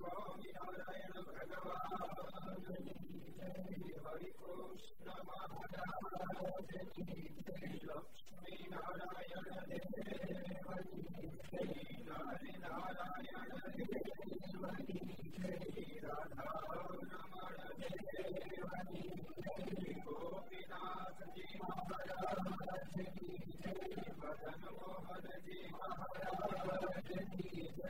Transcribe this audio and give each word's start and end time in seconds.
Swami 0.00 0.48
Narayana 0.56 1.20
Bhagavan 1.28 1.76
Hari 4.04 4.30
Krishna 4.40 5.16
Lakshmi 7.84 8.54
Narayana 8.72 9.52
Hari 12.00 12.52
Narayana 12.64 13.60
Swami 14.48 14.98
Radha 16.00 16.48
Namara 17.10 17.68
Gopinath 20.06 21.20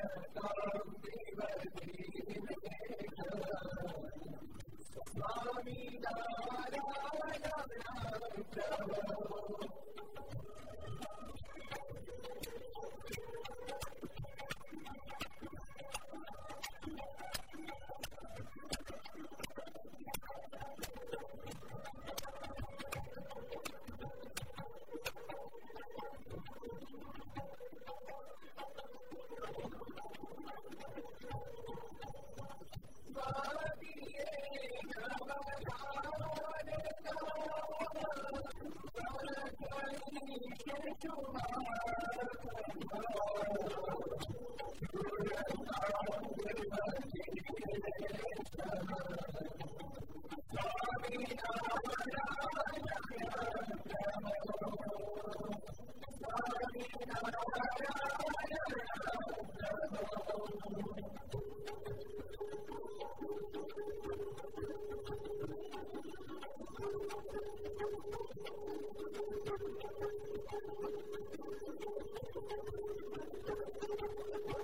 Thank 67.97 68.15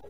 you. 0.04 0.09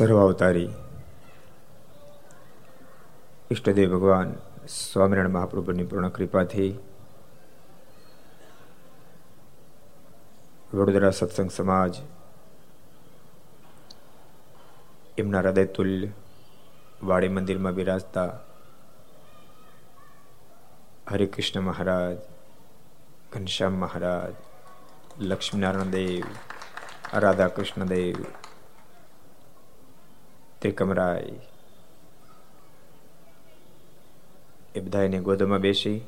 સર્વાવતારી. 0.00 0.70
ઈષ્ટદેવ 3.50 3.88
ભગવાન 3.94 4.30
સ્વામિનારાયણ 4.68 5.28
મહાપ્રભુની 5.28 5.84
પૂર્ણ 5.84 6.08
કૃપાથી 6.08 6.70
વડોદરા 10.74 11.10
સત્સંગ 11.10 11.50
સમાજ, 11.50 11.94
એમના 15.18 15.40
હૃદય 15.40 15.64
તુલ્ય 15.64 16.08
વાડી 17.02 17.28
મંદિરમાં 17.28 17.74
બિરાજતા 17.74 18.30
હરિકૃષ્ણ 21.10 21.60
મહારાજ, 21.60 22.18
ઘનશ્યામ 23.32 23.72
મહારાજ, 23.72 24.34
લક્ષ્મીનારાયણ 25.22 25.90
દેવ 25.90 26.24
રાધા 27.14 27.48
કૃષ્ણ 27.48 27.84
દેવ 30.62 30.72
કમરાય 30.74 31.36
એ 34.74 34.80
બધા 34.80 35.02
એની 35.02 35.20
ગોદમાં 35.20 35.60
બેસી 35.60 36.00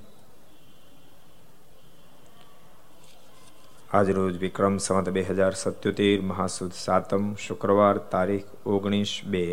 આજરોજ 3.90 4.34
વિક્રમ 4.36 4.76
સંવત 4.78 5.08
બે 5.08 5.22
હજાર 5.22 5.54
સત્યોતેર, 5.54 6.20
મહાસુદ 6.22 6.72
સાતમ, 6.74 7.24
શુક્રવાર 7.36 7.96
તારીખ 8.12 8.50
ઓગણીસ 8.66 9.12
બે 9.24 9.44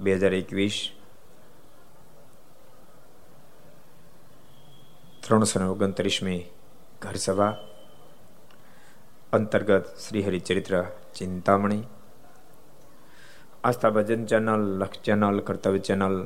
બે 0.00 0.14
હજાર 0.14 0.34
એકવીસ, 0.34 0.76
ત્રણસો 5.22 5.58
ને 5.58 5.66
ઓગણત્રીસમી 5.66 6.42
ઘર 7.02 7.16
સભા 7.16 7.54
અંતર્ગત 9.32 9.86
Shriharicharitra 9.98 10.74
Chintamani 11.14 11.95
Aastha 13.66 13.90
Bhajan 13.90 14.24
channel 14.24 14.64
Laksh 14.78 15.02
channel, 15.02 15.40
Kartavya 15.40 15.78
channel, 15.78 16.16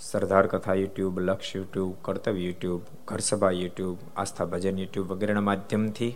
Sardar 0.00 0.46
Katha 0.46 0.74
YouTube, 0.74 1.18
Laksh 1.20 1.56
YouTube, 1.56 1.94
Kartavya 2.02 2.40
YouTube, 2.40 2.82
Gharsabha 3.06 3.50
YouTube, 3.50 3.98
Aastha 4.16 4.44
Bhajan 4.44 4.78
YouTube 4.78 5.12
વગેરેના 5.12 5.40
માધ્યમથી 5.40 6.12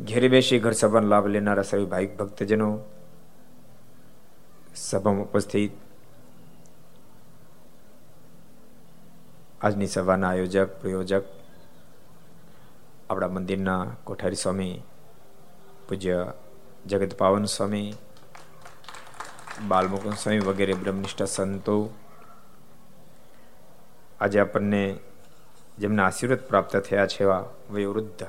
ઘેરે 0.00 0.28
બેસી 0.28 0.58
ઘર 0.58 0.72
સભાનો 0.72 1.08
લાભ 1.08 1.26
લેનારા 1.26 1.62
સર્વે 1.62 1.84
ભાઈક 1.84 2.18
ભક્તજનો 2.18 2.68
સભામાં 4.74 5.24
ઉપસ્થિત. 5.24 5.72
આજની 9.62 9.86
સભાના 9.86 10.28
આયોજક, 10.28 10.70
પ્રયોજક 10.80 11.24
આપણા 13.10 13.28
મંદિરના 13.28 13.82
કોઠારી 14.04 14.36
સ્વામી, 14.36 14.82
પૂજ્ય 15.88 16.32
જગત 16.86 17.14
પાવન 17.14 17.44
સ્વામી 17.44 17.94
બાલમુકુંદ 19.60 20.16
સ્વામી 20.16 20.40
વગેરે 20.40 20.74
બ્રહ્મનિષ્ઠ 20.74 21.24
સંતો 21.24 21.74
આજે 24.20 24.40
આપણને 24.40 24.82
જેમના 25.78 26.06
આશીર્વાદ 26.06 26.46
પ્રાપ્ત 26.48 26.76
થયા 26.76 27.06
છે 27.06 27.24
એવા 27.24 27.44
વયોવૃદ્ધ 27.70 28.24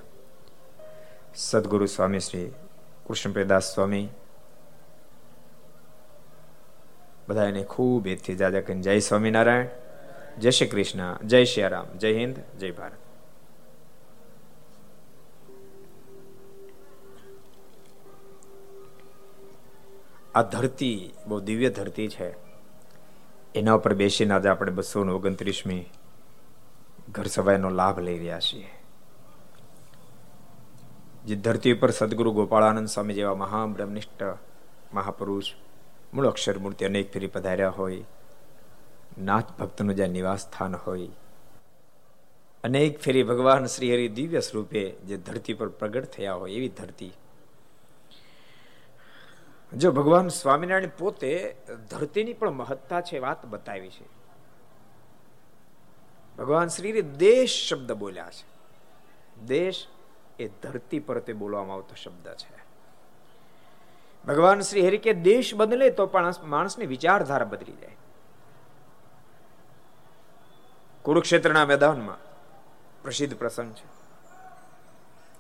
સદગુરુ 1.36 1.88
સ્વામી 1.88 2.20
શ્રી 2.20 2.50
કૃષ્ણપ્રદાસ 3.08 3.74
સ્વામી, 3.74 4.08
બધા 7.28 7.48
એને 7.48 7.64
ખૂબ 7.64 8.08
એથી 8.08 8.36
જાજા 8.36 8.62
કરીને 8.62 8.82
જય 8.82 9.00
સ્વામિનારાયણ, 9.00 9.72
જય 10.40 10.52
શ્રી 10.52 10.68
કૃષ્ણ, 10.68 11.18
જય 11.24 11.46
શ્રી 11.46 11.68
રામ, 11.68 11.98
જય 11.98 12.14
હિન્દ, 12.14 12.44
જય 12.60 12.72
ભારત. 12.72 13.03
આ 20.36 20.42
ધરતી 20.42 21.14
બહુ 21.28 21.40
દિવ્ય 21.40 21.70
ધરતી 21.70 22.08
છે. 22.08 22.36
એના 23.56 23.74
ઉપર 23.74 23.94
બેસીને 23.94 24.34
આજે 24.34 24.50
આપણે 24.50 24.72
બસો 24.72 25.02
ઓગણત્રીસમી 25.02 25.86
ઘર 27.10 27.26
સભાનો 27.26 27.70
લાભ 27.70 28.00
લઈ 28.00 28.18
રહ્યા 28.18 28.40
છીએ. 28.40 28.70
જે 31.26 31.36
ધરતી 31.36 31.74
ઉપર 31.74 31.92
સદગુરુ 31.92 32.32
ગોપાળાનંદ 32.32 32.88
સ્વામી 32.88 33.14
જેવા 33.14 33.36
મહાબ્રહ્મનિષ્ઠ 33.36 34.24
મહાપુરુષ, 34.94 35.54
મૂળ 36.14 36.28
અક્ષર 36.28 36.60
મૂર્તિ 36.60 36.86
અનેક 36.86 37.14
ફેરી 37.14 37.28
પધાર્યા 37.28 37.70
હોય, 37.70 38.04
નાથ 39.18 39.52
ભક્તનું 39.60 39.96
જ્યાં 39.96 40.10
નિવાસ 40.10 40.40
સ્થાન 40.40 40.76
હોય, 40.76 41.08
અનેક 42.64 43.00
ફેરી 43.00 43.24
ભગવાન 43.24 43.66
શ્રી 43.66 43.94
હરિ 43.94 44.08
દિવ્ય 44.08 44.40
સ્વરૂપે 44.40 44.90
જે 44.90 45.18
ધરતી 45.18 45.54
પર 45.54 45.68
પ્રગટ 45.68 46.06
થયા 46.06 46.34
હોય 46.34 46.52
એવી 46.52 46.70
ધરતી 46.70 47.12
જો 49.78 49.92
ભગવાન 49.92 50.28
સ્વામિનારાયણ 50.28 50.90
પોતે 50.98 51.56
ધરતીની 51.90 52.34
પણ 52.34 52.50
મહત્તા 52.50 53.02
છે 53.02 53.20
વાત 53.20 53.46
બતાવી 53.46 53.90
છે. 53.90 54.06
ભગવાન 56.38 56.68
શ્રી 56.68 57.02
દેશ 57.02 57.68
શબ્દ 57.70 57.92
બોલ્યા 57.92 58.30
છે. 58.30 58.54
દેશ 59.46 59.88
એ 60.40 60.48
ધરતી 60.48 61.00
પર 61.00 61.20
તે 61.20 61.34
બોલવામાં 61.34 61.76
આવતો 61.76 61.96
શબ્દ 61.96 62.28
છે. 62.28 62.64
ભગવાન 64.28 64.60
શ્રી 64.60 64.88
હરિ 64.88 64.98
કે 64.98 65.14
દેશ 65.14 65.56
બદલે 65.56 65.90
તો 65.90 66.06
પણ 66.06 66.34
માણસની 66.44 66.86
વિચારધારા 66.86 67.46
બદલી 67.46 67.74
જાય. 67.74 67.98
કુરુક્ષેત્રના 71.02 71.66
મેદાનમાં 71.66 72.18
પ્રસિદ્ધ 73.04 73.38
પ્રસંગ 73.38 73.74
છે. 73.74 73.86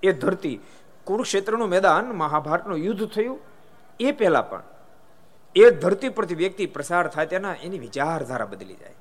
એ 0.03 0.11
ધરતી 0.11 0.59
કુરુક્ષેત્રનું 1.03 1.69
મેદાન 1.69 2.05
મહાભારતનું 2.11 2.77
યુદ્ધ 2.77 3.09
થયું. 3.09 3.52
એ 3.99 4.11
પહેલા 4.11 4.41
પણ 4.41 4.63
એ 5.55 5.69
ધરતી 5.69 6.09
પરથી 6.09 6.35
વ્યક્તિ 6.35 6.65
પ્રસાર 6.65 7.07
થાય 7.07 7.25
તેના 7.25 7.53
એની 7.53 7.79
વિચારધારા 7.79 8.45
બદલી 8.45 8.75
જાય. 8.75 8.95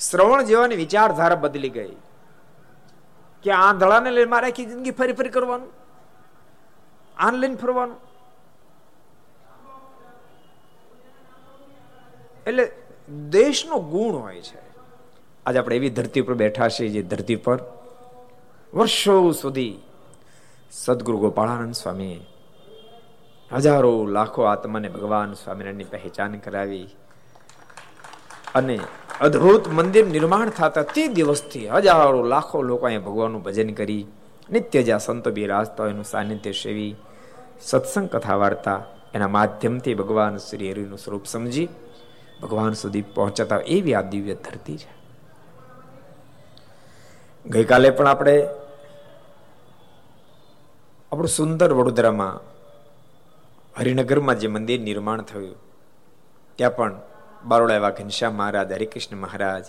શ્રવણ 0.00 0.42
જેવાની 0.42 0.76
વિચારધારા 0.76 1.36
બદલી 1.36 1.68
ગઈ 1.68 1.96
કે 3.42 3.50
આંધળાને 3.50 4.10
લઈને 4.10 4.30
મારે 4.30 4.46
આખી 4.48 4.64
જિંદગી 4.64 4.90
ફરી 4.90 5.12
ફરી 5.12 5.28
કરવાનું, 5.28 5.70
આન 7.16 7.34
લઈને 7.34 7.54
ફરવાનું. 7.54 7.98
એટલે 12.46 12.64
દેશનો 13.28 13.78
ગુણ 13.78 14.16
હોય 14.16 14.42
છે. 14.42 14.62
આજે 15.46 15.58
આપણે 15.58 15.76
એવી 15.76 15.90
ધરતી 15.90 16.20
પર 16.20 16.34
બેઠા 16.34 16.68
છીએ 16.68 16.88
જે 16.88 17.02
ધરતી 17.02 17.36
પર 17.36 17.58
વર્ષો 18.74 19.30
સુધી 19.32 19.82
સદગુરુ 20.72 21.18
ગોપાળાનંદ 21.18 21.74
સ્વામી. 21.74 22.20
હજારો 23.52 24.06
લાખો 24.06 24.42
આત્માને 24.42 24.88
ભગવાન 24.88 25.32
સ્વામિનારાયણની 25.32 25.84
પહેચાન 25.84 26.38
કરાવી 26.38 26.86
અને 28.54 28.78
અદ્ભુત 29.20 29.68
મંદિર 29.68 30.06
નિર્માણ 30.06 30.50
થતા 30.50 30.82
તે 30.82 31.08
દિવસથી 31.08 31.68
હજારો 31.68 32.22
લાખો 32.22 32.62
લોકો 32.62 32.86
અહીંયા 32.86 33.00
ભગવાનનું 33.00 33.42
ભજન 33.42 33.74
કરી, 33.74 34.06
નિત્ય 34.50 34.82
જ્યાં 34.82 34.98
સંતો 34.98 35.30
બિરાજતા 35.30 35.88
એનું 35.88 36.04
સાનિધ્ય 36.04 36.52
સેવી, 36.52 36.96
સત્સંગ 37.60 38.08
કથા 38.08 38.36
વાર્તા 38.36 38.84
એના 39.14 39.28
માધ્યમથી 39.28 39.94
ભગવાન 39.94 40.36
શ્રી 40.36 40.72
હરિનું 40.72 40.98
સ્વરૂપ 40.98 41.26
સમજી, 41.26 41.68
ભગવાન 42.42 42.72
સુધી 42.72 43.02
પહોંચતા 43.02 43.60
એવી 43.66 43.94
આ 43.94 44.02
દિવ્ય 44.02 44.34
ધરતી 44.34 44.78
છે. 44.78 44.90
ગઈકાલે 47.46 47.90
પણ 47.90 48.06
આપણે 48.06 48.61
આપણું 51.12 51.28
સુંદર 51.28 51.72
વડોદરામાં 51.72 52.40
હરિનગરમાં 53.78 54.38
જે 54.38 54.48
મંદિર 54.48 54.80
નિર્માણ 54.80 55.22
થયું, 55.22 55.56
ત્યાં 56.56 56.76
પણ 56.76 57.00
બારોડા 57.44 57.74
એવા 57.74 57.90
ઘનશ્યામ 57.90 58.34
મહારાજ, 58.34 58.72
હરિકૃષ્ણ 58.72 59.16
મહારાજ 59.16 59.64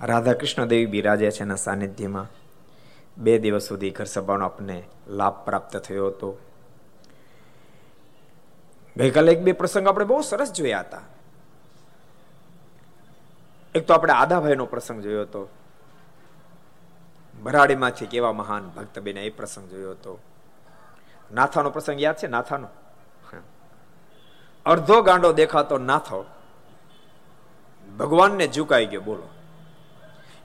રાધાકૃષ્ણ 0.00 0.66
દેવી 0.66 0.86
બિરાજ્યા 0.86 1.30
છે 1.30 1.42
એના 1.42 1.54
સાનિધ્યમાં. 1.54 2.26
બે 3.18 3.38
દિવસ 3.38 3.62
સુધી 3.62 3.90
ઘર 3.90 4.04
સભાનો 4.04 4.44
આપને 4.44 4.82
લાભ 5.08 5.44
પ્રાપ્ત 5.44 5.76
થયો 5.76 6.06
હતો. 6.06 6.38
ગઈકાલે 8.96 9.32
એક 9.32 9.42
બે 9.42 9.52
પ્રસંગ 9.52 9.88
આપણે 9.88 10.04
બહુ 10.04 10.20
સરસ 10.22 10.52
જોયા 10.52 10.80
હતા. 10.80 11.02
એક 13.74 13.86
તો 13.86 13.94
આપણે 13.94 14.12
આદાભાઈનો 14.12 14.66
પ્રસંગ 14.66 15.02
જોયો 15.02 15.22
હતો. 15.22 15.48
ભરાડીમાંથી 17.42 18.06
કેવા 18.06 18.32
મહાન 18.32 18.68
ભક્ત 18.68 18.98
બેને 18.98 19.26
એ 19.26 19.30
પ્રસંગ 19.30 19.68
જોયો 19.68 19.90
હતો. 19.90 20.18
નાથાનો 21.32 21.70
પ્રસંગ 21.70 22.02
યાદ 22.02 22.16
છે? 22.16 22.26
નાથાનો? 22.26 22.68
અડધો 24.66 25.02
ગાંડો 25.02 25.32
દેખાતો 25.32 25.78
નાથો 25.78 26.24
ભગવાનને 27.98 28.48
ઝુકાઈ 28.48 28.86
ગયો, 28.86 29.00
બોલો. 29.00 29.28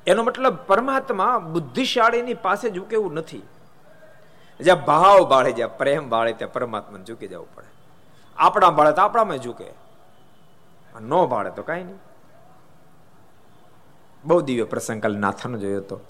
એનો 0.08 0.24
મતલબ 0.24 0.56
પરમાત્મા 0.56 1.38
બુદ્ધિશાળીની 1.38 2.34
પાસે 2.34 2.70
ઝૂકેવું 2.70 3.14
નથી. 3.14 3.42
જ્યાં 4.60 4.86
ભાવ 4.86 5.28
બાળે, 5.28 5.52
જ્યાં 5.52 5.78
પ્રેમ 5.78 6.10
બાળે, 6.10 6.34
ત્યાં 6.34 6.54
પરમાત્માને 6.54 7.06
ઝૂકી 7.06 7.28
જવું 7.28 7.56
પડે. 7.56 7.68
આપણા 8.38 8.70
બાળે 8.70 8.92
તો 8.92 9.02
આપણામાં 9.02 9.38
ઝૂકે. 9.38 9.74
ન 11.00 11.26
બાળે 11.26 11.50
તો 11.50 11.64
કાંઈ 11.64 11.84
નહીં. 11.84 11.98
બહુ 14.26 14.42
દિવ્ય 14.42 14.64
પ્રસંગ 14.64 15.02
કાલે 15.02 15.20
નાથાનો 15.20 15.58
જોયો 15.58 15.78
હતો. 15.78 16.02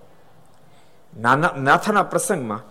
નાના 1.17 1.49
નાથાના 1.61 2.03
પ્રસંગમાં. 2.03 2.61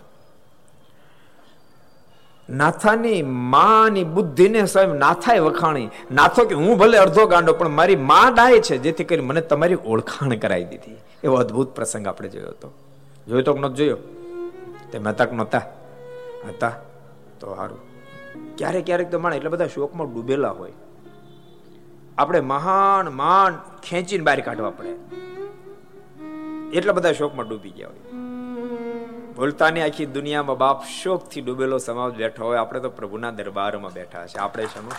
નાથાની 2.57 3.23
માની 3.23 4.05
બુદ્ધિને 4.05 4.67
સ્વયં 4.67 4.89
નાથાએ 4.89 5.39
વખાણી. 5.39 5.91
નાથો 6.13 6.45
કે, 6.45 6.55
હું 6.55 6.79
ભલે 6.79 6.99
અડધો 6.99 7.27
ગાંડો, 7.27 7.53
પણ 7.53 7.69
મારી 7.69 7.97
માં 7.97 8.35
ડાય 8.35 8.61
છે, 8.61 8.79
જેથી 8.79 9.05
કરી 9.05 9.21
મને 9.21 9.41
તમારી 9.41 9.75
ઓળખાણ 9.75 10.37
કરાવી 10.37 10.65
દીધી. 10.65 10.97
એવો 11.25 11.37
અદ્ભુત 11.37 11.69
પ્રસંગ 11.69 12.07
આપણે 12.07 12.29
જોયો 12.29 12.49
હતો. 12.49 12.75
જોયો 13.29 13.43
તો 13.43 13.55
નતો 13.55 13.75
જોયો? 13.75 13.97
તે 14.93 14.99
મહેતા 14.99 15.25
નહોતા? 15.25 15.59
હતા 16.49 16.73
તો 17.41 17.55
સારું 17.55 17.95
ક્યારેક 18.57 18.87
ક્યારેક 18.87 19.11
તો 19.11 19.19
માણે 19.19 19.37
એટલે 19.37 19.49
બધા 19.49 19.67
શોકમાં 19.67 20.15
ડૂબેલા 20.15 20.51
હોય. 20.51 20.73
આપણે 22.19 22.41
મહાન 22.41 23.09
માન 23.09 23.59
ખેંચીને 23.83 24.25
બહાર 24.25 24.41
કાઢવા 24.41 24.71
પડે. 24.71 24.89
એટલા 26.73 26.93
બધા 26.93 27.13
શોકમાં 27.13 27.49
ડૂબી 27.49 27.71
ગયા 27.71 27.89
હોય. 27.89 28.34
ભૂલતાની 29.37 29.81
આખી 29.83 30.07
દુનિયામાં 30.07 30.59
બાપ 30.59 30.85
શોકથી 30.85 31.41
ડૂબેલો 31.41 31.79
સમાજ 31.79 32.15
બેઠો 32.15 32.45
હોય. 32.45 32.57
આપણે 32.57 32.81
તો 32.81 32.91
પ્રભુના 32.91 33.31
દરબારમાં 33.31 33.93
બેઠા 33.93 34.27
છે. 34.27 34.39
આપણે 34.39 34.67
શેનું 34.67 34.93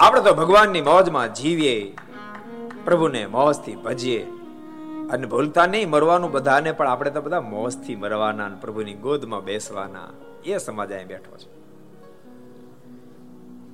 આપણે 0.00 0.20
તો 0.20 0.34
ભગવાનની 0.34 0.80
મોજમાં 0.80 1.34
જીવીએ. 1.34 1.96
પ્રભુને 2.84 3.26
મોજથી 3.26 3.76
ભજીએ. 3.76 4.26
અને 5.10 5.26
ભૂલતા 5.26 5.66
નહીં 5.66 5.90
મરવાનું 5.90 6.32
બધાને, 6.32 6.72
પણ 6.72 6.88
આપણે 6.88 7.10
તો 7.10 7.20
બધા 7.20 7.40
મોજથી 7.40 7.96
મરવાના 7.96 8.48
પ્રભુની 8.48 8.94
ગોદમાં 8.94 9.44
બેસવાના. 9.44 10.08
એ 10.44 10.58
સમાજ 10.58 10.92
અહીં 10.92 11.06
બેઠો 11.06 11.36
છે. 11.36 11.50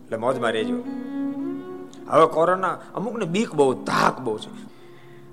એટલે 0.05 0.17
મોજમાં 0.17 0.51
રહેજો. 0.51 0.75
હવે 2.09 2.27
કોરોના, 2.27 2.79
અમુકને 2.95 3.25
બીક 3.25 3.55
બહુ, 3.55 3.85
ધાક 3.85 4.21
બહુ 4.21 4.39
છે. 4.39 4.71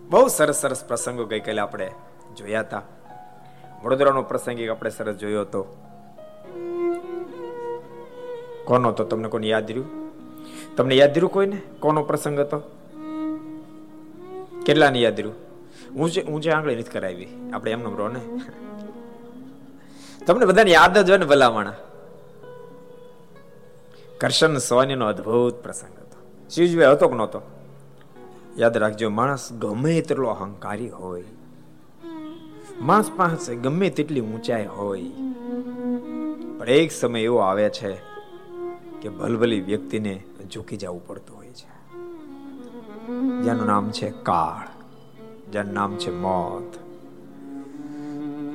બહુ 0.10 0.28
સરસ 0.28 0.56
સરસ 0.56 0.86
પ્રસંગો 0.86 1.26
ગઈકાલે 1.26 1.62
આપણે 1.62 1.92
જોયા 2.38 2.60
હતા 2.60 2.82
વડોદરાનો 3.84 4.24
પ્રસંગ 4.24 4.60
એક 4.60 4.70
આપણે 4.70 4.90
સરસ 4.90 5.16
જોયો 5.16 5.42
હતો. 5.42 5.64
કોનો 8.66 8.90
હતો? 8.90 9.04
તમને 9.04 9.28
કોને 9.28 9.48
યાદ 9.48 9.72
રહ્યું? 9.72 10.12
તમને 10.76 10.96
યાદ 10.96 11.10
રહ્યું 11.10 11.30
કોઈને? 11.30 11.62
કોનો 11.80 12.04
પ્રસંગ 12.04 12.40
હતો? 12.40 12.60
કેટલાની 14.66 15.04
યાદ 15.04 15.20
રહ્યું? 15.20 15.36
ઊંચે 15.96 16.22
ઊંચે 16.22 16.52
આંગળી 16.52 16.76
નથી 16.76 16.84
કરાવી. 16.84 17.28
આપણે 17.54 17.72
એમનો 17.72 17.96
રહો 17.96 18.08
ને? 18.08 18.20
તમને 20.26 20.46
બધાને 20.46 20.72
યાદ 20.72 20.98
જ 20.98 21.10
હોય 21.10 21.18
ને 21.18 21.26
ભલામણા. 21.26 21.74
કરશન 24.18 24.58
સોની 24.58 24.96
નો 24.96 25.08
અદભુત 25.08 25.54
પ્રસંગ 25.54 26.00
હતો. 26.00 26.48
શિવજી 26.50 26.84
હતો 26.84 27.08
કે 27.08 27.16
નહોતો? 27.16 27.42
યાદ 28.58 28.78
રાખજો, 28.78 29.10
માણસ 29.10 29.54
ગમે 29.54 30.02
તેટલો 30.02 30.28
અહંકારી 30.28 30.90
હોય, 30.90 31.24
માણસ 32.82 33.12
પાસે 33.18 33.56
ગમે 33.56 33.90
તેટલી 33.90 34.22
ઊંચાઈ 34.22 34.66
હોય, 34.66 35.12
પણ 36.58 36.70
એક 36.70 36.92
સમય 36.92 37.20
એવો 37.20 37.38
આવે 37.38 37.70
છે 37.70 37.92
કે 39.02 39.10
ભલભલી 39.10 39.62
વ્યક્તિને 39.62 40.24
ઝૂકી 40.54 40.78
જવું 40.78 41.08
પડતું 41.08 41.38
હોય 41.38 41.54
છે. 41.54 41.70
જેનું 43.44 43.66
નામ 43.66 43.92
છે 43.92 44.10
કાળ, 44.24 44.68
જેનું 45.52 45.74
નામ 45.74 45.96
છે 45.96 46.12
મોત. 46.12 46.72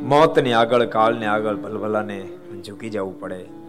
મોતની 0.02 0.52
આગળ, 0.52 0.86
કાળને 0.86 1.26
આગળ 1.26 1.56
ભલભલાને 1.56 2.20
ઝૂકી 2.66 2.90
જવું 2.90 3.20
પડે. 3.20 3.61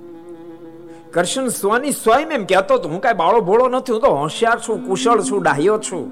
કરશન 1.13 1.47
સ્વાની 1.47 1.91
સ્વયં 1.91 2.31
એમ 2.31 2.45
કહેતો 2.45 2.89
હું 2.89 3.01
કાંઈ 3.01 3.13
બાળો 3.13 3.41
ભોળો 3.41 3.69
નથી, 3.69 3.93
હું 3.93 4.01
તો 4.01 4.07
હોશિયાર 4.07 4.59
છું, 4.59 4.87
કુશળ 4.87 5.21
છું, 5.21 5.43
ડાહ્યો 5.43 5.77
છું. 5.77 6.11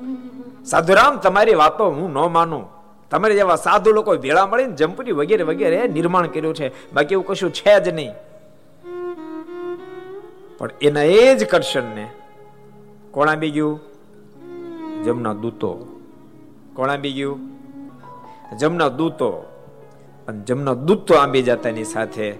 સાધુરામ, 0.66 1.18
તમારી 1.18 1.56
વાતો 1.56 1.86
હું 1.86 2.14
ન 2.14 2.18
માનું. 2.18 2.82
તમારે 3.10 3.34
જેવા 3.34 3.56
સાધુ 3.56 3.92
લોકો 3.92 4.16
ભેળા 4.16 4.48
મળીને 4.48 4.76
જંપરી 4.76 5.12
વગેરે 5.12 5.44
વગેરે 5.44 5.88
નિર્માણ 5.88 6.28
કર્યું 6.28 6.56
છે. 6.56 6.94
બાકી 6.94 7.14
એવું 7.14 7.26
કશું 7.26 7.54
છે 7.54 7.84
જ 7.84 7.88
નહીં. 7.90 8.12
પણ 10.58 10.70
એના 10.82 11.02
એ 11.04 11.36
જ 11.36 11.50
કરશનને 11.50 12.10
કોણ 13.12 13.30
આપી 13.30 13.52
ગયું? 13.52 13.80
જમના 15.04 15.34
દૂતો. 15.34 15.88
કોણ 16.74 16.90
આપી 16.90 17.12
ગયું? 17.12 17.40
જમના 18.58 18.88
દૂતો. 18.88 19.30
અને 20.28 20.40
જમના 20.40 20.74
દૂતો 20.74 21.14
આંબી 21.14 21.44
જતાની 21.44 21.84
સાથે 21.84 22.32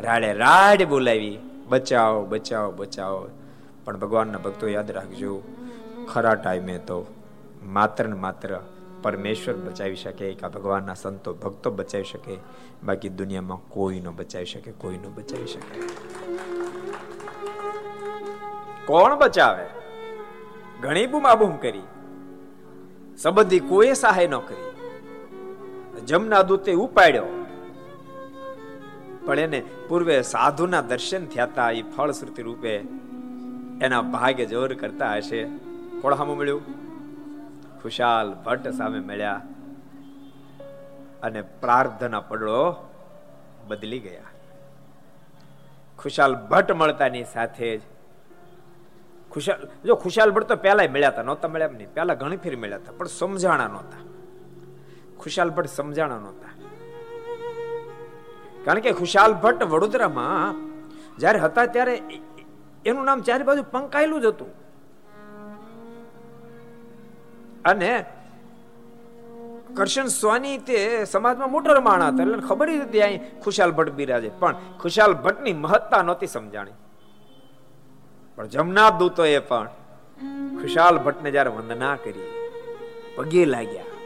રાડે 0.00 0.32
રાડ 0.32 0.82
બોલાવી. 0.82 1.38
બચાવો 1.68 2.24
બચાવો 2.24 2.72
બચાવો. 2.72 3.28
પણ 3.84 3.96
ભગવાનના 3.96 4.38
ભક્તો 4.38 4.68
યાદ 4.68 4.90
રાખજો, 4.90 5.42
ખરા 6.12 6.34
ટાઈમે 6.34 6.78
તો 6.78 7.06
માત્ર 7.62 8.08
ને 8.08 8.14
માત્ર 8.14 8.60
પરમેશ્વર 9.02 9.54
બચાવી 9.54 9.96
શકે 9.96 10.34
કે 10.34 10.48
ભગવાનના 10.48 10.94
સંતો 10.94 11.34
ભક્તો 11.34 11.70
બચાવી 11.70 12.04
શકે, 12.04 12.36
બાકી 12.84 13.08
દુનિયામાં 13.08 13.58
કોઈ 13.68 14.00
ન 14.00 14.08
બચાવી 14.10 14.44
શકે, 14.44 14.72
કોઈ 14.72 14.96
ન 14.96 15.14
બચાવી 15.14 15.46
શકે. 15.46 15.80
કોણ 18.86 19.18
બચાવે? 19.18 19.66
ઘણી 20.80 21.06
બૂમાબૂમ 21.06 21.56
કરી. 21.56 21.82
સંબંધી 23.18 23.60
કોઈ 23.60 23.94
સહાય 23.94 24.26
ન 24.26 24.38
કરી. 24.38 24.68
જમના 26.06 26.42
દૂતે 26.42 26.72
ઉપાડ્યો. 26.72 27.24
પણ 29.26 29.38
એને 29.38 29.62
પૂર્વે 29.88 30.22
સાધુના 30.22 30.80
દર્શન 30.80 31.26
થયા 31.26 31.44
હતા 31.44 31.70
એ 31.70 31.82
ફળશ્રુતિ 31.82 32.42
રૂપે 32.42 32.76
એના 33.80 34.02
ભાગે 34.02 34.46
જોર 34.46 34.74
કરતા 34.74 35.14
હશે. 35.16 35.44
કોણ 36.02 36.14
મળ્યું. 36.14 36.62
ખુશાલ 37.82 38.34
ભટ્ટ 38.34 38.68
સામે 38.68 39.00
મળ્યા 39.00 39.42
અને 41.22 41.42
પ્રાર્થના 41.42 42.20
પડળો 42.20 42.90
બદલી 43.68 43.98
ગયા. 43.98 44.22
ખુશાલ 45.98 46.34
ભટ્ટ 46.34 46.72
મળતાની 46.72 47.24
સાથે 47.24 47.76
જ 47.76 47.80
ખુશાલ, 49.32 49.68
જો 49.84 49.94
ખુશાલ 49.94 50.30
ભટ્ટ 50.30 50.48
તો 50.48 50.56
પહેલા 50.56 50.92
મળ્યા 50.92 51.08
હતા, 51.08 51.22
નહોતા 51.22 51.48
મળ્યા 51.48 51.68
નહીં. 51.68 51.94
પહેલા 51.94 52.14
ઘણી 52.14 52.36
ફેર 52.36 52.56
મળ્યા 52.56 52.76
હતા, 52.76 52.92
પણ 52.92 53.06
સમજાણા 53.06 53.68
નહોતા. 53.68 54.00
ખુશાલ 55.18 55.50
ભટ્ટ 55.50 55.68
સમજાણા 55.68 56.18
નહોતા. 56.18 56.47
કારણ 58.64 58.84
કે 58.84 58.90
ખુશાલ 59.00 59.32
ભટ્ટ 59.42 59.70
વડોદરામાં 59.72 60.54
જ્યારે 61.20 61.38
હતા 61.44 61.66
ત્યારે 61.74 61.94
એનું 62.88 63.04
નામ 63.08 63.20
ચારે 63.28 63.44
બાજુ 63.48 63.62
પંકાયેલું 63.74 64.20
જ 64.24 64.26
હતું. 64.26 64.50
અને 67.70 67.92
કરશન 69.76 70.08
સ્વાની 70.18 70.58
તે 70.68 70.78
સમાજમાં 71.12 71.50
મોટર 71.54 71.80
માણા 71.88 72.10
હતા. 72.12 72.24
એટલે 72.26 72.46
ખબર 72.48 72.68
હતી 72.84 73.02
અહીં 73.06 73.22
ખુશાલ 73.42 73.72
ભટ્ટ 73.78 73.98
બિરાજે. 74.00 74.30
પણ 74.40 74.54
ખુશાલ 74.82 75.12
ભટ્ટની 75.24 75.56
મહત્તા 75.64 76.02
નહોતી 76.02 76.30
સમજાણી. 76.36 76.76
પણ 78.38 78.48
જમના 78.54 78.90
દૂતોએ 79.00 79.40
પણ 79.50 79.68
ખુશાલ 80.60 80.96
ભટ્ટને 81.04 81.30
જ્યારે 81.34 81.50
વંદના 81.56 81.96
કરી, 82.04 82.28
પગે 83.16 83.42
લાગ્યા, 83.54 83.96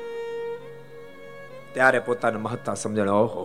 ત્યારે 1.74 2.00
પોતાની 2.07 2.42
મહત્તા 2.46 2.77
સમજણ, 2.83 3.11
ઓહો 3.22 3.42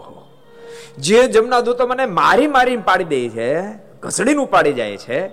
જે 0.98 1.28
જમના 1.28 1.60
દૂતો 1.60 1.88
મને 1.88 2.06
મારી 2.06 2.48
મારી 2.48 2.78
પાડી 2.78 3.04
દે 3.04 3.30
છે, 3.30 3.70
ઘસડીને 4.00 4.42
ઉપાડી 4.42 4.74
જાય 4.74 4.98
છે 4.98 5.32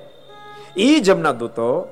એ 0.76 1.00
જમના 1.00 1.32
દૂતો 1.32 1.88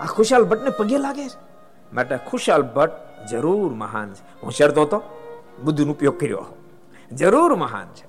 આ 0.00 0.06
ખુશાલ 0.06 0.44
ભટ્ટને 0.44 0.70
પગે 0.70 0.98
લાગે 0.98 1.28
છે. 1.28 1.48
માટે 1.92 2.16
ખુશાલ 2.16 2.62
ભટ્ટ 2.62 3.26
જરૂર 3.26 3.72
મહાન 3.74 4.14
છે. 4.14 4.40
હોશિયાર 4.42 4.72
તો 4.72 4.82
હતો, 4.82 5.02
બુદ્ધિનો 5.64 5.92
ઉપયોગ 5.92 6.20
કર્યો 6.20 6.46
જરૂર 7.12 7.54
મહાન 7.54 7.86
છે. 7.94 8.08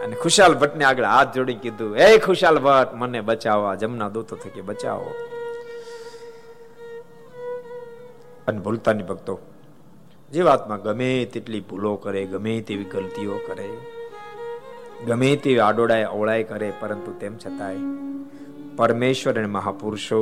અને 0.00 0.16
ખુશાલ 0.16 0.54
ભટ્ટને 0.54 0.84
આગળ 0.84 1.04
હાથ 1.04 1.34
જોડી 1.34 1.54
કીધું 1.54 1.96
એ 1.96 2.18
ખુશાલ 2.18 2.58
ભટ્ટ, 2.58 2.94
મને 2.94 3.20
બચાવવા 3.20 3.74
જમના 3.74 4.08
દૂતો 4.08 4.36
થકી 4.36 4.60
બચાવો. 4.60 5.10
અને 8.48 8.58
ભૂલતાની 8.58 9.02
ભક્તો 9.02 9.40
જીવાત્મા 10.34 10.76
ગમે 10.76 11.24
તેટલી 11.24 11.60
ભૂલો 11.60 11.96
કરે, 11.96 12.24
ગમે 12.24 12.60
તેવી 12.60 12.84
ગલતીઓ 12.84 13.36
કરે, 13.46 13.68
ગમે 15.06 15.36
તેવી 15.36 15.58
આડોડાય 15.58 16.04
અવળાય 16.04 16.42
કરે, 16.42 16.72
પરંતુ 16.80 17.12
તેમ 17.20 17.36
છતાંય 17.36 17.76
પરમેશ્વર 18.76 19.38
અને 19.38 19.46
મહાપુરુષો 19.46 20.20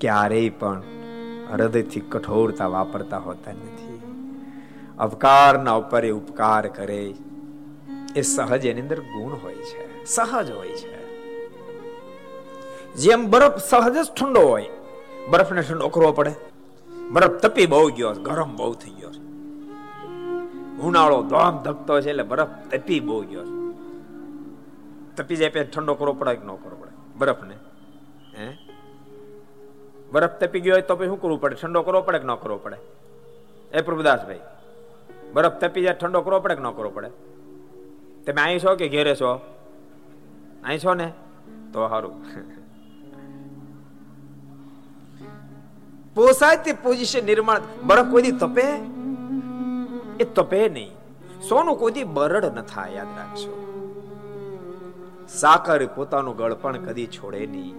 ક્યારેય 0.00 0.48
પણ 0.48 0.82
હૃદયથી 1.52 2.00
કઠોરતા 2.00 2.66
વાપરતા 2.66 3.18
હોતા 3.18 3.52
નથી. 3.52 4.00
અવકારના 4.98 5.72
ઉપર 5.72 6.10
ઉપકાર 6.10 6.68
કરે. 6.68 7.02
એ 8.16 8.22
સહજ 8.22 8.66
એની 8.66 8.80
અંદર 8.80 9.00
ગુણ 9.00 9.32
હોય 9.32 9.54
છે, 9.54 10.04
સહજ 10.04 10.50
હોય 10.50 10.68
છે. 10.68 10.94
જેમ 12.94 13.30
બરફ 13.30 13.58
સહજ 13.64 13.96
જ 14.06 14.08
ઠંડો 14.20 14.40
હોય, 14.40 14.68
બરફને 15.28 15.62
ઠંડો 15.62 15.88
કરવો 15.88 16.12
પડે. 16.12 16.51
બરફ 17.12 17.30
તપી 17.30 17.66
બહુ 17.66 17.90
ગયો 17.90 18.12
ગરમ 18.12 18.56
બહુ 18.56 18.74
થઈ 18.74 18.90
ગયો 18.90 19.10
ઉનાળો 20.80 21.22
દોમ 21.22 21.62
ધકતો 21.62 22.00
છે 22.00 22.10
એટલે 22.10 22.22
બરફ 22.22 22.48
તપી 22.70 23.00
બહુ 23.00 23.22
ગયો 23.22 23.44
તપી 25.16 25.36
જાય 25.36 25.50
પછી 25.50 25.64
ઠંડો 25.64 25.94
કરવો 25.94 26.12
પડે 26.12 26.34
કે 26.34 26.44
ન 26.44 26.48
કરવો 26.48 26.76
પડે? 26.80 26.90
બરફને? 27.18 27.54
હે? 28.38 28.58
બરફ 30.12 30.30
તપી 30.30 30.60
ગયો 30.60 30.72
હોય 30.72 30.82
તો 30.82 30.96
પછી 30.96 31.06
શું 31.06 31.20
કરવું 31.20 31.40
પડે? 31.40 31.54
ઠંડો 31.54 31.82
કરવો 31.82 32.02
પડે 32.02 32.18
કે 32.18 32.24
ન 32.24 32.34
કરવો 32.34 32.56
પડે? 32.56 32.76
એ 33.72 33.80
પ્રભુદાસભાઈ, 33.80 34.40
બરફ 35.32 35.52
તપી 35.52 35.82
જાય, 35.82 35.94
ઠંડો 35.94 36.20
કરવો 36.20 36.40
પડે 36.40 36.54
કે 36.54 36.62
ન 36.62 36.70
કરવો 36.70 36.90
પડે? 36.90 37.10
તમે 38.24 38.42
અહીં 38.42 38.58
છો 38.58 38.76
કે 38.76 38.88
ઘેરે 38.88 39.14
છો? 39.14 39.34
અહીં 40.64 40.78
છો 40.78 40.94
ને? 40.94 41.12
તો 41.72 41.88
સારું. 41.88 42.14
પોસાય 46.14 46.56
તે 46.56 46.72
પોઝિશન 46.72 47.24
નિર્માણ 47.24 47.60
બરફ 47.82 48.06
કોઈ 48.10 48.22
તપે? 48.22 48.62
એ 50.20 50.24
તપે 50.24 50.68
નહીં. 50.68 50.90
સોનું 51.48 51.76
કોઈ 51.76 52.04
બરડ 52.04 52.44
ન 52.44 52.62
થાય, 52.62 52.92
યાદ 52.92 53.06
રાખજો. 53.16 53.58
સાકર 55.28 55.86
પોતાનું 55.86 56.36
ગળપણ 56.36 56.76
કદી 56.76 57.06
છોડે 57.06 57.46
નહીં. 57.46 57.74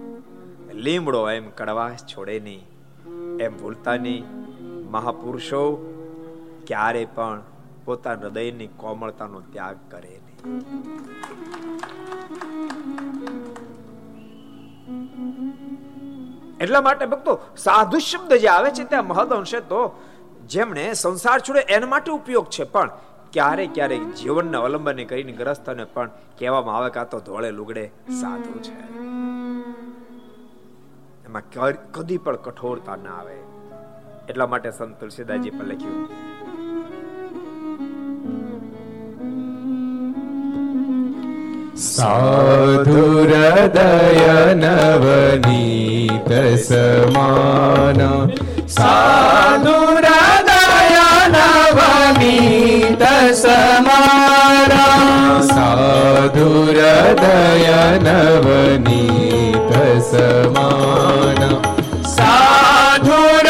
લીમડો 0.74 1.30
એમ 1.30 1.50
કડવાશ 1.50 1.98
છોડે 2.04 2.40
નહીં. 2.40 2.66
એમ 3.36 3.56
ભૂલતા 3.58 3.96
નહીં. 3.96 4.24
મહાપુરુષો 4.90 5.90
ક્યારે 6.66 7.04
પણ 7.14 7.42
પોતાના 7.84 8.20
હૃદયની 8.20 8.66
કોમળતાનો 8.66 9.40
ત્યાગ 9.40 9.76
કરે 9.90 10.20
નહીં. 10.26 10.60
એટલા 16.60 16.80
માટે 16.80 17.06
ભક્તો, 17.06 17.40
સાધુ 17.56 17.98
શબ્દ 17.98 18.32
જે 18.32 18.48
આવે 18.48 18.70
છે 18.70 18.84
ત્યાં 18.84 19.06
મહદ 19.06 19.32
અંશે 19.32 19.60
તો, 19.60 20.02
જેમણે 20.48 20.92
સંસાર 20.92 21.40
છોડે 21.40 21.60
એના 21.60 21.86
માટે 21.86 22.12
ઉપયોગ 22.12 22.46
છે, 22.46 22.64
પણ 22.64 22.90
ક્યારેક 23.32 23.74
ક્યારેક 23.74 24.14
જીવનને 24.14 24.56
અવલંબન 24.56 25.04
કરીને 25.04 25.32
ગ્રસ્તને 25.32 25.84
પણ 25.84 26.10
કહેવામાં 26.38 26.76
આવે 26.76 26.90
કે 26.90 27.00
આ 27.00 27.04
તો 27.04 27.20
ધોળે 27.20 27.50
લુગડે 27.50 27.90
સાધુ 28.20 28.58
છે. 28.58 28.76
એમાં 31.24 31.42
કદી 31.92 32.18
પણ 32.18 32.36
કઠોરતા 32.36 32.96
ના 32.96 33.10
આવે. 33.10 33.36
એટલા 34.28 34.46
માટે 34.46 34.70
સંત 34.70 35.00
તુલસીદાસજી 35.00 35.50
પણ 35.50 35.64
લખ્યું 35.64 36.08
સાધુરદય 41.76 43.34
નવનીત 44.54 46.30
સમાન 46.62 47.98
સાધુરદય 48.66 50.22
નવનીત 51.34 53.02
સમારા 53.34 55.42
સાધુરદય 55.50 57.18
નવનીત 58.06 59.72
સમાન 60.10 61.42
સાધુરદય 62.06 63.44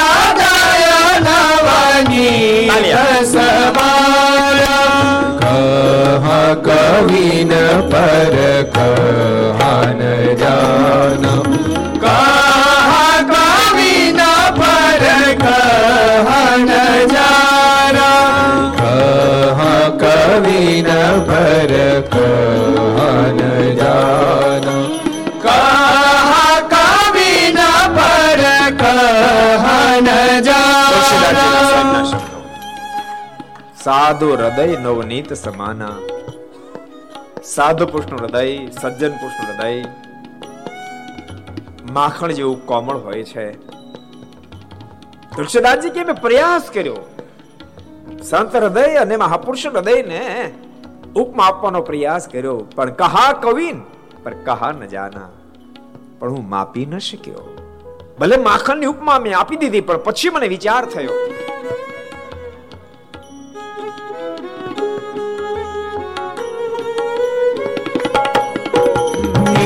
પર 7.84 8.36
કહાન 8.74 10.00
જાન 10.38 11.24
કહા 12.02 13.14
કવિન 13.30 14.20
પર 14.58 15.04
કહાન 15.42 16.70
જાન 17.12 17.98
કહા 18.78 19.78
કવિન 20.02 20.90
પર 21.28 21.72
કહાન 22.10 23.40
જાન 23.80 24.66
કહા 25.44 26.56
કવિન 26.74 27.60
પર 27.96 28.42
કહાન 28.82 30.10
જાન 30.42 32.04
સાધુ 33.84 34.28
હૃદય 34.34 34.76
નવનીત 34.80 35.30
સમાના 35.36 35.96
સાધુ 37.44 37.86
પુરુષનું 37.86 38.20
હૃદય, 38.20 38.66
સજ્જન 38.66 39.12
પુરુષનું 39.12 39.48
હૃદય, 39.48 39.84
માખણ 41.92 42.32
જેવું 42.32 42.66
કોમળ 42.66 42.96
હોય 42.96 43.24
છે. 43.24 43.52
તુલસીદાસજી 45.36 45.90
કે 45.90 46.04
મેં 46.04 46.14
પ્રયાસ 46.14 46.70
કર્યો. 46.74 46.96
સંત 48.22 48.56
હૃદય 48.56 48.94
અને 48.94 49.16
મહાપુરુષ 49.16 49.66
હૃદયને 49.66 50.52
ઉપમા 51.16 51.44
આપવાનો 51.44 51.82
પ્રયાસ 51.82 52.28
કર્યો. 52.28 52.56
પણ 52.56 52.90
કહા 52.90 53.32
કવિન 53.32 53.80
પર 54.22 54.34
કહા 54.34 54.72
ન 54.72 54.86
જાના. 54.86 55.28
પણ 56.18 56.30
હું 56.30 56.48
માપી 56.48 56.86
ન 56.86 56.98
શક્યો. 56.98 57.58
ભલે 58.20 58.36
માખણની 58.36 58.86
ઉપમા 58.86 59.18
મેં 59.18 59.38
આપી 59.38 59.56
દીધી, 59.56 59.80
પણ 59.80 59.96
પછી 59.96 60.30
મને 60.30 60.48
વિચાર 60.48 60.84
થયો. 60.84 61.12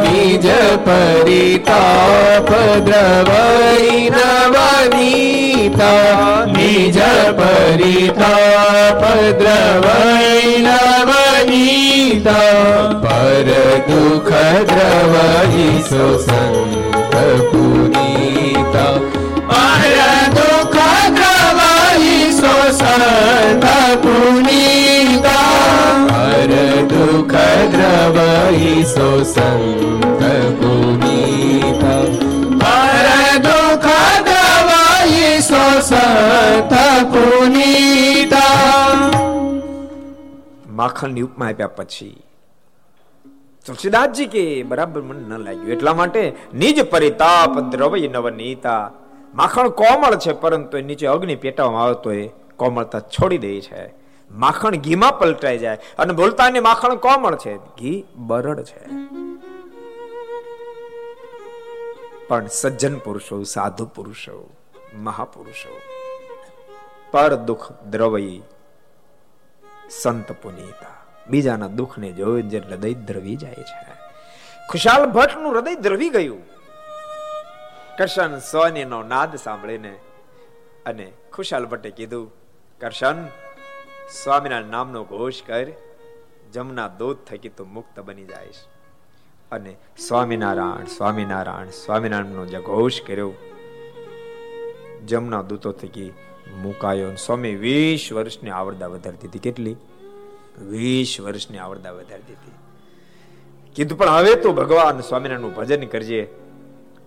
નિજ 0.04 0.48
પરિતાપ 0.86 2.50
દ્રવઈ 2.82 4.10
નવનીતા 4.10 5.86
નિજ 6.48 6.98
પરિતાપ 7.38 9.02
દ્રવઈ 9.40 10.50
નવનીતા 10.66 12.34
પર 13.04 13.48
દુઃખ 13.88 14.34
દ્રવઈ 14.68 15.72
સુસંગ 15.84 17.03
પુનીતા 17.52 18.96
પર 26.00 26.54
દુઃખ 26.92 27.38
દ્રવઈ 27.74 28.84
સો 28.86 29.08
સંત 29.22 30.22
પુનીતા 30.60 32.02
પર 32.62 33.08
દુઃખ 33.46 33.90
દ્રવઈ 34.28 35.32
સો 35.42 35.64
સંત 35.82 36.74
પુનીતા 37.14 38.44
માખણની 40.76 41.24
ઉપમા 41.24 41.48
આપ્યા 41.48 41.76
પછી 41.78 42.16
તુલસીદાસજી 43.66 44.26
કે, 44.26 44.64
બરાબર, 44.64 45.02
મને 45.02 45.36
ન 45.36 45.38
લાગ્યું. 45.38 45.68
એટલા 45.68 45.94
માટે 45.94 46.36
નિજ 46.54 46.90
પરિતાપ 46.90 47.60
દ્રવય 47.60 48.08
નવનીતા. 48.08 48.92
માખણ 49.34 49.70
કોમળ 49.70 50.16
છે, 50.16 50.34
પરંતુ 50.34 50.78
નીચે 50.78 51.08
અગ્નિ 51.08 51.36
પેટાવામાં 51.36 51.84
આવે 51.84 51.96
તો 52.04 52.12
એ 52.12 52.28
કોમળતા 52.58 53.00
છોડી 53.00 53.38
દે 53.38 53.62
છે. 53.62 53.94
માખણ 54.32 54.76
ઘીમાં 54.76 55.20
પલટાઈ 55.20 55.58
જાય 55.58 55.78
અને 55.98 56.14
બોલતાની 56.14 56.60
માખણ 56.60 56.96
કોમળ 56.96 57.36
છે. 57.36 57.58
ઘી 57.58 58.06
બરડ 58.16 58.62
છે. 58.62 58.88
પણ 62.28 62.48
સજ્જન 62.48 62.98
પુરુષો, 62.98 63.44
સાધુ 63.44 63.86
પુરુષો, 63.86 64.50
મહાપુરુષો, 64.96 65.80
પર 67.12 67.36
દુઃખ 67.36 67.72
દ્રવયી 67.90 68.42
સંત 69.90 70.32
પુનીતા. 70.32 71.03
બીજાના 71.28 71.68
દુઃખને 71.68 72.12
જોઈને 72.12 72.50
જે 72.50 72.60
હૃદય 72.60 72.94
દ્રવી 72.94 73.36
જાય 73.36 73.54
છે. 73.54 73.94
ખુશાલ 74.70 75.06
ભટ્ટનું 75.06 75.52
હૃદય 75.52 75.76
દ્રવી 75.76 76.10
ગયું. 76.10 76.42
કરશન 77.98 78.40
સોની 78.40 78.86
નો 78.86 79.04
નાદ 79.04 79.36
સાંભળીને 79.36 79.96
અને 80.86 81.12
ખુશાલ 81.34 81.66
ભટ્ટે 81.66 81.90
કીધું, 81.90 82.34
કરશન, 82.82 83.26
સ્વામિનારાયણ 84.24 84.72
નામનો 84.72 85.04
ઘોષ 85.04 85.34
કર, 85.48 85.68
જમના 86.54 86.88
દૂધ 86.88 87.18
થકી 87.18 87.50
તું 87.50 87.74
મુક્ત 87.74 88.00
બની 88.00 88.26
જાયશ 88.26 88.56
અને 89.52 89.76
સ્વામિનારાયણ 90.08 90.86
સ્વામિનારાયણ, 90.86 91.66
સ્વામિનારાયણનો 91.66 92.46
જે 92.46 92.60
ઘોષ 92.60 93.02
કર્યો, 93.02 93.34
જમના 95.06 95.42
દૂતો 95.42 95.72
થકી 95.72 96.14
મુકાયો. 96.62 97.16
સ્વામી 97.16 97.56
વીસ 97.56 98.14
વર્ષની 98.14 98.50
આવરદા 98.50 98.88
વધારતી 98.88 99.28
હતી. 99.28 99.40
કેટલી? 99.40 99.76
વીસ 100.62 101.22
વર્ષની 101.22 101.58
આવરદા 101.58 101.92
વધારી 101.92 102.22
દીધી 102.22 102.52
કીધું, 103.76 103.98
પણ 103.98 104.10
હવે 104.10 104.36
તો 104.36 104.54
ભગવાન 104.54 105.00
સ્વામિનારાયણનું 105.00 105.56
ભજન 105.56 105.86
કરજે. 105.86 106.22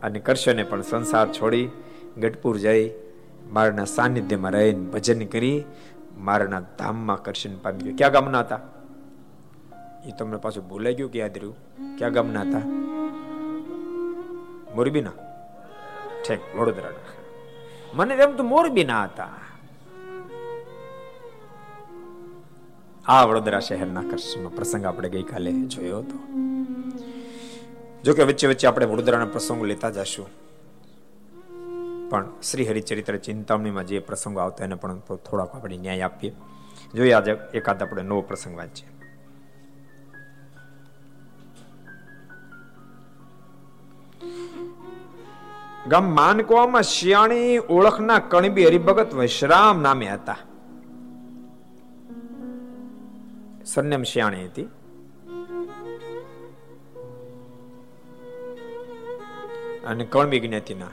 અને 0.02 0.18
કરશને 0.18 0.62
પણ 0.62 0.82
સંસાર 0.82 1.28
છોડી 1.28 1.68
ગઢપુર 2.18 2.58
જઈ 2.58 2.90
મારના 3.50 3.84
સાનિધ્યમાં 3.84 4.52
રહીને 4.52 4.90
ભજન 4.90 5.26
કરી 5.26 5.64
મારના 6.18 6.60
ધામમાં 6.60 7.22
કરશન 7.22 7.56
પામી 7.56 7.78
ગયો. 7.78 7.94
ક્યાં 7.98 8.12
ગામના 8.12 8.40
હતા? 8.40 8.60
એ 10.06 10.10
તમને 10.18 10.36
પાછું 10.36 10.68
ભૂલાઈ 10.68 10.94
ગયું 10.94 11.12
કે 11.12 11.18
યાદ 11.18 11.38
રહ્યું? 11.38 11.56
ક્યાં 11.98 12.12
ગામના 12.12 12.40
હતા? 12.40 12.58
મોરબીના? 14.74 15.10
ઠેક, 16.28 16.40
વડોદરાના. 16.56 17.06
મને 17.94 18.14
એમ 18.14 18.32
તો 18.32 18.42
મોરબીના 18.42 19.04
હતા. 19.04 19.28
આ 23.08 23.24
વડોદરા 23.24 23.60
શહેરના 23.60 24.00
કચ્છનો 24.00 24.48
પ્રસંગ 24.48 24.84
આપણે 24.84 25.08
ગઈકાલે 25.08 25.52
જોયો 25.52 25.98
હતો. 25.98 26.18
જો 28.04 28.14
કે 28.14 28.22
વચ્ચે 28.22 28.46
વચ્ચે 28.46 28.66
આપણે 28.66 28.86
વડોદરાના 28.86 29.24
પ્રસંગો 29.24 29.64
લેતા 29.64 29.90
જશું. 29.90 30.26
પણ 32.10 32.28
શ્રી 32.50 32.68
હરિચરિત્ર 32.68 33.16
ચિંતામણીમાં 33.16 33.86
જે 33.86 33.98
પ્રસંગો 33.98 34.40
આવતા 34.40 34.64
એને 34.64 34.74
પણ 34.74 34.98
થોડાક 34.98 35.54
આપણે 35.54 35.76
ન્યાય 35.76 36.00
આપીએ. 36.00 36.32
જોઈએ 36.94 37.12
આજે 37.12 37.36
એકાદ 37.54 37.82
આપણે 37.82 38.02
નવો 38.02 38.20
પ્રસંગ 38.20 38.56
વાંચીએ. 38.56 38.88
ગામ 45.88 46.04
માનકોમાં 46.04 46.82
શિયાણી 46.82 47.58
ઓળખના 47.58 48.18
કણબી 48.18 48.66
હરિભગત 48.66 49.14
વૈશ્રામ 49.14 49.82
નામે 49.82 50.06
હતા. 50.06 50.36
સરનેમ 53.66 54.02
શિયાણી 54.02 54.44
હતી 54.44 54.62
અને 59.86 60.04
કણબી 60.04 60.40
જ્ઞાતિના 60.40 60.86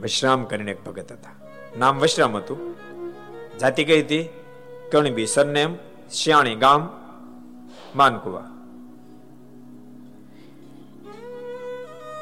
વિશ્રામ 0.00 0.44
કરીને 0.44 0.70
એક 0.70 0.84
ભગત 0.84 1.12
હતા. 1.12 1.30
નામ 1.78 1.98
વિશ્રામ 1.98 2.36
હતું. 2.36 2.76
જાતિ 3.58 3.84
કઈ 3.84 4.02
હતી? 4.02 4.28
કણબી 4.92 5.26
સરનેમ, 5.26 5.74
શિયાણી, 6.10 6.54
ગામ, 6.54 6.88
માનકુવા. 7.96 8.40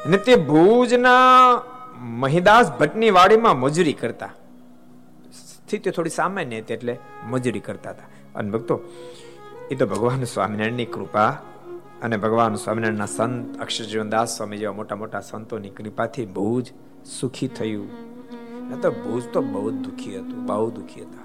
અને 0.05 0.17
તે 0.17 0.35
ભુજના 0.35 1.19
મહિદાસ 1.95 2.71
ભટ્ટની 2.71 3.11
વાડીમાં 3.11 3.59
મજૂરી 3.59 3.93
કરતા. 3.93 4.29
સ્થિતિ 5.31 5.91
થોડી 5.91 6.09
સામાન્ય 6.09 6.59
હતી 6.59 6.73
એટલે 6.73 6.97
મજૂરી 7.27 7.59
કરતા 7.59 7.89
હતા. 7.89 8.18
અને 8.35 8.51
ભક્તો 8.51 8.79
એ 9.71 9.75
તો 9.75 9.85
ભગવાન 9.85 10.23
સ્વામિનારાયણની 10.23 10.85
કૃપા 10.85 11.29
અને 12.01 12.17
ભગવાન 12.17 12.55
સ્વામિનારાયણના 12.55 13.05
સંત 13.05 13.59
અક્ષરજીવનદાસ 13.59 14.37
સ્વામી 14.37 14.57
જેવા 14.57 14.73
મોટા 14.73 14.95
મોટા 14.95 15.19
સંતોની 15.19 15.69
કૃપાથી 15.69 16.25
ભુજ 16.25 16.71
સુખી 17.19 17.47
થયું. 17.47 18.09
તો 18.81 18.91
ભુજ 18.91 19.23
તો 19.33 19.41
બહુ 19.41 19.69
દુઃખી 19.69 20.19
હતું, 20.19 20.45
બહુ 20.45 20.71
દુઃખી 20.71 21.01
હતા. 21.01 21.23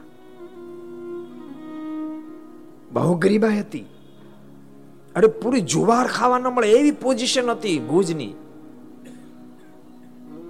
બહુ 2.92 3.14
ગરીબાઈ 3.14 3.58
હતી. 3.58 3.86
અરે 5.16 5.26
પૂરી 5.26 5.60
જુવાર 5.60 6.06
ખાવા 6.06 6.38
ન 6.38 6.42
મળે 6.42 6.70
એવી 6.70 6.90
પોઝિશન 6.90 7.50
હતી 7.50 7.78
ભુજની. 7.78 8.34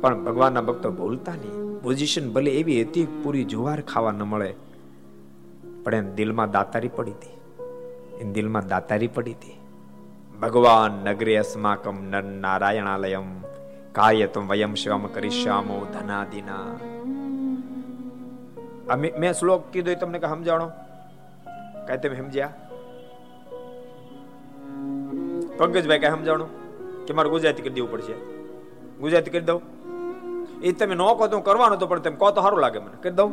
પણ 0.01 0.25
ભગવાનના 0.25 0.61
ભક્તો 0.61 0.91
ભૂલતા 0.91 1.33
નહીં. 1.33 1.83
પોઝિશન 1.83 2.33
ભલે 2.33 2.51
એવી 2.51 2.83
હતી, 2.83 3.07
પૂરી 3.23 3.45
જુવાર 3.45 3.81
ખાવા 3.81 4.13
ન 4.13 4.23
મળે. 4.23 4.55
પણ 5.85 5.95
એમ 5.95 6.15
દિલમાં 6.15 6.51
દાતારી 6.51 6.89
પડી 6.89 7.13
હતી. 7.13 7.41
એમ 8.21 8.33
દિલમાં 8.33 8.67
દાતારી 8.67 9.07
પડી 9.07 9.33
હતી. 9.33 9.61
ભગવાન 10.43 10.93
નગરે 10.93 11.37
અસ્માકમ 11.37 12.05
નર 12.05 12.23
નારાયણાલયમ 12.23 13.43
કાયતમ 13.93 14.49
વયમ 14.49 14.75
શિવમ 14.75 15.07
કરીશ્યામો 15.07 15.85
ધનાદિના. 15.85 16.77
મેં 18.97 19.33
શ્લોક 19.33 19.65
કીધો 19.73 19.91
એ 19.91 19.95
તમને 19.95 20.19
કે 20.19 20.29
સમજાણો? 20.29 20.71
કઈ 21.87 21.97
તમે 21.97 22.17
સમજ્યા? 22.17 22.53
પંકજભાઈ 25.59 25.99
કઈ 25.99 26.11
સમજાણો? 26.11 26.47
કે 27.07 27.15
મારે 27.15 27.29
ગુજરાતી 27.29 27.63
કરી 27.63 27.71
દેવું 27.71 27.91
પડશે? 27.93 28.13
ગુજરાતી 29.01 29.31
કરી 29.31 29.41
દઉં? 29.41 29.61
એ 30.63 30.73
તમે 30.73 30.95
નો 30.95 31.15
કહો 31.15 31.27
તો 31.27 31.41
કરવાનું 31.41 31.79
તો 31.79 31.87
પણ 31.87 31.99
તેમ 31.99 32.15
કહો 32.15 32.31
તો 32.31 32.41
સારું 32.41 32.61
લાગે 32.61 32.79
મને. 32.79 33.03
કરી 33.03 33.13
દઉં? 33.13 33.31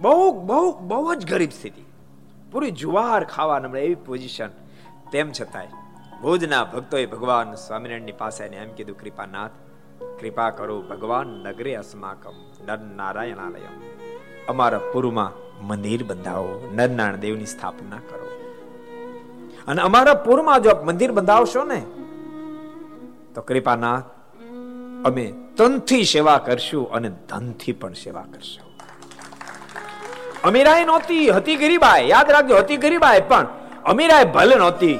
બહુ 0.00 0.32
બહુ 0.32 0.78
બહુ 0.80 1.14
જ 1.14 1.26
ગરીબ 1.30 1.50
સ્થિતિ. 1.50 1.84
પૂરી 2.52 2.70
જુવાર 2.70 3.24
ખાવા 3.24 3.58
નમળે 3.58 3.80
એવી 3.80 3.94
પોઝિશન 3.94 4.48
તેમ 5.12 5.32
છતાંય, 5.32 5.66
ભુજના 6.22 6.64
ભક્તોએ 6.64 7.06
ભગવાન 7.06 7.54
સ્વામિનારાયણની 7.54 8.12
પાસે 8.12 8.44
એમ 8.44 8.72
કીધું, 8.72 8.98
કૃપાનાથ, 8.98 9.50
કૃપા 10.20 10.50
કરો 10.50 10.82
ભગવાન 10.82 11.26
નગરે 11.26 11.74
અસ્માકમ, 11.74 12.64
નર 12.66 12.78
નારાયણાલયમ. 12.78 13.76
અમારા 14.48 14.78
પૂર્વમાં 14.78 15.66
મંદિર 15.66 16.04
બંધાવો 16.04 16.70
નરનારાયણ 16.72 17.16
દેવની 17.16 17.46
સ્થાપના 17.46 17.96
કરો. 17.96 18.26
અને 19.68 19.82
અમારા 19.82 20.14
પૂરમાં 20.14 20.60
જો 20.60 20.70
મંદિર 20.84 21.12
બંધાવશો 21.12 21.64
ને, 21.64 21.80
તો 23.34 23.42
કૃપાનાથ, 23.42 24.04
અમે 25.04 25.34
તનથી 25.56 26.04
સેવા 26.04 26.38
કરશું 26.38 26.90
અને 26.90 27.10
ધનથી 27.28 27.72
પણ 27.72 27.92
સેવા 27.92 28.22
કરશું. 28.22 28.69
અમીરાય 30.44 30.84
નહોતી, 30.84 31.30
હતી 31.30 31.56
ગરીબાઈ 31.56 32.08
યાદ 32.08 32.30
રાખજો, 32.30 32.56
હતી 32.56 32.76
ગરીબાઈ 32.76 33.22
પણ. 33.28 33.46
અમીરાય 33.84 34.24
ભલે 34.24 34.56
નહોતી, 34.56 34.98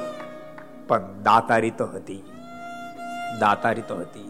પણ 0.88 1.02
દાતારી 1.22 1.70
તો 1.70 1.86
હતી. 1.86 2.22
દાતારી 3.40 3.82
તો 3.88 3.96
હતી. 3.96 4.28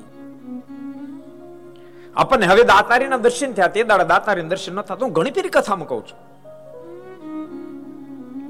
આપણને 2.17 2.47
હવે 2.47 2.65
દાતારીના 2.65 3.17
દર્શન 3.17 3.53
થયા, 3.53 3.67
તે 3.67 3.83
દાડા 3.83 4.05
દાતારી 4.05 4.43
દર્શન 4.43 4.75
ન 4.75 4.81
થતા. 4.81 4.99
હું 5.03 5.13
ઘણી 5.13 5.31
ફેરી 5.31 5.49
કથામાં 5.49 5.89
કહું 5.89 6.03
છું. 6.07 6.19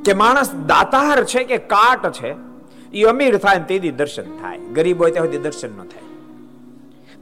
કે 0.03 0.13
માણસ 0.13 0.51
દાતાર 0.67 1.25
છે 1.25 1.45
કે 1.45 1.59
કાટ 1.59 2.05
છે 2.13 2.35
એ 2.93 3.05
અમીર 3.05 3.39
થાય 3.39 3.59
તેથી 3.59 3.91
દર્શન 3.91 4.23
થાય. 4.23 4.59
ગરીબ 4.59 5.03
હોય 5.03 5.11
ત્યાં 5.11 5.27
સુધી 5.27 5.39
દર્શન 5.39 5.71
ન 5.71 5.81
થાય. 5.85 6.07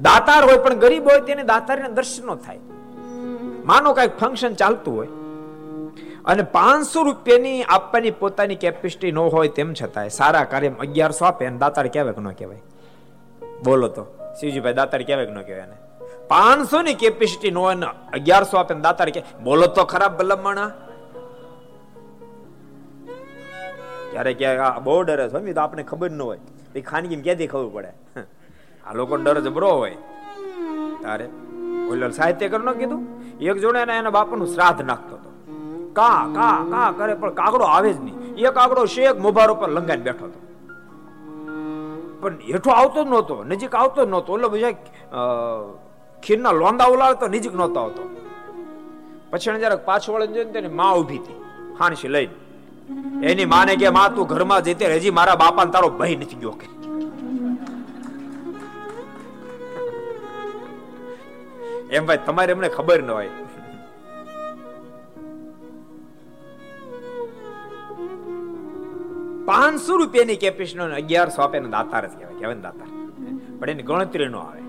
દાતાર 0.00 0.42
હોય 0.44 0.58
પણ 0.58 0.74
ગરીબ 0.74 1.08
હોય 1.10 1.20
તેને 1.20 1.42
દાતારીના 1.42 1.88
દર્શન 1.88 2.26
ન 2.26 2.34
થાય. 2.34 2.60
માનો 3.64 3.92
કંઈક 3.92 4.18
ફંક્શન 4.18 4.54
ચાલતું 4.54 4.96
હોય 4.96 5.08
અને 6.28 6.42
પાંચસો 6.42 7.02
રૂપિયાની 7.02 7.62
આપવાની 7.62 8.10
પોતાની 8.10 8.54
કેપેસિટી 8.54 9.12
ન 9.12 9.18
હોય 9.18 9.48
તેમ 9.48 9.72
છતાંય 9.72 10.08
સારા 10.08 10.44
કાર્ય 10.44 10.68
અગિયારસો 10.80 11.24
આપે 11.24 11.46
અને 11.46 11.58
દાતાર 11.58 11.86
કહેવાય 11.88 12.12
કે 12.12 12.20
ન 12.20 12.30
કહેવાય? 12.30 12.60
બોલો 13.64 13.88
તો, 13.88 14.04
શિવજીભાઈ, 14.40 14.72
દાતાર 14.72 15.02
કહેવાય 15.02 15.26
કે 15.26 15.32
ન 15.32 15.42
કહેવાય 15.42 15.62
એને? 15.62 15.76
પાંચસો 16.28 16.82
ની 16.82 16.94
કેપેસિટી 16.94 17.50
નો 17.50 17.62
અગિયારસો 18.12 18.56
આપે 18.56 18.74
દાતાર 18.74 19.10
કે, 19.10 19.22
બોલો 19.42 19.66
તો 19.66 19.84
ખરાબ 19.84 20.18
ભલમણા. 20.18 20.68
ક્યારે 24.10 24.34
ક્યારે 24.34 24.80
બહુ 24.80 25.02
ડરે 25.02 25.28
છે 25.28 25.52
તો 25.52 25.60
આપણે 25.60 25.82
ખબર 25.82 26.10
ન 26.10 26.22
હોય. 26.22 26.38
એ 26.74 26.80
ખાનગી 26.80 27.16
ક્યાંથી 27.16 27.46
ખબર 27.46 27.68
પડે? 27.68 27.92
આ 28.86 28.92
લોકો 28.94 29.16
ડર 29.16 29.40
જબરો 29.40 29.70
હોય. 29.70 29.96
તારે 31.02 31.24
ઓલો 31.90 32.10
સાહિત્ય 32.10 32.48
કર 32.48 32.72
કીધું? 32.72 33.02
એક 33.40 33.56
જોડે 33.56 33.78
એના 33.78 34.10
બાપાનું 34.10 34.46
શ્રાદ્ધ 34.46 34.82
નાખતો 34.82 35.16
હતો. 35.16 35.27
કા 35.98 36.20
કા 36.36 36.58
કા 36.72 36.88
કરે 36.98 37.14
પણ 37.22 37.32
કાગડો 37.40 37.64
આવે 37.74 37.90
જ 37.96 37.98
નહીં. 38.04 38.16
એ 38.42 38.50
કાગડો 38.58 38.82
શેક 38.94 39.16
મોભાર 39.26 39.48
ઉપર 39.54 39.68
લંગાઈને 39.76 40.04
બેઠો 40.08 40.24
હતો. 40.28 40.40
પણ 42.20 42.38
હેઠો 42.52 42.70
આવતો 42.80 42.98
જ 43.04 43.06
નહોતો, 43.14 43.36
નજીક 43.50 43.74
આવતો 43.80 44.00
જ 44.04 44.08
નહોતો. 44.14 44.28
ઓલો 44.36 44.48
બીજા 44.52 44.74
ખીરના 46.22 46.54
લોંદા 46.60 46.88
ઉલાડતો 46.94 47.26
નજીક 47.34 47.54
નહોતો 47.60 47.78
આવતો. 47.80 48.02
પછી 49.30 49.58
જયારે 49.62 49.76
પાછો 49.88 50.08
વળે 50.12 50.26
જોઈને 50.34 50.52
તેની 50.52 50.74
માં 50.80 50.92
ઊભી 50.98 51.20
હતી 51.22 51.38
હાણસી 51.78 52.12
લઈને. 52.14 52.34
એની 53.28 53.48
માને 53.54 53.72
કે, 53.80 53.90
માં, 53.96 54.14
તું 54.14 54.26
ઘરમાં 54.26 54.62
જતી 54.66 54.90
હજી 54.96 55.14
મારા 55.18 55.36
બાપા 55.42 55.66
તારો 55.74 55.88
ભય 55.98 56.16
નથી 56.16 56.40
ગયો 56.42 56.54
કે. 56.60 56.66
એમ 61.96 62.06
ભાઈ, 62.06 62.24
તમારે 62.26 62.50
એમને 62.52 62.68
ખબર 62.76 63.00
ન 63.02 63.10
હોય. 63.10 63.30
પાંચસો 69.48 69.92
રૂપિયાની 70.00 70.38
કેપેસિટી 70.44 70.96
અગિયારસો 71.00 71.38
આપે 71.42 71.58
ને 71.60 71.68
દાતાર 71.76 72.02
જ 72.06 72.12
કહેવાય 72.18 72.38
કહેવાય 72.40 72.62
દાતાર. 72.66 72.88
પણ 73.58 73.70
એની 73.72 73.86
ગણતરી 73.90 74.30
નો 74.34 74.40
આવે. 74.40 74.62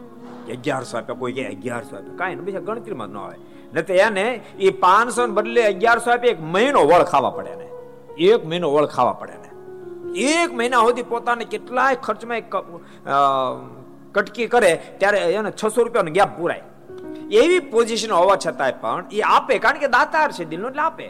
અગિયારસો 0.56 0.94
આપે 0.98 1.13
કોઈ 1.22 1.34
કે 1.38 1.44
અગિયારસો 1.48 1.94
આપે 1.96 2.12
કાંઈ 2.20 2.46
બીજા 2.48 2.65
ગણતરીમાં 2.68 3.10
ન 3.15 3.18
આવે. 3.18 3.38
નથી 3.74 4.00
એને 4.06 4.26
એ 4.60 4.70
પાંચસો 4.86 5.22
ને 5.28 5.34
બદલે 5.34 5.62
અગિયારસો 5.65 6.10
આપે, 6.12 6.28
એક 6.28 6.39
મહિનો 6.54 6.82
વળ 6.89 7.04
ખાવા 7.12 7.36
પડે 7.38 7.54
ને 7.56 7.68
એક 8.30 8.42
મહિનો 8.46 8.68
વળ 8.74 8.88
ખાવા 8.96 9.18
પડે 9.20 9.36
ને 9.38 9.50
એક 10.32 10.50
મહિના 10.54 10.84
સુધી 10.86 11.08
પોતાને 11.12 11.46
કેટલાય 11.46 11.96
ખર્ચમાં 12.06 12.42
કટકી 14.15 14.48
કરે, 14.48 14.72
ત્યારે 15.00 15.20
એને 15.39 15.52
છસો 15.52 15.80
રૂપિયાનો 15.84 16.12
ગેપ 16.12 16.32
પૂરાય. 16.38 16.63
એવી 17.42 17.60
પોઝિશન 17.74 18.12
હોવા 18.12 18.38
છતાંય 18.46 18.78
પણ 18.82 19.04
એ 19.12 19.20
આપે, 19.36 19.54
કારણ 19.65 19.82
કે 19.84 19.89
દાતાર 19.98 20.30
છે 20.32 20.44
દિલનો, 20.46 20.68
એટલે 20.68 20.82
આપે. 20.82 21.08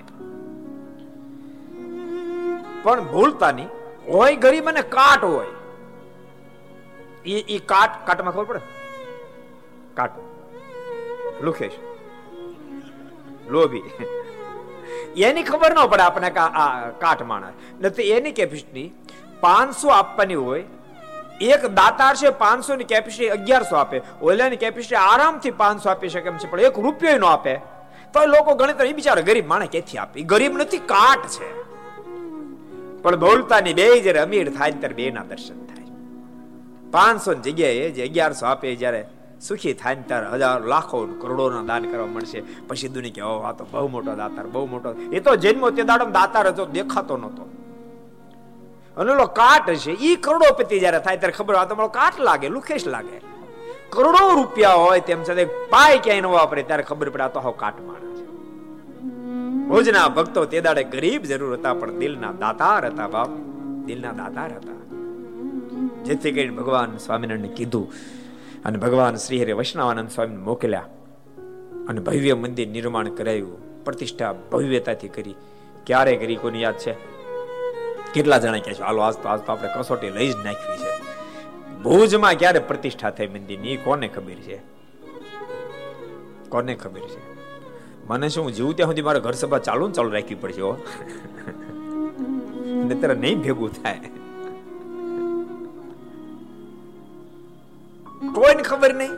પણ 2.83 3.03
ભૂલતા 3.03 3.51
નહીં. 3.51 3.67
હોય 4.07 4.35
ગરીબ 4.35 4.69
અને 4.69 4.81
કાટ 4.81 5.23
હોય. 5.23 5.47
એ 7.25 7.39
એ 7.55 7.57
કાટ, 7.57 8.07
કાટમાં 8.07 8.33
ખબર 8.33 8.43
પડે? 8.43 8.59
કાટ. 9.93 10.11
લુખેશ. 11.41 11.71
લોભી. 13.47 13.83
એની 15.17 15.43
ખબર 15.43 15.71
ન 15.73 15.85
પડે 15.87 16.01
આપણે 16.01 16.29
કાટ 16.99 17.23
માણસ. 17.23 17.53
નથી 17.81 18.03
એની 18.03 18.31
કેપેસિટી 18.31 18.93
પાંચસો 19.41 19.89
આપવાની 19.89 20.35
હોય. 20.35 20.63
એક 21.41 21.65
દાતાર 21.65 22.15
છે 22.15 22.29
પાંચસો 22.29 22.75
ની 22.75 22.83
કેપેસિટી 22.83 23.29
અગિયારસો 23.29 23.75
આપે. 23.75 24.01
ઓલાની 24.21 24.57
કેપેસિટી 24.57 24.95
આરામથી 24.95 25.51
પાંચસો 25.51 25.89
આપી 25.89 26.09
શકે 26.09 26.27
એમ 26.27 26.37
છે, 26.37 26.49
પણ 26.51 26.59
એક 26.59 26.79
રૂપિયો 26.79 27.17
નો 27.17 27.27
આપે. 27.27 27.55
તો 28.13 28.25
લોકો 28.25 28.55
ગણિત 28.55 28.81
એ 28.81 28.93
બિચારા 28.93 29.21
ગરીબ 29.21 29.47
માણસ 29.47 29.67
ક્યાંથી 29.71 29.97
આપે? 29.97 30.21
ગરીબ 30.21 30.57
નથી, 30.57 30.77
કાટ 30.77 31.27
છે. 31.27 31.68
પણ 33.03 33.19
બોલતાની 33.25 33.77
બે 33.79 33.85
જયારે 34.05 34.21
અમીર 34.25 34.47
થાય 34.57 34.71
ત્યારે 34.81 34.97
બે 34.99 35.05
ના 35.17 35.27
દર્શન 35.29 35.59
થાય. 35.69 35.87
પાંચસો 36.93 37.29
ની 37.33 37.43
જગ્યાએ 37.47 37.87
જે 37.95 38.01
અગિયારસો 38.09 38.43
આપે 38.51 38.67
જયારે 38.81 39.01
સુખી 39.47 39.75
થાય 39.81 40.03
ત્યારે 40.09 40.27
હજાર 40.33 40.57
લાખો 40.73 40.97
કરોડોના 41.21 41.65
દાન 41.69 41.83
કરવા 41.91 42.09
મળશે. 42.15 42.39
પછી 42.67 42.91
દુની 42.95 43.13
કે 43.17 43.21
આ 43.21 43.53
તો 43.59 43.63
બહુ 43.71 43.87
મોટો 43.95 44.11
દાતાર, 44.21 44.45
બહુ 44.53 44.65
મોટો. 44.73 44.89
એ 45.15 45.19
તો 45.25 45.31
જન્મો 45.43 45.67
તે 45.77 45.83
દાડો 45.91 46.05
દાતાર 46.19 46.45
હતો 46.51 46.63
દેખાતો 46.77 47.15
નતો 47.23 47.45
અને 48.97 49.09
ઓલો 49.15 49.27
કાટ 49.39 49.67
છે 49.83 49.91
એ 50.07 50.09
કરોડોપતિ 50.25 50.75
જયારે 50.83 50.99
થાય 51.05 51.17
ત્યારે 51.21 51.37
ખબર 51.39 51.55
આ 51.55 51.67
તમારો 51.69 51.89
કાટ 51.99 52.15
લાગે, 52.27 52.47
લુખેશ 52.55 52.87
લાગે. 52.95 53.17
કરોડો 53.93 54.21
રૂપિયા 54.39 54.79
હોય 54.83 55.01
તેમ 55.07 55.21
છતાં 55.23 55.49
પાય 55.73 55.97
ક્યાંય 56.03 56.23
ન 56.25 56.27
વાપરે 56.35 56.61
ત્યારે 56.69 56.83
ખબર 56.89 57.07
પડે, 57.13 57.23
આ 57.23 57.33
તો 57.35 57.39
હાવ 57.45 57.55
કાટ 57.63 57.77
માણસ 57.87 58.08
ભુજના 59.69 60.07
ભક્તો 60.07 60.45
તે 60.45 60.61
દાડે 60.61 60.83
ગરીબ 60.83 61.23
જરૂર 61.23 61.53
હતા, 61.53 61.73
પણ 61.73 61.99
દિલના 61.99 62.31
દાતાર 62.31 62.85
હતા 62.85 63.07
બાપ. 63.07 63.29
દિલના 63.85 64.11
દાતાર 64.11 64.55
હતા. 64.55 64.79
જેથી 66.03 66.31
કરીને 66.31 66.55
ભગવાન 66.57 66.97
સ્વામિનારાયણ 66.97 67.47
કીધું 67.47 67.93
અને 68.65 68.77
ભગવાન 68.77 69.15
શ્રી 69.15 69.43
હરે 69.43 69.51
વૈષ્ણવાનંદ 69.51 70.09
સ્વામી 70.09 70.35
મોકલ્યા 70.35 70.85
અને 71.87 71.99
ભવ્ય 71.99 72.33
મંદિર 72.33 72.67
નિર્માણ 72.67 73.09
કરાયું, 73.09 73.83
પ્રતિષ્ઠા 73.83 74.33
ભવ્યતાથી 74.33 75.07
કરી. 75.07 75.35
ક્યારે 75.85 76.15
કરી 76.15 76.35
કોની 76.35 76.61
યાદ 76.61 76.77
છે? 76.77 76.93
કેટલા 78.13 78.37
જણા 78.37 78.59
કહે 78.59 78.73
છે, 78.73 78.81
હાલો, 78.81 79.01
આજ 79.01 79.15
તો 79.15 79.29
આજ 79.29 79.39
તો 79.39 79.51
આપણે 79.51 79.69
કસોટી 79.77 80.09
લઈ 80.09 80.31
જ 80.31 80.35
નાખવી 80.35 80.77
છે. 80.77 80.91
ભુજમાં 81.83 82.33
ક્યારે 82.33 82.59
પ્રતિષ્ઠા 82.59 83.09
થઈ 83.09 83.27
મંદિરની, 83.27 83.77
કોને 83.77 84.07
ખબર 84.07 84.39
છે? 84.47 84.57
કોને 86.49 86.75
ખબર 86.75 86.99
છે? 86.99 87.38
મને 88.09 88.27
શું, 88.33 88.47
જીવું 88.57 88.75
ત્યાં 88.77 88.91
સુધી 88.91 89.07
મારે 89.07 89.19
ઘર 89.25 89.35
સભા 89.41 89.65
ચાલુ 89.67 89.87
ને 89.89 89.93
ચાલુ 89.97 90.09
રાખવી 90.15 90.39
પડશે, 90.43 90.61
હો? 90.61 90.71
નહીતર 92.87 93.11
નહીં 93.23 93.37
ભેગું 93.43 93.71
થાય. 93.75 94.09
કોઈને 98.37 98.63
ખબર 98.69 98.91
નહીં? 99.01 99.13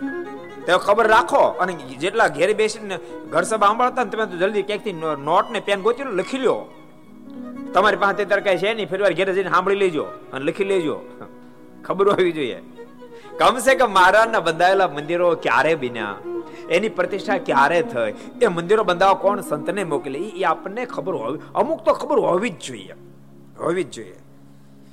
તો 0.65 0.77
ખબર 0.87 1.07
રાખો 1.13 1.43
અને 1.63 1.73
જેટલા 2.03 2.29
ઘેર 2.37 2.49
બેસીને 2.59 2.97
ઘર 3.33 3.43
સભા 3.51 3.69
સાંભળતા 3.69 4.03
ને 4.05 4.11
તમે 4.11 4.25
તો 4.33 4.35
જલ્દી 4.43 4.65
ક્યાંકથી 4.69 4.95
નોટ 5.29 5.47
ને 5.55 5.59
પેન 5.69 5.79
ગોતી 5.87 6.11
લખી 6.19 6.41
લ્યો. 6.43 6.59
તમારી 7.73 8.01
પાસે 8.03 8.21
અત્યારે 8.25 8.43
કઈ 8.47 8.57
છે 8.63 8.69
નહીં, 8.73 8.89
ફેરવાર 8.91 9.13
ઘેરે 9.19 9.31
જઈને 9.37 9.51
સાંભળી 9.55 9.81
લેજો 9.83 10.05
અને 10.33 10.43
લખી 10.49 10.69
લેજો. 10.73 10.95
ખબર 11.85 12.05
હોવી 12.13 12.33
જોઈએ. 12.37 12.59
કમસે 13.37 13.75
કમ 13.75 13.93
મહારાજના 13.93 14.39
બંધાયેલા 14.39 14.87
મંદિરો 14.87 15.35
ક્યારે 15.35 15.75
બન્યા? 15.75 16.15
એની 16.69 16.89
પ્રતિષ્ઠા 16.89 17.37
ક્યારે 17.37 17.81
થઈ? 17.81 18.13
એ 18.41 18.47
મંદિરો 18.47 18.83
બંધાવવા 18.83 19.13
કોણ 19.13 19.41
સંતને 19.41 19.83
મોકલી? 19.83 20.19
એ 20.19 20.43
આપણને 20.43 20.85
ખબર 20.85 21.13
હોવી 21.13 21.39
અમુક 21.55 21.81
તો 21.81 21.93
ખબર 21.93 22.19
હોવી 22.19 22.49
જ 22.49 22.59
જોઈએ. 22.59 22.93
હોવી 23.59 23.83
જ 23.83 23.91
જોઈએ. 23.91 24.15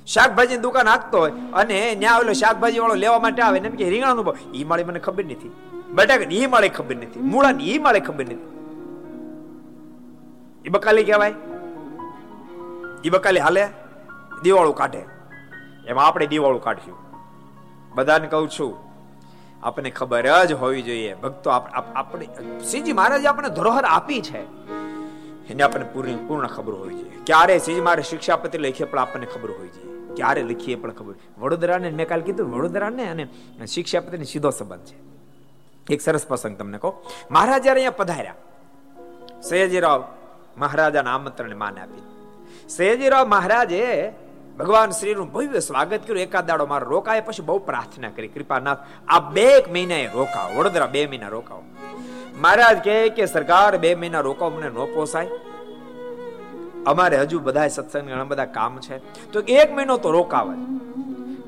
શાકભાજી 0.07 0.57
દુકાન 0.57 0.87
હાંકતો 0.87 1.19
હોય 1.19 1.31
અને 1.53 1.95
ત્યાં 1.95 2.19
ઓલો 2.19 2.33
શાકભાજી 2.33 2.79
વાળો 2.79 2.95
લેવા 2.95 3.19
માટે 3.19 3.41
આવે 3.41 3.59
ને 3.59 3.69
કે 3.69 3.89
રીંગણાનું 3.89 4.25
ભાવ 4.25 4.55
એ 4.55 4.63
માળી 4.63 4.83
મને 4.83 4.99
ખબર 4.99 5.25
નથી. 5.25 5.51
બટાકા 5.89 6.23
એ 6.31 6.47
માળે 6.47 6.69
ખબર 6.69 6.95
નથી. 6.95 7.19
મૂળા 7.19 7.53
એ 7.61 7.77
માળે 7.77 7.99
ખબર 7.99 8.25
નથી. 8.25 8.55
એ 10.65 10.69
બકાલી 10.69 11.03
કહેવાય? 11.03 11.33
ઈ 13.05 13.09
બકાલી 13.09 13.39
હાલે? 13.39 13.67
દિવાળું 14.43 14.75
કાઢે. 14.75 15.05
એમાં 15.87 16.05
આપણે 16.05 16.27
દિવાળું 16.27 16.61
કાઢશું. 16.61 17.08
બધાને 17.95 18.27
કહું 18.27 18.49
છું, 18.49 18.73
આપણને 19.63 19.89
ખબર 19.89 20.25
જ 20.45 20.53
હોવી 20.53 20.81
જોઈએ. 20.81 21.13
ભક્તો 21.15 21.49
આપણે, 21.49 22.25
શ્રીજી 22.69 22.93
મહારાજે 22.93 23.27
આપણે 23.27 23.49
ધરોહર 23.49 23.85
આપી 23.87 24.21
છે. 24.21 24.41
એને 25.49 25.63
આપણને 25.63 25.87
પૂર્ણ 25.93 26.17
પૂર્ણ 26.27 26.47
ખબર 26.47 26.73
હોવી 26.73 26.95
જોઈએ. 26.95 27.17
ક્યારે 27.25 27.55
શ્રીજી 27.59 27.81
મારે 27.81 28.03
શિક્ષાપતિ 28.03 28.57
લખીએ 28.57 28.87
પણ 28.87 28.99
આપણને 28.99 29.25
ખબર 29.25 29.51
હોવી 29.51 29.69
જોઈએ. 29.69 30.15
ક્યારે 30.15 30.41
લખીએ 30.43 30.75
પણ 30.75 30.91
ખબર. 30.91 31.15
વડોદરાને, 31.37 31.89
મેં 31.91 32.07
કાલ 32.07 32.21
કીધું, 32.21 32.47
વડોદરાને 32.51 33.03
અને 33.09 33.65
શિક્ષાપતિને 33.65 34.25
સીધો 34.25 34.51
સંબંધ 34.51 34.85
છે. 34.85 34.97
એક 35.87 36.01
સરસ 36.01 36.25
પ્રસંગ 36.27 36.55
તમને 36.57 36.77
કહો. 36.77 36.91
મહારાજ 37.31 37.61
જયારે 37.63 37.79
અહીંયા 37.79 37.99
પધાર્યા, 38.01 38.37
સયાજીરાવ 39.41 40.01
મહારાજાના 40.57 41.13
આમંત્રણને 41.15 41.55
માન 41.55 41.75
આપી 41.79 42.03
સયાજીરાવ 42.69 43.25
મહારાજે 43.27 43.83
ભગવાન 44.59 44.91
શ્રીનું 44.91 45.31
ભવ્ય 45.31 45.59
સ્વાગત 45.59 46.01
કર્યું. 46.07 46.19
એકાદ 46.19 46.45
દાડો 46.45 46.65
મારો 46.65 46.89
રોકાય, 46.89 47.21
પછી 47.21 47.43
બહુ 47.43 47.59
પ્રાર્થના 47.59 48.09
કરી. 48.09 48.27
કૃપાનાથ, 48.27 48.77
આ 49.07 49.19
બે 49.19 49.41
એક 49.41 49.71
મહિના 49.71 49.95
રોકાવો 50.13 50.59
વડોદરા 50.59 50.85
બે 50.85 51.07
મહિના 51.07 51.27
રોકાવો 51.27 51.63
મહારાજ 52.41 52.83
કહે 52.83 53.09
કે, 53.09 53.25
સરકાર, 53.25 53.77
બે 53.77 53.95
મહિના 53.95 54.19
રોકાવો 54.19 54.57
મને 54.57 54.69
ન 54.69 54.93
પોસાય. 54.93 55.27
અમારે 56.85 57.17
હજુ 57.17 57.39
બધા 57.39 57.67
સત્સંગ 57.67 58.09
ઘણા 58.09 58.23
બધા 58.23 58.45
કામ 58.45 58.79
છે. 58.79 58.97
તો 59.31 59.39
એક 59.39 59.75
મહિનો 59.75 59.97
તો 59.97 60.11
રોકાવા 60.11 60.53
જ 60.53 60.57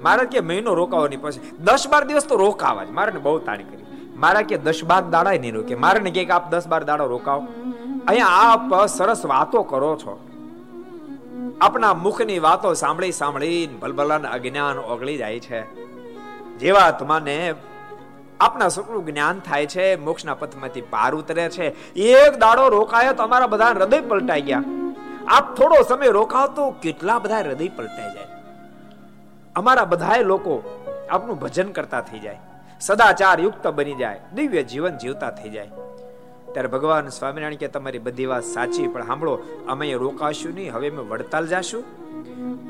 મારે 0.01 0.25
કે 0.25 0.39
મહિનો 0.39 0.73
રોકાવાની 0.73 1.17
પછી. 1.17 1.51
દસ 1.59 1.87
બાર 1.89 2.03
દિવસ 2.03 2.25
તો 2.25 2.35
રોકાવા 2.35 2.83
જ 2.83 2.89
મારે 2.89 3.11
બહુ 3.11 3.39
તાણી 3.39 3.63
કરી. 3.63 3.85
મારા 4.15 4.41
કે 4.41 4.57
દસ 4.57 4.83
બાર 4.83 5.03
દાડા 5.09 5.31
નહીં 5.31 5.53
રોકે. 5.53 5.75
મારે 5.75 5.99
કે, 5.99 6.29
આપ 6.29 6.51
દસ 6.51 6.67
બાર 6.67 6.83
દાડા 6.83 7.03
રોકાવ 7.03 7.47
અહીંયા 8.07 8.27
આપ 8.27 8.85
સરસ 8.85 9.25
વાતો 9.25 9.63
કરો 9.63 9.95
છો. 9.95 10.19
આપણા 11.61 11.93
મુખની 11.93 12.39
વાતો 12.39 12.73
સાંભળી 12.73 13.11
સાંભળીને 13.11 13.73
ભલભલાન 13.73 14.27
અજ્ઞાન 14.27 14.77
ઓગળી 14.77 15.17
જાય 15.17 15.39
છે. 15.39 15.61
જેવા 16.57 16.91
તમને 16.91 17.53
આપના 18.39 18.67
સુખનું 18.67 19.05
જ્ઞાન 19.05 19.39
થાય 19.39 19.65
છે, 19.65 19.95
મોક્ષના 19.95 20.33
પથમાંથી 20.33 20.81
પાર 20.81 21.15
ઉતરે 21.15 21.49
છે. 21.49 21.93
એક 21.93 22.37
દાડો 22.37 22.69
રોકાયો 22.69 23.13
તો 23.13 23.23
અમારા 23.23 23.47
બધા 23.47 23.65
હૃદય 23.65 24.01
પલટાઈ 24.01 24.41
ગયા. 24.41 24.63
આપ 25.27 25.55
થોડો 25.55 25.83
સમય 25.83 26.07
રોકાવ 26.07 26.47
તો 26.47 26.69
કેટલા 26.69 27.19
બધા 27.19 27.37
હૃદય 27.37 27.67
પલટાઈ 27.67 28.13
જાય. 28.13 28.27
અમારા 29.55 29.85
બધાય 29.85 30.23
લોકો 30.23 30.85
આપનું 31.09 31.39
ભજન 31.39 31.71
કરતા 31.71 32.01
થઈ 32.01 32.19
જાય. 32.19 32.39
સદાચાર 32.81 33.39
યુક્ત 33.39 33.67
બની 33.67 33.95
જાય. 33.95 34.19
દિવ્ય 34.33 34.63
જીવન 34.63 34.97
જીવતા 34.97 35.31
થઈ 35.31 35.49
જાય. 35.49 35.69
ત્યારે 36.53 36.69
ભગવાન 36.75 37.09
સ્વામિનારાયણ 37.17 37.61
કે 37.63 37.67
તમારી 37.75 38.03
બધી 38.07 38.29
વાત 38.33 38.45
સાચી, 38.55 38.87
પણ 38.93 39.07
સાંભળો, 39.09 39.33
અમે 39.73 39.85
રોકાશું 40.03 40.53
નહીં, 40.57 40.71
હવે 40.75 40.87
અમે 40.93 41.03
વડતાલ 41.11 41.45
જાશું. 41.53 41.83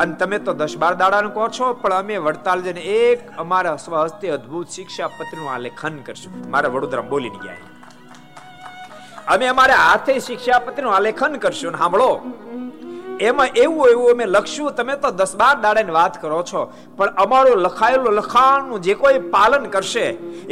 અને 0.01 0.13
તમે 0.19 0.37
તો 0.45 0.53
દસ 0.61 0.75
બાર 0.83 0.93
દાડાનું 1.01 1.33
કહો 1.37 1.45
છો, 1.57 1.67
પણ 1.81 1.97
અમે 2.01 2.15
વડતાલ 2.27 2.59
જઈને 2.67 2.81
એક 2.99 3.19
અમારા 3.43 3.77
સ્વહસ્તે 3.85 4.27
અદ્ભુત 4.37 4.67
શિક્ષા 4.77 5.09
પત્રનું 5.17 5.49
આલેખન 5.55 5.95
કરશું. 6.07 6.33
મારા 6.53 6.73
વડોદરા 6.75 7.09
બોલીને 7.13 7.39
ગયા 7.43 7.61
અમે 9.33 9.45
અમારા 9.53 9.81
હાથે 9.87 10.13
શિક્ષા 10.27 10.59
પત્રનું 10.67 10.93
આલેખન 10.95 11.33
કરશું. 11.43 11.73
સાંભળો 11.81 12.11
એમાં 13.29 13.47
એવું 13.63 13.89
એવું 13.89 14.11
અમે 14.11 14.25
લખશું 14.25 14.75
તમે 14.75 14.95
તો 14.95 15.11
દસ 15.11 15.35
બાર 15.35 15.55
દાડાની 15.61 15.91
વાત 15.91 16.21
કરો 16.21 16.43
છો. 16.43 16.61
પણ 16.97 17.09
અમારું 17.23 17.57
લખાયેલું 17.57 18.13
લખાણનું 18.13 18.81
જે 18.81 18.93
કોઈ 18.93 19.19
પાલન 19.19 19.65
કરશે, 19.65 20.05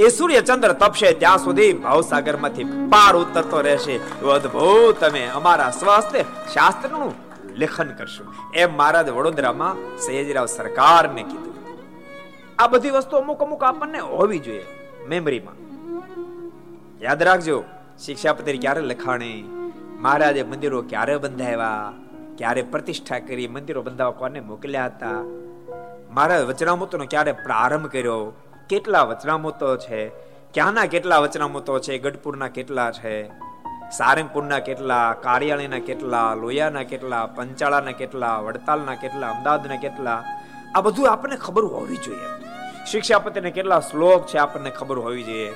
એ 0.03 0.10
સૂર્ય 0.10 0.41
ચંદ્ર 0.41 0.73
તપશે 0.73 1.13
ત્યાં 1.13 1.38
સુધી 1.38 1.73
ભાવસાગરમાંથી 1.73 2.63
પાર 2.63 3.13
ઉતરતો 3.15 3.62
રહેશે. 3.62 3.95
અદભુત 4.36 4.99
તમે 4.99 5.23
અમારા 5.27 5.71
સ્વાસ્થ્ય 5.71 6.23
શાસ્ત્રનું 6.53 7.13
લેખન 7.55 7.89
કરશું. 7.93 8.27
એમ 8.55 8.77
મહારાજ 8.77 9.10
વડોદરામાં 9.10 9.75
સયાજીરાવ 9.97 10.45
સરકારને 10.45 11.23
કીધું. 11.23 11.55
આ 12.60 12.67
બધી 12.67 12.89
વસ્તુ 12.89 13.17
અમુક 13.17 13.41
અમુક 13.41 13.63
આપણને 13.63 13.99
હોવી 13.99 14.39
જોઈએ 14.39 14.65
મેમરીમાં. 15.08 15.58
યાદ 17.01 17.23
રાખજો, 17.23 17.63
શિક્ષાપતિ 18.05 18.58
ક્યારે 18.58 18.82
લખાણી, 18.82 19.39
મહારાજે 19.99 20.43
મંદિરો 20.43 20.82
ક્યારે 20.82 21.17
બંધાવ્યા? 21.17 22.09
ક્યારે 22.39 22.62
પ્રતિષ્ઠા 22.62 23.19
કરી, 23.19 23.47
મંદિરો 23.47 23.82
બંધાવવા 23.82 24.12
કોને 24.12 24.39
મોકલ્યા 24.39 24.86
હતા? 24.86 25.23
મારા 26.12 26.39
વચનામૃતોનો 26.39 27.06
ક્યારે 27.06 27.32
પ્રારંભ 27.32 27.88
કર્યો? 27.88 28.34
કેટલા 28.69 29.04
વચનામૃતો 29.04 29.78
છે? 29.78 30.10
ક્યાંના 30.54 30.86
કેટલા 30.86 31.17
વચનામૃતો 31.17 31.80
છે? 31.80 31.97
ગઢપુરના 31.97 32.47
કેટલા 32.47 32.91
છે? 32.91 33.30
સારંગપુરના 33.91 34.60
કેટલા? 34.60 35.15
કાર્યાલયના 35.21 35.80
કેટલા? 35.80 36.34
લોયાના 36.34 36.84
કેટલા? 36.84 37.25
પંચાળાના 37.25 37.91
કેટલા? 37.91 38.39
વડતાલના 38.39 38.95
કેટલા? 38.95 39.30
અમદાવાદના 39.30 39.75
કેટલા? 39.75 40.23
આ 40.75 40.82
બધું 40.82 41.12
આપણને 41.12 41.36
ખબર 41.36 41.63
હોવી 41.65 41.97
જોઈએ. 41.97 42.43
શિક્ષાપતિને 42.91 43.52
કેટલા 43.52 43.80
શ્લોક 43.80 44.28
છે 44.28 44.38
આપણને 44.38 44.69
ખબર 44.69 44.99
હોવી 44.99 45.23
જોઈએ. 45.23 45.54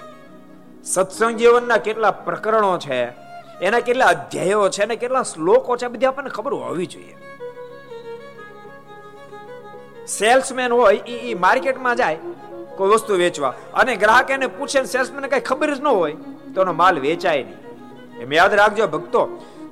સત્સંગ 0.84 1.36
જીવનના 1.36 1.78
કેટલા 1.78 2.12
પ્રકરણો 2.12 2.78
છે? 2.78 3.24
એના 3.68 3.84
કેટલા 3.88 4.10
અધ્યાયો 4.16 4.70
છે 4.76 4.82
અને 4.86 4.96
કેટલા 5.04 5.26
શ્લોકો 5.34 5.78
છે, 5.82 5.88
બધી 5.94 6.10
આપણને 6.10 6.32
ખબર 6.38 6.54
હોવી 6.64 6.90
જોઈએ. 6.94 7.16
સેલ્સમેન 10.18 10.72
હોય 10.80 11.00
એ 11.30 11.34
માર્કેટમાં 11.46 11.96
જાય, 12.02 12.20
કોઈ 12.78 12.92
વસ્તુ 12.94 13.20
વેચવા, 13.24 13.54
અને 13.82 13.94
ગ્રાહક 14.04 14.30
એને 14.38 14.48
પૂછે 14.58 14.80
સેલ્સમેન 14.94 15.26
કઈ 15.34 15.44
ખબર 15.50 15.70
જ 15.78 15.80
ન 15.80 15.88
હોય, 15.88 16.16
તો 16.54 16.58
એનો 16.66 16.74
માલ 16.82 16.96
વેચાય 17.08 17.44
નહીં. 17.48 17.60
એમ 18.22 18.32
યાદ 18.40 18.54
રાખજો 18.62 18.88
ભક્તો, 18.96 19.22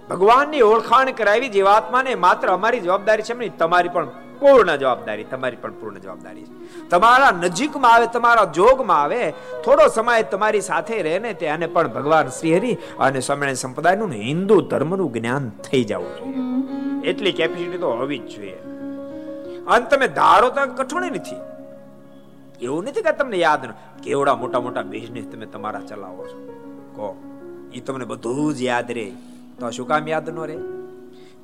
ભગવાનની 0.10 0.64
ઓળખાણ 0.72 1.12
કરાવી 1.20 1.52
જીવાત્માને 1.58 2.12
માત્ર 2.26 2.48
અમારી 2.58 2.84
જવાબદારી 2.88 3.28
છે 3.30 3.36
નહીં, 3.42 3.58
તમારી 3.58 3.94
પણ 3.96 4.08
પૂર્ણ 4.42 4.72
જવાબદારી, 4.84 5.28
તમારી 5.34 5.62
પણ 5.64 5.76
પૂર્ણ 5.82 6.00
જવાબદારી 6.06 6.48
છે. 6.50 6.56
તમારા 6.92 7.32
નજીકમાં 7.32 7.94
આવે, 7.94 8.08
તમારા 8.08 8.46
જોગમાં 8.46 9.02
આવે, 9.02 9.32
થોડો 9.64 9.88
સમય 9.88 10.24
તમારી 10.24 10.62
સાથે 10.62 11.02
રહે 11.02 11.20
ને 11.20 11.34
તેને 11.34 11.68
પણ 11.68 11.88
ભગવાન 11.88 12.28
શ્રીહરિ 12.28 12.78
અને 13.00 13.20
સ્વામિનારાયણ 13.20 13.54
સંપ્રદાયનું 13.54 14.12
હિન્દુ 14.12 14.62
ધર્મનું 14.62 15.14
જ્ઞાન 15.14 15.50
થઈ 15.50 15.84
જવું 15.84 16.18
જોઈએ. 16.18 17.10
એટલી 17.10 17.32
કેપેસિટી 17.32 17.78
તો 17.78 17.92
હોવી 17.92 18.18
જ 18.18 18.36
જોઈએ. 18.36 18.58
અને 19.68 19.86
તમે 19.86 20.08
ધારો 20.08 20.50
તો 20.50 20.84
કઠોળી 20.84 21.10
નથી. 21.10 21.36
એવું 22.62 22.84
નથી 22.84 23.02
કે 23.02 23.12
તમને 23.12 23.38
યાદ 23.38 23.66
ન 23.66 23.70
કેવડા 24.04 24.36
મોટા 24.36 24.60
મોટા 24.60 24.82
બિઝનેસ 24.82 25.26
તમે 25.32 25.46
તમારા 25.46 25.80
ચલાવો 25.80 26.28
છો. 26.28 26.40
કહો 26.96 27.16
એ 27.74 27.80
તમને 27.80 28.06
બધું 28.06 28.56
જ 28.56 28.62
યાદ 28.62 28.92
રહે. 28.92 29.12
તો 29.60 29.70
શું 29.70 29.88
કામ 29.88 30.08
યાદ 30.08 30.30
ન 30.30 30.40
રહે? 30.40 30.58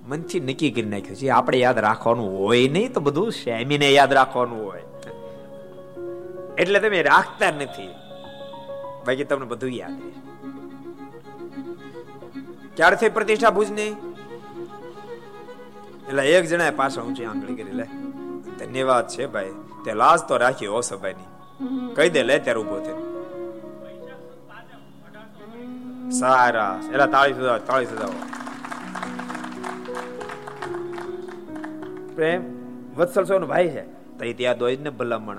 મનથી 0.07 0.39
નક્કી 0.39 0.71
કરી 0.71 0.83
નાખ્યું 0.83 1.15
છે 1.15 1.29
આપણે 1.29 1.57
યાદ 1.57 1.79
રાખવાનું 1.79 2.39
હોય 2.39 2.67
નહીં 2.67 2.93
તો 2.93 2.99
બધું 2.99 3.31
શેમીને 3.31 3.91
યાદ 3.91 4.13
રાખવાનું 4.13 4.65
હોય. 4.65 4.83
એટલે 6.57 6.79
તમે 6.79 7.01
રાખતા 7.01 7.51
નથી. 7.51 7.89
બાકી 9.07 9.23
તમને 9.23 9.45
બધું 9.45 9.69
યાદ 9.69 10.01
રહે. 10.01 10.11
ક્યારથી 12.75 13.09
પ્રતિષ્ઠા 13.09 13.49
ભુજની? 13.49 13.89
એટલે 16.09 16.23
એક 16.31 16.45
જણાએ 16.45 16.71
પાછળ 16.71 17.01
ઊંચી 17.01 17.25
આંગળી 17.25 17.55
કરી, 17.55 17.71
લે, 17.71 17.85
ધન્યવાદ 18.59 19.07
છે 19.07 19.25
ભાઈ. 19.25 19.53
તે 19.85 19.93
લાજ 19.93 20.19
તો 20.19 20.37
રાખી 20.37 20.65
હો 20.65 20.81
સભાની. 20.81 21.27
કહી 21.95 22.09
દે, 22.09 22.23
લે, 22.23 22.39
ત્યારે 22.39 22.59
ઊભો 22.59 22.79
થયો 22.79 22.97
સારા 26.19 26.79
એલા 26.93 27.05
તાળી 27.05 27.33
સુધાવો 27.33 27.57
તાળી 27.57 27.85
સુધા 27.85 28.07
પ્રેમ, 32.15 32.41
વત્સલ 32.95 33.23
સ્વામી 33.23 33.45
ભાઈ 33.45 33.69
છે. 33.69 33.83
તઈ 34.19 34.33
ત્યાં 34.33 34.57
દોઈ 34.57 34.77
ને 34.77 34.89
ભલામણ. 34.89 35.37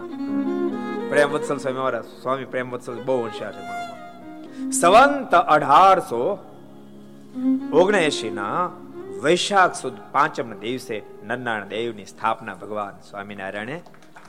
પ્રેમ 1.08 1.32
વત્સલ 1.32 1.58
સ્વામી 1.58 1.78
મારા 1.78 2.00
સ્વામી 2.00 2.44
પ્રેમ 2.44 2.70
વત્સલ 2.70 3.02
બહુ 3.04 3.22
હોશિયાર 3.22 3.52
છે 3.52 4.70
સંવંત 4.70 5.34
અઢારસો 5.34 6.38
ઓગણએસી 7.72 8.30
ના 8.30 8.70
વૈશાખ 9.22 9.74
સુદ 9.74 9.92
પાંચમ 10.12 10.58
દિવસે 10.58 11.02
નન્નાણ 11.22 11.68
દેવની 11.68 12.04
સ્થાપના 12.04 12.54
ભગવાન 12.54 13.00
સ્વામિનારાયણે 13.10 13.82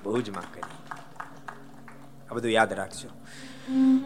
ભુજમાં 0.06 0.54
કરી. 0.54 0.62
આ 2.32 2.34
બધું 2.34 2.52
યાદ 2.52 2.74
રાખજો. 2.74 3.10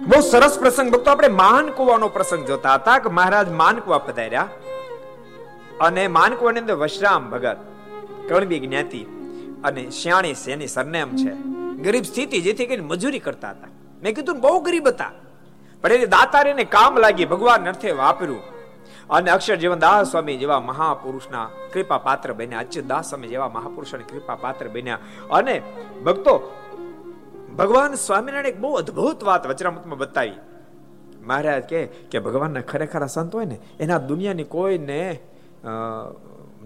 બહુ 0.07 0.21
સરસ 0.21 0.59
પ્રસંગ. 0.59 0.91
ભક્તો, 0.91 1.11
આપણે 1.11 1.28
માનકુવાનો 1.28 2.07
પ્રસંગ 2.07 2.45
જોતા 2.45 2.74
હતા 2.74 2.99
કે 2.99 3.09
મહારાજ 3.09 3.49
માનકુવા 3.49 3.97
પધાર્યા 3.97 4.47
અને 5.82 6.07
માનકુવાની 6.07 6.59
અંદર 6.59 6.74
વશરામ 6.74 7.30
ભગત 7.30 7.57
કણબી 8.30 8.59
જ્ઞાતિ 8.59 9.05
અને 9.64 9.89
શ્યાણી 9.89 10.34
સેની 10.34 10.68
સરનેમ 10.68 11.16
છે? 11.16 11.34
ગરીબ 11.84 12.03
સ્થિતિ 12.03 12.41
જેથી 12.41 12.66
કરીને 12.66 12.86
મજૂરી 12.86 13.20
કરતા 13.20 13.49
હતા. 13.49 13.68
મેં 14.03 14.16
કીધું 14.16 14.41
બહુ 14.41 14.59
ગરીબ 14.59 14.88
હતા. 14.88 15.11
પણ 15.82 15.91
એની 15.91 16.05
દાતારીને 16.05 16.64
કામ 16.64 16.97
લાગી 16.97 17.26
ભગવાન 17.26 17.68
અર્થે 17.68 17.91
વાપર્યું. 17.91 18.41
અને 19.09 19.32
અક્ષર 19.32 19.55
જીવન 19.55 19.80
દાસ 19.80 20.11
સ્વામી 20.11 20.38
જેવા 20.38 20.59
મહાપુરુષના 20.59 21.49
કૃપા 21.74 21.97
પાત્ર 21.97 22.34
બન્યા, 22.34 22.59
અચ્યુત 22.59 22.86
દાસ 22.86 23.09
સ્વામી 23.09 23.28
જેવા 23.28 23.49
મહાપુરુષોની 23.49 24.03
કૃપા 24.03 24.36
પાત્ર 24.36 24.68
બન્યા. 24.68 24.99
અને 25.32 25.61
ભક્તો, 26.05 26.36
ભગવાન 27.57 27.93
સ્વામિનારાયણ 27.93 28.45
એક 28.45 28.59
બહુ 28.59 28.74
અદ્ભુત 28.74 29.24
વાત 29.24 29.47
વચરામતમાં 29.47 29.97
બતાવી. 29.97 30.32
મહારાજ 31.26 31.64
કે 31.64 31.86
કે 31.86 32.20
ભગવાનના 32.20 32.61
ખરેખર 32.61 33.05
સંત 33.05 33.36
હોય 33.36 33.45
ને, 33.45 33.59
એના 33.80 33.97
દુનિયાની 33.97 34.43
કોઈને 34.43 35.20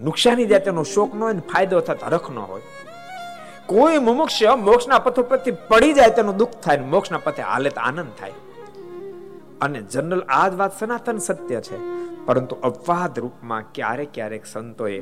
નુકસાની 0.00 0.46
જાય 0.46 0.60
તેનો 0.60 0.82
શોક 0.82 1.14
ન 1.14 1.18
હોય 1.18 1.32
ને 1.32 1.40
ફાયદો 1.40 1.80
થતા 1.80 2.06
હરખ 2.06 2.30
ન 2.30 2.38
હોય. 2.38 2.62
કોઈ 3.68 3.98
મુમુક્ષ 3.98 4.40
મોક્ષના 4.58 4.98
પથ 4.98 5.18
ઉપરથી 5.20 5.56
પડી 5.70 5.92
જાય 5.92 6.12
તેનું 6.18 6.36
દુઃખ 6.36 6.58
થાય 6.64 6.90
મોક્ષના 6.92 7.24
પથે 7.24 7.42
હાલે 7.42 7.70
તો 7.70 7.80
આનંદ 7.80 8.12
થાય. 8.20 8.34
અને 9.60 9.80
જનરલ 9.92 10.22
આ 10.28 10.44
જ 10.48 10.54
વાત 10.54 10.78
સનાતન 10.80 11.18
સત્ય 11.18 11.60
છે. 11.60 11.78
પરંતુ 12.26 12.56
અપવાદ 12.62 13.18
રૂપમાં 13.18 13.64
ક્યારેક 13.74 14.10
ક્યારેક 14.14 14.46
સંતોએ 14.46 14.96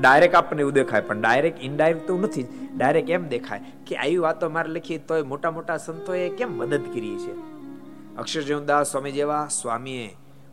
ડાયરેક્ટ 0.00 0.34
આપણને 0.34 0.62
એવું 0.62 0.72
દેખાય, 0.72 1.00
પણ 1.00 1.20
ડાયરેક્ટ 1.20 1.64
ઇનડાયરેક્ટ 1.64 2.06
તો 2.08 2.18
નથી 2.18 2.44
ડાયરેક્ટ 2.76 3.10
એમ 3.10 3.28
દેખાય 3.28 3.62
કે 3.86 3.96
આવી 3.96 4.20
વાતો 4.26 4.50
મારે 4.56 4.70
લખી 4.76 4.98
તોય 5.08 5.22
મોટા 5.22 5.50
મોટા 5.50 5.78
સંતોએ 5.86 6.24
કેમ 6.38 6.50
મદદ 6.58 6.84
કરી 6.94 7.16
છે? 7.24 7.34
અક્ષરજીવનદાસ 8.18 8.92
સ્વામી 8.92 9.12
જેવા 9.12 9.44
સ્વામીએ 9.60 10.06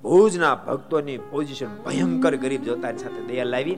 ભુજના 0.04 0.56
ભક્તોની 0.68 1.18
પોઝિશન 1.32 1.72
ભયંકર 1.86 2.34
ગરીબ 2.36 2.64
જોતા 2.64 2.94
સાથે 3.04 3.22
દયા 3.28 3.44
લાવી. 3.44 3.78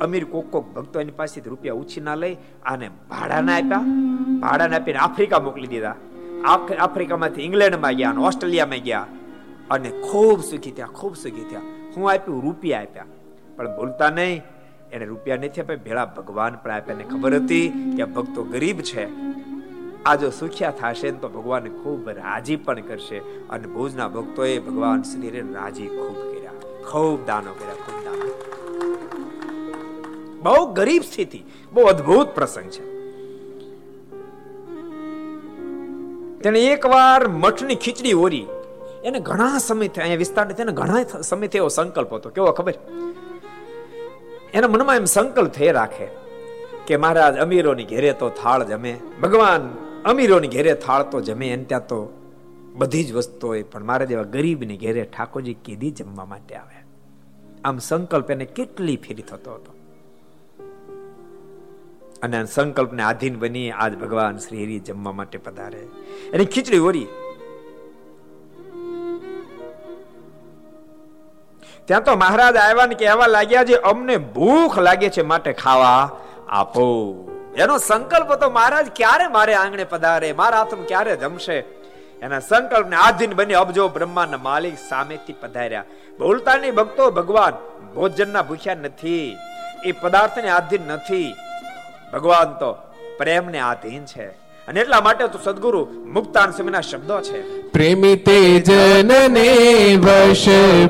અમીર 0.00 0.24
કોક 0.24 0.50
કોક 0.50 0.74
ભક્તો 0.74 1.00
એની 1.00 1.12
પાસેથી 1.12 1.50
રૂપિયા 1.50 1.74
ઉછી 1.74 2.00
ના 2.00 2.14
લઈ 2.14 2.36
આને 2.64 2.90
ભાડાના 3.10 3.56
આપ્યા. 3.56 3.78
ભાડાને 4.40 4.76
આપીને 4.76 4.98
આફ્રિકા 4.98 5.38
મોકલી 5.38 5.66
દીધા. 5.66 5.94
આફ્રિકામાંથી 6.78 7.42
ઇંગ્લેન્ડમાં 7.42 7.92
ગયા 7.92 8.10
અને 8.10 8.22
ઓસ્ટ્રેલિયામાં 8.22 8.78
ગયા. 8.78 9.06
અને 9.70 9.90
ખૂબ 9.90 10.40
સુખી 10.40 10.70
થયા, 10.70 10.86
ખૂબ 10.86 11.16
સુખી 11.16 11.44
થયા. 11.50 11.60
હું 11.96 12.10
આપ્યું, 12.10 12.42
રૂપિયા 12.42 12.80
આપ્યા. 12.80 13.04
પણ 13.56 13.76
બોલતા 13.76 14.10
નહીં. 14.10 14.42
એને 14.92 15.04
રૂપિયા 15.04 15.36
નથી 15.36 15.60
આપ્યા, 15.60 15.76
ભેળા 15.76 16.04
ભગવાન 16.04 16.56
પણ 16.56 16.70
આપ્યા. 16.70 16.96
ને 16.96 17.04
ખબર 17.04 17.34
હતી 17.34 17.94
કે 17.96 18.04
ભક્તો 18.04 18.42
ગરીબ 18.42 18.78
છે. 18.78 19.08
આ 20.04 20.14
જો 20.14 20.30
સુખ્યા 20.30 20.70
થશે 20.70 21.10
તો 21.10 21.28
ભગવાન 21.28 21.68
ખૂબ 21.68 22.08
રાજી 22.08 22.56
પણ 22.56 22.80
કરશે. 22.80 23.18
અને 23.50 23.66
ભુજના 23.66 24.08
ભક્તોએ 24.08 24.58
ભગવાન 24.58 25.02
શ્રીને 25.02 25.54
રાજી 25.54 25.86
ખૂબ 25.86 26.14
કર્યા. 26.14 26.52
ખૂબ 26.90 27.26
દાનો 27.26 27.52
કર્યા, 27.52 27.74
ખૂબ 27.74 28.04
દાનો. 28.04 28.49
બહુ 30.42 30.66
ગરીબ 30.66 31.02
સ્થિતિ, 31.02 31.42
બહુ 31.72 31.82
અદ્ભુત 31.82 32.28
પ્રસંગ 32.28 32.70
છે. 32.70 32.90
તેને 36.38 36.60
એકવાર 36.60 37.28
મઠની 37.28 37.74
ખીચડી 37.74 38.12
ઓરી. 38.12 38.46
એને 39.04 39.20
ઘણા 39.20 39.58
સમયથી 39.58 40.00
અહીંયા 40.00 40.18
વિસ્તારને 40.18 40.54
તેને 40.54 40.72
ઘણા 40.72 41.20
સમય 41.20 41.48
એવો 41.54 41.68
સંકલ્પ 41.68 42.14
હતો. 42.14 42.30
કેવો 42.30 42.52
ખબર? 42.52 42.74
એના 44.54 44.68
મનમાં 44.68 44.96
એમ 44.96 45.04
સંકલ્પ 45.04 45.50
થઈ 45.50 45.68
રાખે 45.68 46.06
કે 46.86 46.96
મહારાજ, 46.96 47.36
અમીરોની 47.36 47.84
ઘેરે 47.84 48.12
તો 48.12 48.28
થાળ 48.28 48.64
જમે. 48.64 49.00
ભગવાન, 49.22 49.74
અમીરોની 50.04 50.48
ઘેરે 50.48 50.74
થાળ 50.74 51.02
તો 51.02 51.20
જમે, 51.20 51.48
એને 51.48 51.64
ત્યાં 51.64 51.86
તો 51.86 52.18
બધી 52.74 53.04
જ 53.04 53.12
વસ્તુ 53.12 53.46
હોય, 53.46 53.62
પણ 53.62 53.84
મારા 53.84 54.04
જેવા 54.04 54.22
ગરીબની 54.22 54.76
ઘેરે 54.76 55.02
ઠાકોરજી 55.02 55.54
કીધી 55.54 55.90
જમવા 55.90 56.24
માટે 56.24 56.54
આવે. 56.54 56.84
આમ 57.64 57.78
સંકલ્પ 57.78 58.30
એને 58.30 58.44
કેટલી 58.44 58.96
ફેરી 58.96 59.22
થતો 59.22 59.54
હતો. 59.54 59.79
અને 62.22 62.44
સંકલ્પને 62.46 63.02
આધીન 63.02 63.38
બની 63.38 63.70
આજ 63.70 63.98
ભગવાન 63.98 64.38
શ્રી 64.38 64.64
હરિ 64.64 64.78
જમવા 64.78 65.12
માટે 65.12 65.38
પધારે. 65.38 65.86
એની 66.32 66.44
ખીચડી 66.44 66.78
ઓરી 66.78 67.06
ત્યાં 71.84 72.04
તો 72.04 72.16
મહારાજ 72.16 72.56
આવ્યા 72.56 72.86
ને 72.86 72.94
કહેવા 72.94 73.26
લાગ્યા 73.26 73.64
છે, 73.64 73.74
અમને 73.74 74.16
ભૂખ 74.16 74.78
લાગે 74.78 75.08
છે 75.10 75.22
માટે 75.22 75.52
ખાવા 75.52 76.10
આપો. 76.48 76.86
એનો 77.56 77.78
સંકલ્પ 77.78 78.34
તો 78.34 78.50
મહારાજ 78.50 78.86
ક્યારે 78.96 79.26
મારે 79.26 79.54
આંગણે 79.54 79.84
પધારે, 79.84 80.32
મારા 80.32 80.58
હાથમાં 80.58 80.86
ક્યારે 80.86 81.16
જમશે? 81.16 81.58
એના 82.22 82.40
સંકલ્પને 82.40 82.96
આધીન 82.96 83.32
બની 83.32 83.54
અબજો 83.54 83.88
બ્રહ્માના 83.88 84.36
માલિક 84.36 84.78
સામેથી 84.88 85.32
પધાર્યા. 85.32 85.84
બોલતા 86.18 86.56
ભક્તો, 86.76 87.10
ભગવાન 87.10 87.52
ભોજનના 87.94 88.42
ભૂખ્યા 88.42 88.74
નથી. 88.74 89.36
એ 89.84 89.92
પદાર્થને 89.92 90.48
આધીન 90.48 90.82
નથી. 90.88 91.34
ભગવાન 92.12 92.44
તો 92.44 92.76
પ્રેમને 93.18 93.58
આધીન 93.58 94.04
છે. 94.04 94.28
અને 94.68 94.80
એટલા 94.80 95.00
માટે 95.00 95.26
તો 95.26 95.38
સદગુરુ 95.44 95.88
મુક્તાન 96.12 96.50
સ્વામીના 96.50 96.80
શબ્દો 96.80 97.20
છે. 97.20 97.72
પ્રેમી 97.72 98.16
તે 98.16 98.60
જનને 98.60 99.96
વશ 99.96 100.46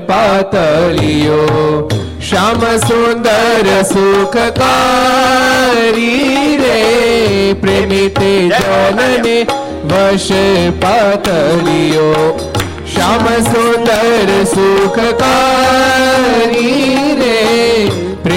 પાતળિયો 0.07 1.91
શ્યામ 2.29 2.77
સુંદર 2.77 3.83
સુખકારી 3.83 6.57
રે. 6.57 7.53
પ્રેમી 7.53 8.09
તે 8.09 8.49
જનને 8.49 9.47
વશ 9.85 10.33
પાતળિયો 10.83 12.51
શ્યામ 12.95 13.27
સુંદર 13.27 14.45
સુખકારી 14.45 17.17
રે. 17.21 17.70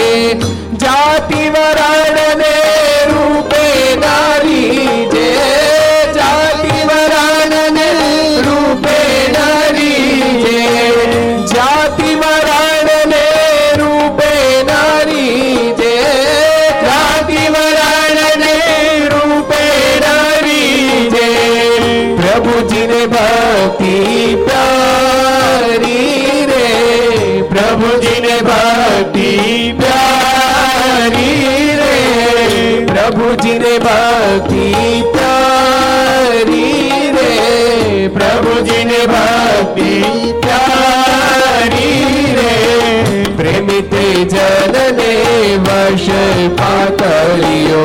વશ 45.92 46.10
પાતળીઓ 46.56 47.80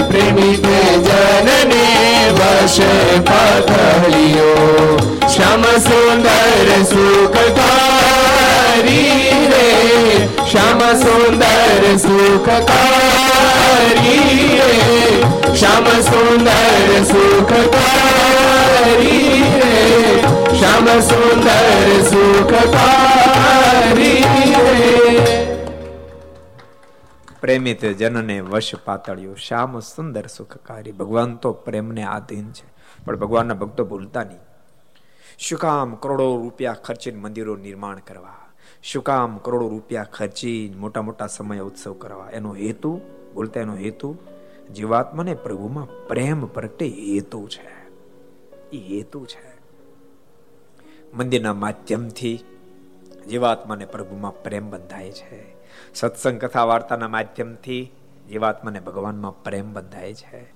પ્રેમિત 0.09 0.67
જનને 1.07 1.87
વશે 2.37 2.91
પાતળીઓ 3.29 4.53
શ્યામ 5.27 5.65
સુંદર 5.87 6.69
સુખકારી 6.91 7.57
રે 9.49 9.67
શ્યામ 10.45 10.81
સુંદર 11.03 11.83
સુખકારી 11.99 13.22
શ્યામ 15.55 16.01
સુંદર 16.01 17.03
સુખકારી 17.03 17.59
રે 19.59 19.73
શ્યામ 20.59 20.99
સુંદર 20.99 22.03
સુખકારી 22.03 24.23
રે 24.53 24.73
પ્રેમિત 27.41 27.85
જનને 27.85 28.39
વશ 28.39 28.75
પાતળ્યું 28.85 29.37
શ્યામ 29.37 29.79
સુંદર 29.79 30.27
સુખકારી 30.27 30.91
ભગવાન 30.91 31.35
તો 31.35 31.53
પ્રેમને 31.53 32.03
આધીન 32.03 32.51
છે 32.51 32.63
પણ 33.05 33.15
ભગવાનના 33.15 33.53
ભક્તો 33.53 33.85
ભૂલતા 33.85 34.23
નહીં। 34.23 34.39
શું 35.39 35.59
કામ 35.59 35.95
કરોડો 35.95 36.37
રૂપિયા 36.37 36.73
ખર્ચીને 36.73 37.19
મંદિરો 37.19 37.55
નિર્માણ 37.55 37.99
કરવા 37.99 38.47
શું 38.83 39.03
કામ 39.03 39.37
કરોડો 39.37 39.69
રૂપિયા 39.69 40.03
ખર્ચીને 40.03 40.77
મોટા 40.77 41.01
મોટા 41.01 41.27
સમય 41.27 41.59
ઉત્સવ 41.59 41.93
કરવા 41.93 42.29
એનો 42.29 42.55
હેતુ 42.55 43.01
બોલતા 43.33 43.59
એનો 43.59 43.75
હેતુ 43.75 44.17
જીવાત્માને 44.75 45.33
પ્રભુમાં 45.33 46.07
પ્રેમ 46.07 46.45
પ્રગટે 46.45 46.87
હેતુ 46.87 47.47
છે. 47.47 47.83
એ 48.77 48.77
હેતુ 48.77 49.25
છે. 49.25 49.53
મંદિરના 51.13 51.53
માધ્યમથી 51.53 52.39
જીવાત્માને 53.29 53.85
પ્રભુમાં 53.85 54.43
પ્રેમ 54.43 54.69
બંધાય 54.69 55.11
છે. 55.11 55.55
સત્સંગ 55.93 56.41
કથા 56.41 56.63
વાર્તાના 56.63 57.07
માધ્યમથી 57.07 57.91
જીવાત્માને 58.29 58.79
ભગવાનમાં 58.79 59.43
પ્રેમ 59.43 59.73
બંધાય 59.73 60.13
છે. 60.13 60.53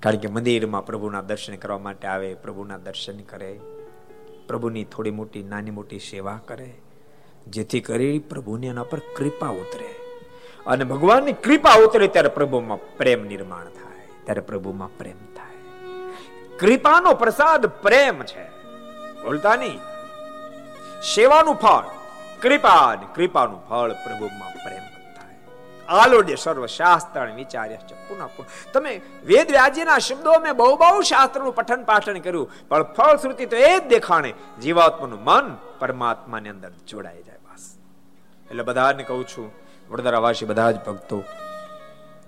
કારણ 0.00 0.16
કે 0.16 0.28
મંદિરમાં 0.28 0.86
પ્રભુના 0.86 1.22
દર્શન 1.22 1.56
કરવા 1.56 1.78
માટે 1.78 2.08
આવે, 2.08 2.34
પ્રભુના 2.34 2.78
દર્શન 2.78 3.20
કરે, 3.20 3.60
પ્રભુની 4.48 4.84
થોડી 4.84 5.10
મોટી, 5.10 5.42
નાની 5.42 5.70
મોટી 5.70 5.98
સેવા 5.98 6.40
કરે, 6.46 6.74
જેથી 7.46 7.80
કરી 7.80 8.18
પ્રભુની 8.18 8.66
એના 8.66 8.82
પર 8.82 8.98
કૃપા 8.98 9.48
ઉતરે. 9.48 10.01
અને 10.66 10.84
ભગવાનની 10.84 11.40
કૃપા 11.44 11.76
ઉતરે 11.84 12.08
ત્યારે 12.08 12.28
પ્રભુમાં 12.28 12.80
પ્રેમ 12.96 13.22
નિર્માણ 13.26 13.68
થાય, 13.78 14.06
ત્યારે 14.24 14.42
પ્રભુમાં 14.50 14.92
પ્રેમ 14.98 15.20
થાય. 15.36 15.58
કૃપાનો 16.58 17.12
પ્રસાદ 17.14 17.66
પ્રેમ 17.84 18.22
છે. 18.22 18.44
બોલતા 19.24 19.56
નહીં 19.56 19.80
સેવાનું 21.14 21.56
ફળ, 21.56 21.86
કૃપા 22.42 22.88
કૃપાનું 23.16 23.60
ફળ 23.68 23.92
પ્રભુમાં 24.04 24.52
પ્રેમ 24.64 24.84
થાય. 25.16 25.38
આલોડ્ય 25.88 26.36
સર્વ 26.36 26.66
શાસ્ત્ર 26.66 27.26
વિચાર્યા 27.38 27.86
છે, 27.88 27.94
પુનઃ 28.08 28.24
પુનઃ. 28.36 28.48
તમે 28.72 28.92
વેદ 29.24 29.48
વ્યાજીના 29.50 29.98
શબ્દો 29.98 30.32
મેં 30.44 30.54
બહુ 30.56 30.76
બહુ 30.76 31.00
શાસ્ત્રનું 31.02 31.54
પઠન 31.54 31.82
પાઠન 31.90 32.20
કર્યું, 32.20 32.48
પણ 32.68 32.84
ફળશ્રુતિ 32.96 33.46
તો 33.46 33.56
એ 33.56 33.74
જ 33.80 33.82
દેખાણે 33.88 34.30
જીવાત્માનું 34.62 35.20
મન 35.24 35.46
પરમાત્માની 35.80 36.54
અંદર 36.54 36.72
જોડાઈ 36.86 37.22
જાય 37.26 37.40
બસ. 37.46 37.64
એટલે 38.50 38.62
બધાને 38.62 39.02
કહું 39.02 39.26
છું 39.26 39.48
વડોદરાવાસી 39.92 40.44
બધા 40.44 40.70
જ 40.70 40.76
ભક્તો 40.76 41.22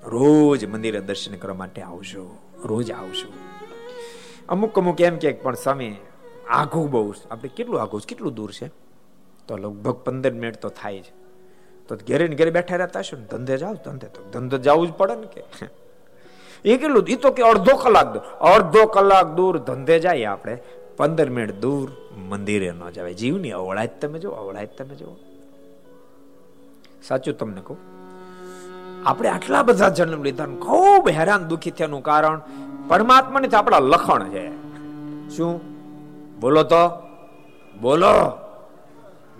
રોજ 0.06 0.64
મંદિરે 0.64 1.00
દર્શન 1.00 1.36
કરવા 1.36 1.54
માટે 1.54 1.82
આવજો, 1.82 2.36
રોજ 2.64 2.90
આવજો. 2.90 3.28
અમુક 4.48 4.78
અમુક 4.78 5.00
એમ 5.00 5.16
કે 5.16 5.32
પણ 5.32 5.54
સામે 5.54 5.96
આઘું 6.48 6.90
બહુ 6.90 7.14
આપણે 7.30 7.48
કેટલું 7.48 7.82
આઘું 7.82 8.00
કેટલું 8.00 8.34
દૂર 8.34 8.52
છે? 8.52 8.70
તો 9.48 9.56
લગભગ 9.56 9.96
પંદર 9.96 10.32
મિનિટ 10.32 10.56
તો 10.56 10.68
થાય 10.68 11.00
છે 11.00 11.12
તો 11.88 11.96
ઘેરે 11.96 12.28
ને 12.28 12.36
ઘેરે 12.36 12.50
બેઠા 12.50 12.76
રહેતા 12.76 13.00
હશો 13.00 13.16
ને, 13.16 13.24
ધંધે 13.24 13.56
જાવ 13.56 13.74
ધંધે 13.74 14.06
તો 14.06 14.22
ધંધે 14.32 14.58
જવું 14.58 14.88
જ 14.88 14.92
પડે 14.92 15.14
ને 15.14 15.26
કે. 15.26 15.42
એ 16.64 16.76
કેટલું 16.76 17.04
એ 17.08 17.16
તો 17.16 17.30
કે 17.30 17.42
અડધો 17.42 17.76
કલાક 17.76 18.12
દૂર. 18.12 18.22
અડધો 18.22 18.86
કલાક 18.86 19.26
દૂર 19.26 19.58
ધંધે 19.58 19.98
જાય 19.98 20.24
આપણે. 20.24 20.58
પંદર 20.96 21.30
મિનિટ 21.30 21.54
દૂર 21.54 21.92
મંદિરે 22.16 22.70
ન 22.70 22.90
જવાય. 22.90 23.14
જીવની 23.14 23.50
અવળાય 23.50 23.86
તમે 23.86 24.18
જો 24.18 24.30
અવળાય 24.30 24.66
તમે 24.66 24.94
જો 24.94 25.33
સાચું 27.08 27.38
તમને 27.38 27.60
કહું? 27.60 27.78
આપણે 29.08 29.28
આટલા 29.28 29.62
બધા 29.62 29.88
જન્મ 29.88 30.22
લીધા 30.22 30.46
ખૂબ 30.46 31.08
હેરાન 31.08 31.44
દુઃખી 31.44 31.70
થયાનું 31.70 32.02
કારણ 32.02 32.40
પરમાત્માને 32.88 33.48
આપણા 33.48 33.78
લખણ 33.78 34.28
છે. 34.28 34.48
શું? 35.36 35.60
બોલો 36.40 36.62
તો. 36.62 36.88
બોલો. 37.80 38.38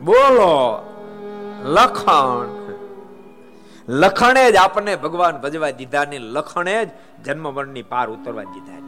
બોલો. 0.05 0.83
લખણ. 1.65 2.65
લખણે 3.89 4.53
જ 4.53 4.57
આપણને 4.57 4.97
ભગવાન 4.97 5.37
ભજવા 5.37 5.71
દીધા 5.71 6.05
ને 6.05 6.19
લખણે 6.19 6.85
જ 6.85 6.89
જન્મ 7.25 7.55
મરણની 7.55 7.83
પાર 7.83 8.11
ઉતરવા 8.11 8.43
દીધા 8.43 8.85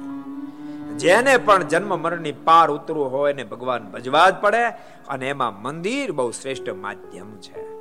જેને 0.96 1.36
પણ 1.36 1.62
જન્મ 1.62 2.02
મરણની 2.02 2.32
પાર 2.32 2.70
ઉતરવું 2.70 3.12
હોય 3.12 3.32
ને 3.32 3.44
ભગવાન 3.44 3.84
ભજવા 3.84 4.30
જ 4.30 4.34
પડે 4.34 4.66
અને 5.08 5.28
એમાં 5.28 5.62
મંદિર 5.62 6.12
બહુ 6.12 6.30
શ્રેષ્ઠ 6.30 6.70
માધ્યમ 6.70 7.36
છે. 7.36 7.75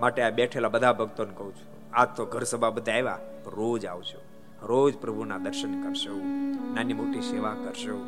માટે 0.00 0.22
આ 0.22 0.30
બેઠેલા 0.30 0.68
બધા 0.68 0.92
ભક્તોને 0.92 1.34
કહું 1.36 1.52
છું, 1.56 1.96
આજ 1.96 2.08
તો 2.16 2.24
ઘર 2.26 2.42
સભા 2.42 2.70
બધા 2.70 2.92
આવ્યા 2.92 3.18
રોજ 3.46 3.86
આવજો. 3.86 4.20
રોજ 4.62 4.94
પ્રભુના 4.96 5.38
દર્શન 5.38 5.82
કરશો 5.82 6.14
નાની 6.74 6.92
મોટી 6.92 7.20
સેવા 7.20 7.54
કરશો 7.64 7.98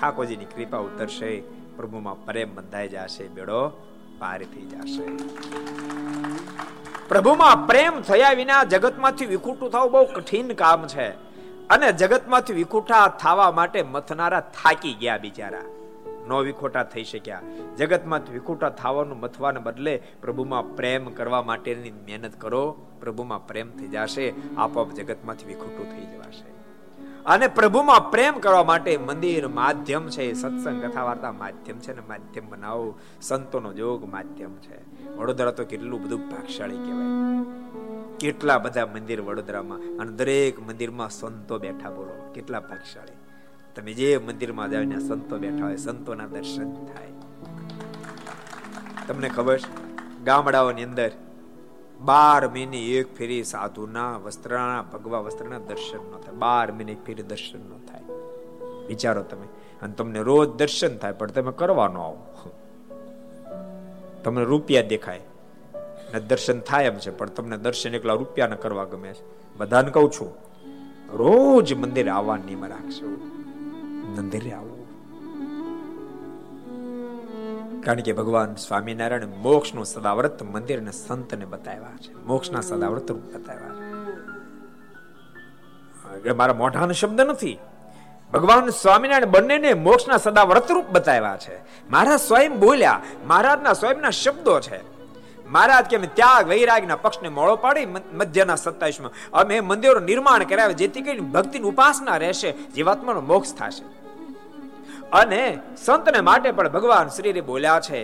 ઠાકોરજીની 0.00 0.44
કૃપા 0.44 0.78
ઉતરશે, 0.78 1.40
પ્રભુમાં 1.76 2.24
પ્રેમ 2.24 2.54
બંધાઈ 2.54 2.88
જશે, 2.88 3.28
બેડો 3.28 3.68
પાર 4.18 4.38
થઈ 4.38 4.66
જશે. 4.66 5.06
પ્રભુમાં 7.08 7.66
પ્રેમ 7.66 8.00
થયા 8.00 8.30
વિના 8.30 8.64
જગતમાંથી 8.64 9.26
વિખૂટું 9.26 9.70
થવું 9.70 9.92
બહુ 9.92 10.04
કઠિન 10.04 10.52
કામ 10.52 10.86
છે. 10.86 11.08
અને 11.68 11.92
જગતમાંથી 11.92 12.52
વિખૂટા 12.52 13.08
થવા 13.08 13.50
માટે 13.50 13.82
મથનારા 13.82 14.40
થાકી 14.40 14.94
ગયા 14.94 15.18
બિચારા. 15.18 15.62
નો 16.30 16.40
વિખોટા 16.40 16.82
થઈ 16.82 17.04
શક્યા. 17.04 17.42
જગતમાંથી 17.76 18.32
વિખોટા 18.32 18.68
થવાનું 18.68 19.20
મથવાને 19.20 19.60
બદલે 19.60 20.02
પ્રભુમાં 20.20 20.76
પ્રેમ 20.76 21.10
કરવા 21.10 21.42
માટેની 21.42 21.90
મહેનત 21.90 22.40
કરો, 22.40 22.64
પ્રભુમાં 23.00 23.46
પ્રેમ 23.46 23.70
થઈ 23.70 23.88
જશે, 23.88 24.34
આપોઆપ 24.56 24.90
જગતમાંથી 24.90 25.46
વિખોટું 25.46 25.86
થઈ 25.92 26.06
જવાશે. 26.06 26.48
અને 27.26 27.46
પ્રભુમાં 27.46 28.10
પ્રેમ 28.10 28.38
કરવા 28.38 28.64
માટે 28.64 28.96
મંદિર 28.96 29.48
માધ્યમ 29.48 30.08
છે, 30.08 30.32
સત્સંગ 30.32 30.84
કથા 30.84 31.04
વાર્તા 31.04 31.32
માધ્યમ 31.32 31.78
છે 31.78 31.94
ને 31.94 32.02
માધ્યમ 32.08 32.50
બનાવો, 32.50 32.94
સંતોનો 33.22 33.72
જોગ 33.72 34.10
માધ્યમ 34.12 34.56
છે. 34.56 34.78
વડોદરા 35.16 35.50
તો 35.50 35.64
કેટલું 35.64 36.02
બધું 36.02 36.20
ભાગશાળી 36.30 36.76
કહેવાય. 36.76 37.10
કેટલા 38.20 38.58
બધા 38.58 38.86
મંદિર 38.86 39.20
વડોદરામાં 39.20 39.78
અને 39.98 40.12
દરેક 40.12 40.66
મંદિરમાં 40.68 41.10
સંતો 41.10 41.58
બેઠા 41.58 41.90
બોલો, 41.90 42.32
કેટલા 42.34 42.60
ભાગશાળી. 42.60 43.19
તમે 43.76 43.92
જે 43.92 44.18
મંદિરમાં 44.18 44.70
જાવ 44.70 44.84
ત્યાં 44.84 45.00
સંતો 45.00 45.38
બેઠા 45.38 45.64
હોય, 45.64 45.76
સંતોના 45.76 46.26
દર્શન 46.26 46.74
થાય. 46.74 47.06
તમને 49.08 49.28
ખબર 49.28 49.58
છે? 49.58 49.90
ગામડાઓની 50.24 50.84
અંદર 50.84 51.10
બાર 52.00 52.48
મહિને 52.48 52.78
એક 52.78 53.16
ફેરી 53.16 53.44
સાધુના 53.44 54.16
વસ્ત્રના, 54.16 54.82
ભગવા 54.82 55.18
વસ્ત્રના 55.18 55.58
દર્શન 55.58 55.98
ન 55.98 56.16
થાય. 56.16 56.34
બાર 56.34 56.72
મહિને 56.72 56.92
એક 56.92 57.04
ફેરી 57.04 57.22
દર્શન 57.22 57.58
ન 57.58 57.78
થાય. 57.86 58.00
વિચારો 58.86 59.22
તમે. 59.22 59.46
અને 59.82 59.92
તમને 59.92 60.18
રોજ 60.18 60.48
દર્શન 60.48 60.98
થાય, 60.98 61.12
પણ 61.12 61.30
તમે 61.30 61.52
કરવાનો 61.56 62.02
આવો. 62.02 62.26
તમને 64.24 64.44
રૂપિયા 64.44 64.82
દેખાય. 64.82 65.20
ને 66.12 66.20
દર્શન 66.20 66.60
થાય 66.60 66.84
એમ 66.84 66.94
છે, 66.94 67.10
પણ 67.10 67.28
તમને 67.28 67.56
દર્શન 67.56 67.94
એકલા 67.94 68.14
રૂપિયા 68.14 68.46
ન 68.46 68.54
કરવા 68.54 68.84
ગમે 68.84 69.12
છે. 69.12 69.56
બધાને 69.56 69.90
કહું 69.90 70.10
છું, 70.10 70.34
રોજ 71.16 71.74
મંદિર 71.74 72.08
આવવા 72.08 72.36
નિયમ 72.36 72.64
રાખશો. 72.64 73.29
મંદિરે 74.16 74.52
આવો. 74.52 74.76
કારણ 77.84 78.00
કે 78.00 78.12
ભગવાન 78.12 78.54
સ્વામિનારાયણ 78.54 79.26
મોક્ષનું 79.26 79.84
સદાવ્રત 79.84 80.42
મંદિર 80.42 80.78
અને 80.78 80.92
સંતને 80.92 81.44
બતાવ્યા 81.44 81.96
છે. 82.00 82.26
મોક્ષના 82.26 82.60
સદાવ્રત 82.60 83.10
રૂપ 83.10 83.20
બતાવ્યા 83.20 83.68
છે. 83.68 83.90
મારા 86.32 86.54
મોઢાનો 86.54 86.92
શબ્દ 86.92 87.20
નથી. 87.20 87.58
ભગવાન 88.32 88.68
સ્વામિનારાયણ 88.68 89.24
બંનેને 89.24 89.74
મોક્ષના 89.74 90.16
સદાવ્રત 90.16 90.70
રૂપ 90.70 90.84
બતાવ્યા 90.90 91.36
છે. 91.36 91.58
મારા 91.90 92.16
સ્વયં 92.16 92.60
બોલ્યા, 92.60 93.02
મહારાજના 93.26 93.72
સ્વયંના 93.72 94.10
શબ્દો 94.10 94.60
છે. 94.60 94.80
મહારાજ 95.48 95.84
કે 95.84 95.98
ત્યાગ, 95.98 96.48
વૈરાગના 96.48 96.96
પક્ષને 96.96 97.28
મોળો 97.28 97.56
પાડી 97.56 97.86
મધ્યના 97.86 98.54
સત્તાવીસમાં 98.54 99.30
અમે 99.30 99.60
મંદિરો 99.60 100.00
નિર્માણ 100.00 100.44
કરાવે 100.44 100.74
જેથી 100.74 101.00
કરીને 101.00 101.20
ભક્તિની 101.20 101.68
ઉપાસના 101.68 102.16
રહેશે, 102.16 102.52
જીવાત્માનો 102.52 103.20
મોક્ષ 103.20 103.54
થશે. 103.54 103.99
અને 105.12 105.58
સંતને 105.76 106.20
માટે 106.20 106.50
પણ 106.50 106.68
ભગવાન 106.68 107.08
શ્રી 107.08 107.40
બોલ્યા 107.40 107.80
છે, 107.80 108.02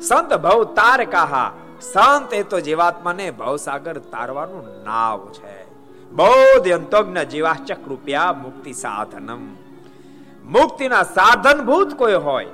સંત 0.00 0.34
ભવ 0.34 0.64
તાર 0.64 1.04
કાહા 1.04 1.52
સંત 1.80 2.34
એ 2.34 2.42
તો 2.42 2.60
જીવાત્માને 2.60 3.30
ભવસાગર 3.30 3.98
તારવાનું 3.98 4.84
નાવ 4.84 5.28
છે. 5.32 5.56
બૌદ્ધ 6.12 6.68
અંતોજ્ઞ 6.68 7.18
જીવાચક 7.18 7.88
રૂપિયા 7.88 8.32
મુક્તિ 8.32 8.72
સાધનમ. 8.72 9.44
મુક્તિના 10.44 11.02
સાધન 11.02 11.64
ભૂત 11.64 11.94
કોઈ 11.94 12.14
હોય 12.14 12.44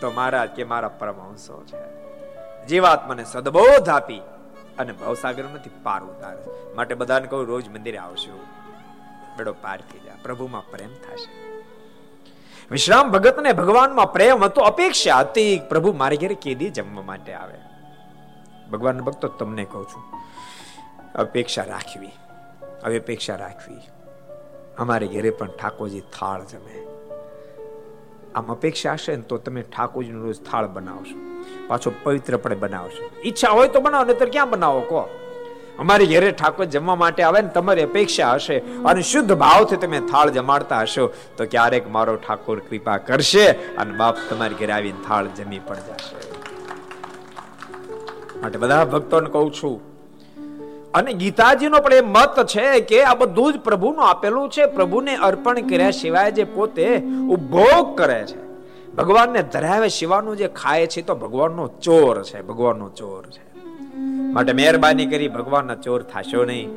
તો 0.00 0.10
મહારાજ 0.10 0.50
કે 0.50 0.64
મારા 0.64 0.88
પરમહંસો 0.88 1.62
છે. 1.66 1.82
જીવાત્માને 2.66 3.24
સદબોધ 3.24 3.88
આપી 3.88 4.22
અને 4.78 4.92
ભવસાગર 4.92 5.44
નથી 5.44 5.70
પાર 5.82 6.02
ઉતારે 6.02 6.42
માટે 6.74 6.94
બધાને 6.94 7.26
કહું, 7.26 7.46
રોજ 7.46 7.68
મંદિરે 7.68 7.98
આવશો 7.98 8.38
બેડો 9.36 9.52
પાર 9.62 9.78
થઈ 9.80 9.98
જાય 9.98 10.22
પ્રભુમાં 10.22 10.70
પ્રેમ 10.70 10.88
થશે. 10.88 11.53
વિશ્રામ 12.70 13.10
ભગતને 13.10 13.52
ભગવાનમાં 13.52 14.12
પ્રેમ 14.12 14.44
હતો, 14.44 14.60
અપેક્ષા 14.60 15.18
હતી 15.18 15.60
પ્રભુ 15.68 15.92
મારી 15.92 16.16
ઘરે 16.16 16.34
કેદી 16.34 16.70
જમવા 16.70 17.02
માટે 17.02 17.32
આવે. 17.32 17.58
ભગવાન 18.72 19.00
ભક્તો 19.00 19.28
તમને 19.28 19.64
કહું 19.64 19.84
છું, 19.84 20.04
અપેક્ષા 21.14 21.64
રાખવી 21.64 22.14
હવે 22.84 22.98
અપેક્ષા 22.98 23.36
રાખવી. 23.36 23.82
અમારે 24.78 25.06
ઘરે 25.06 25.30
પણ 25.30 25.48
ઠાકોરજી 25.48 26.00
થાળ 26.00 26.44
જમે. 26.44 26.76
આમ 28.34 28.46
અપેક્ષા 28.52 28.92
હશે 28.92 29.16
ને 29.16 29.22
તો 29.22 29.38
તમે 29.38 29.62
ઠાકોરજીનું 29.62 30.24
રોજ 30.24 30.40
થાળ 30.40 30.66
બનાવશો, 30.66 31.18
પાછો 31.68 31.92
પવિત્ર 32.02 32.36
પણ 32.36 32.58
બનાવશો. 32.58 33.10
ઈચ્છા 33.24 33.50
હોય 33.50 33.68
તો 33.68 33.80
બનાવો, 33.80 34.04
નહીતર 34.04 34.28
ક્યાં 34.28 34.50
બનાવો, 34.50 34.80
કહો? 34.80 35.02
અમારી 35.78 36.06
ઘરે 36.06 36.30
ઠાકોર 36.32 36.66
જમવા 36.66 36.94
માટે 36.94 37.22
આવે 37.22 37.40
ને 37.40 37.48
તમારી 37.48 37.82
અપેક્ષા 37.82 38.34
હશે 38.34 38.56
અને 38.58 39.00
શુદ્ધ 39.02 39.32
ભાવથી 39.34 39.76
તમે 39.76 40.00
થાળ 40.00 40.30
જમાડતા 40.30 40.80
હશો, 40.80 41.06
તો 41.36 41.46
ક્યારેક 41.46 41.90
મારો 41.90 42.14
ઠાકોર 42.16 42.58
કૃપા 42.60 42.98
કરશે 42.98 43.46
અને 43.50 43.92
બાપ 43.96 44.16
તમારી 44.30 44.54
ઘરે 44.54 44.72
આવીને 44.72 45.00
થાળ 45.08 45.26
જમી 45.36 45.62
પણ 45.66 45.82
જશે. 45.88 46.16
માટે 48.42 48.58
બધા 48.58 48.84
ભક્તોને 48.84 49.30
કહું 49.30 49.50
છું, 49.52 49.76
અને 50.94 51.12
ગીતાજીનો 51.12 51.78
પણ 51.80 51.92
એ 51.92 52.00
મત 52.00 52.36
છે 52.46 52.66
કે 52.80 53.02
આ 53.02 53.14
બધું 53.14 53.52
જ 53.52 53.56
પ્રભુનું 53.58 54.04
આપેલું 54.08 54.50
છે, 54.50 54.66
પ્રભુને 54.66 55.16
અર્પણ 55.16 55.60
કર્યા 55.66 55.90
સિવાય 55.90 56.30
જે 56.30 56.44
પોતે 56.44 56.86
ઉપભોગ 57.30 57.96
કરે 57.98 58.20
છે. 58.26 58.40
ભગવાનને 58.96 59.42
ધરાવે 59.42 59.88
સિવાનું 59.88 60.36
જે 60.36 60.48
ખાય 60.48 60.86
છે, 60.86 61.02
તો 61.02 61.14
ભગવાનનો 61.14 61.66
ચોર 61.82 62.22
છે, 62.22 62.42
ભગવાનનો 62.42 62.88
ચોર 62.88 63.24
છે. 63.26 63.53
માટે 64.34 64.52
મહેરબાની 64.52 65.06
કરી 65.06 65.28
ભગવાનના 65.28 65.74
ચોર 65.74 66.02
થાશો 66.02 66.44
નહીં. 66.44 66.68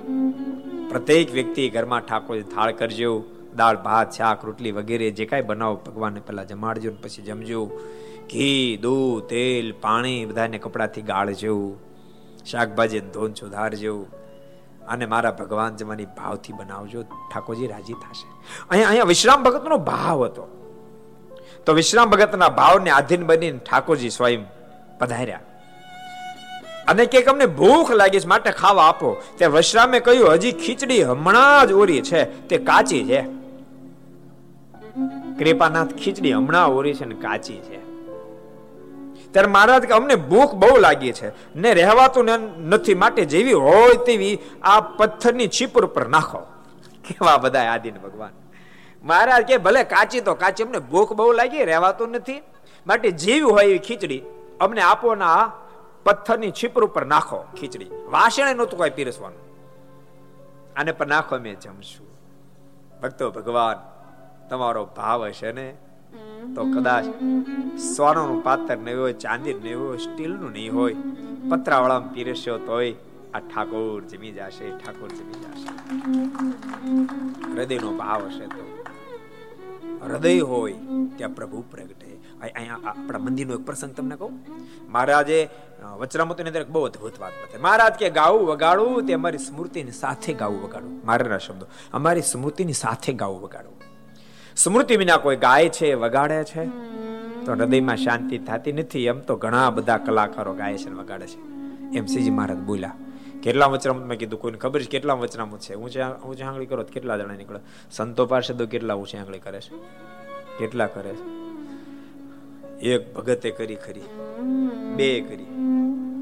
પ્રત્યેક 0.89 1.33
વ્યક્તિ 1.33 1.69
ઘરમાં 1.69 2.01
ઠાકોરજી 2.01 2.43
થાળ 2.43 2.71
કરજો, 2.71 3.23
દાળ, 3.55 3.77
ભાત, 3.77 4.11
શાક, 4.11 4.45
રોટલી 4.45 4.71
વગેરે 4.71 5.11
જે 5.11 5.25
કાંઈ 5.25 5.41
બનાવો, 5.41 5.75
ભગવાનને 5.75 6.19
પહેલાં 6.19 6.47
જમાડજો 6.47 6.89
ને 6.89 6.97
પછી 7.03 7.21
જમજો. 7.21 7.65
ઘી, 8.31 8.79
દૂધ, 8.81 9.23
તેલ, 9.23 9.73
પાણી 9.81 10.25
બધાને 10.25 10.57
કપડાથી 10.57 11.01
ગાળજો. 11.01 11.79
શાકભાજી 12.45 12.99
ધોન 12.99 13.33
સુધારજો 13.33 14.05
અને 14.87 15.05
મારા 15.05 15.31
ભગવાન 15.31 15.75
જમાની 15.75 16.05
ભાવથી 16.05 16.53
બનાવજો. 16.53 17.03
ઠાકોરજી 17.03 17.67
રાજી 17.67 17.93
થશે. 17.93 18.27
અહીંયા 18.69 18.89
અહીંયા 18.89 19.03
વિશ્રામ 19.03 19.43
ભગતનો 19.43 19.77
ભાવ 19.77 20.25
હતો. 20.25 20.47
તો 21.65 21.73
વિશ્રામ 21.73 22.09
ભગતના 22.09 22.49
ભાવને 22.49 22.89
આધીન 22.89 23.25
બનીને 23.25 23.57
ઠાકોરજી 23.57 24.09
સ્વયં 24.09 24.45
પધાર્યા. 24.99 25.39
અને 26.87 27.05
કે 27.05 27.23
અમને 27.23 27.45
ભૂખ 27.45 27.91
લાગી 27.91 28.19
છે, 28.19 28.27
માટે 28.27 28.51
ખાવા 28.51 28.83
આપો. 28.83 29.21
તે 29.37 29.45
વશરામે 29.45 29.99
કહ્યું, 29.99 30.33
હજી 30.33 30.51
ખીચડી 30.51 31.03
હમણાં 31.03 31.67
જ 31.67 31.71
ઓરી 31.71 32.01
છે, 32.01 32.47
તે 32.47 32.57
કાચી 32.57 33.05
છે. 33.05 33.21
કૃપાનાથ, 35.39 35.93
ખીચડી 35.93 36.33
હમણાં 36.33 36.67
ઓરી 36.67 36.93
છે 36.93 37.05
ને 37.05 37.15
કાચી 37.15 37.53
છે. 37.53 37.77
ત્યારે 39.31 39.47
મહારાજ 39.47 39.81
કે, 39.81 39.93
અમને 39.93 40.15
ભૂખ 40.15 40.53
બહુ 40.53 40.77
લાગી 40.77 41.11
છે. 41.11 41.55
ને 41.55 41.73
રહેવાતું 41.73 42.25
નથી, 42.69 42.95
માટે 42.95 43.25
જેવી 43.25 43.53
હોય 43.53 43.93
તેવી 44.05 44.39
આ 44.61 44.79
પથ્થરની 44.79 45.47
છીપર 45.47 45.85
ઉપર 45.85 46.07
નાખો. 46.07 46.39
કેવા 47.07 47.37
બધા 47.37 47.59
આદિન 47.59 47.93
ભગવાન. 47.95 48.29
મહારાજ 49.03 49.43
કે, 49.43 49.57
ભલે 49.57 49.83
કાચી 49.83 50.21
તો 50.21 50.35
કાચી, 50.35 50.63
અમને 50.63 50.79
ભૂખ 50.79 51.13
બહુ 51.13 51.31
લાગી, 51.31 51.63
રહેવાતું 51.63 52.09
નથી. 52.09 52.41
માટે 52.87 53.11
જેવી 53.11 53.39
હોય 53.39 53.65
એવી 53.65 53.77
ખીચડી 53.77 54.21
અમને 54.59 54.81
આપો 54.81 55.15
ના 55.15 55.51
પથ્થરની 56.07 56.51
છીપર 56.51 56.83
ઉપર 56.83 57.05
નાખો 57.05 57.45
ખીચડી. 57.59 57.85
વાસણે 57.85 58.53
નહોતું 58.53 58.79
કઈ 58.79 58.89
પીરસવાનું. 58.89 59.39
આને 60.79 60.91
પર 60.91 61.07
નાખો 61.07 61.37
મેં 61.37 61.59
જમશું. 61.59 62.07
ભક્તો, 63.01 63.31
ભગવાન, 63.31 63.77
તમારો 64.49 64.85
ભાવ 64.85 65.25
હશે 65.25 65.51
ને? 65.51 65.73
તો 66.55 66.63
કદાચ 66.63 67.05
સોનાનું 67.79 68.43
પાત્ર 68.43 68.77
નહીં 68.77 68.99
હોય 68.99 69.13
ચાંદી 69.13 69.53
નહીં 69.53 69.79
હોય, 69.79 69.97
સ્ટીલનું 69.97 70.51
નહીં 70.51 70.73
હોય, 70.73 70.95
પતરાવાળામાં 71.51 72.13
પીરસ્યો 72.13 72.57
તોય 72.57 72.95
આ 73.33 73.39
ઠાકોર 73.39 74.03
જમી 74.03 74.31
જશે, 74.31 74.69
ઠાકોર 74.69 75.09
જમી 75.09 75.33
જશે. 75.33 75.69
હૃદયનો 77.55 77.91
ભાવ 77.97 78.25
હશે 78.25 78.45
તો. 78.45 78.85
હૃદય 80.03 80.39
હોય 80.39 80.75
ત્યાં 81.17 81.35
પ્રભુ 81.35 81.63
પ્રગટે. 81.71 82.06
અહીંયા 82.41 82.79
આપણા 82.85 83.19
મંદિરનો 83.19 83.53
એક 83.53 83.59
પ્રસંગ 83.59 83.93
તમને 83.93 84.15
કહું. 84.15 84.33
મહારાજે 84.89 85.49
વચરામતની 85.99 86.47
અંદર 86.47 86.65
બહુ 86.65 86.83
અદભુત 86.83 87.19
વાત 87.19 87.31
બતાવી. 87.31 87.63
મહારાજ 87.63 87.93
કે, 87.93 88.09
ગાવું 88.09 88.47
વગાડવું 88.47 89.03
તે 89.03 89.13
અમારી 89.13 89.37
સ્મૃતિની 89.37 89.91
સાથે 89.91 90.33
ગાવું 90.33 90.63
વગાડવું 90.63 91.05
મારાના 91.05 91.37
શબ્દો. 91.37 91.65
અમારી 91.93 92.21
સ્મૃતિની 92.21 92.73
સાથે 92.73 93.13
ગાવું 93.13 93.41
વગાડવું 93.41 93.77
સ્મૃતિ 94.55 94.95
વિના 94.97 95.17
કોઈ 95.17 95.35
ગાય 95.35 95.69
છે, 95.69 95.93
વગાડે 95.93 96.43
છે? 96.43 96.65
તો 97.45 97.53
હૃદયમાં 97.53 97.97
શાંતિ 97.97 98.37
થતી 98.37 98.71
નથી. 98.71 99.05
એમ 99.05 99.19
તો 99.19 99.35
ઘણા 99.35 99.69
બધા 99.69 99.97
કલાકારો 99.97 100.53
ગાય 100.53 100.77
છે 100.77 100.89
વગાડે 100.89 101.27
છે. 101.27 101.39
એમ 101.97 102.05
સીજી 102.05 102.29
મહારાજ 102.29 102.57
બોલ્યા. 102.57 102.95
કેટલા 103.43 103.65
વચનામત 103.65 104.05
મેં 104.05 104.17
કીધું? 104.19 104.39
કોઈને 104.39 104.57
ખબર 104.57 104.81
છે 104.81 104.89
કેટલા 104.89 105.13
વચનામત 105.13 105.59
છે? 105.59 105.75
ઊંચા 105.75 106.13
ઊંચા 106.13 106.47
આંગળી 106.47 106.65
કરો 106.65 106.83
કેટલા 106.83 107.17
જણા 107.17 107.33
નીકળે? 107.33 107.59
સંતો 107.91 108.25
પાસે 108.25 108.53
તો 108.53 108.65
કેટલા 108.65 108.93
ઊંચી 108.93 109.17
આંગળી 109.17 109.39
કરે 109.39 109.61
છે? 109.61 109.77
કેટલા 110.59 110.87
કરે 110.87 111.13
છે? 111.13 111.46
એક 112.81 113.13
ભગતે 113.13 113.51
કરી 113.51 113.75
ખરી. 113.75 114.01
બે 114.95 115.21
કરી. 115.21 115.47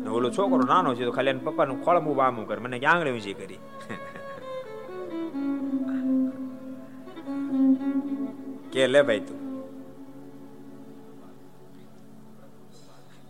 ઓલો 0.09 0.29
છોકરો 0.29 0.61
નાનો 0.61 0.95
છે 0.95 1.05
તો 1.05 1.11
ખાલી 1.11 1.29
એને 1.29 1.39
પપ્પાનું 1.39 1.85
ખોળમું 1.85 2.25
આમ 2.25 2.43
કરે. 2.43 2.57
મને 2.57 2.79
આંગળી 2.79 3.11
ઊંચી 3.11 3.33
કરી? 3.33 3.59
કે 8.71 8.87
લે 8.87 9.01
ભાઈ 9.01 9.19
તું. 9.19 9.65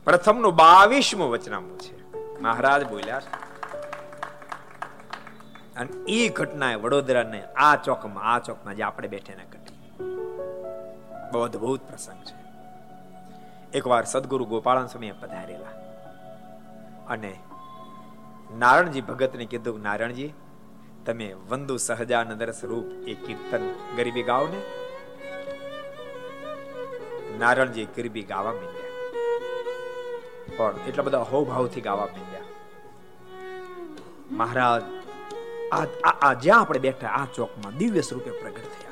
પ્રથમનું 0.06 0.56
બાવીસમું 0.56 1.30
વચનામું 1.30 1.80
છે. 1.80 2.12
મહારાજ 2.42 2.90
બોલ્યા 2.90 3.22
અને 5.76 5.90
એ 6.08 6.30
ઘટના 6.30 6.76
વડોદરાને 6.76 7.44
આ 7.44 7.76
ચોકમાં 7.76 8.24
આ 8.24 8.40
ચોકમાં 8.40 8.76
જે 8.76 8.84
આપણે 8.84 9.08
બેઠે 9.08 9.36
ને 9.36 9.44
ઘટી. 9.44 10.04
બહુ 11.32 11.40
અદભુત 11.40 11.82
પ્રસંગ 11.82 12.18
છે. 12.18 12.45
એકવાર 13.76 14.06
સદગુરુ 14.06 14.46
ગોપાળન 14.46 14.88
સ્વામી 14.88 15.12
પધારેલા. 15.12 15.74
અને 17.10 17.32
નારણજી 18.58 19.02
ભગતને 19.02 19.46
કીધું 19.46 19.82
નારાયણજી 19.82 20.34
તમે 21.06 21.28
વંદુ 21.50 21.78
સહજાનંદ 21.78 22.44
સ્વરૂપ 22.44 22.86
એ 23.08 23.14
કીર્તન 23.14 23.64
ગરીબી 23.98 24.24
ગાવ 24.24 24.48
ને 24.48 24.62
નારણજી 27.40 27.86
ગરીબી 27.86 28.24
ગાવા 28.24 28.54
માંડ્યા. 28.54 28.94
પણ 30.58 30.76
એટલા 30.88 31.04
બધા 31.04 31.20
હોભાવથી 31.34 31.82
ગાવા 31.82 32.06
માંડ્યા. 32.06 32.42
મહારાજ 34.32 34.84
આ 36.24 36.34
જ્યાં 36.34 36.62
આપણે 36.62 36.80
બેઠા, 36.80 37.08
આ 37.08 37.26
ચોકમાં 37.36 37.78
દિવ્ય 37.78 38.02
સ્વરૂપે 38.02 38.32
પ્રગટ 38.32 38.68
થયા. 38.76 38.85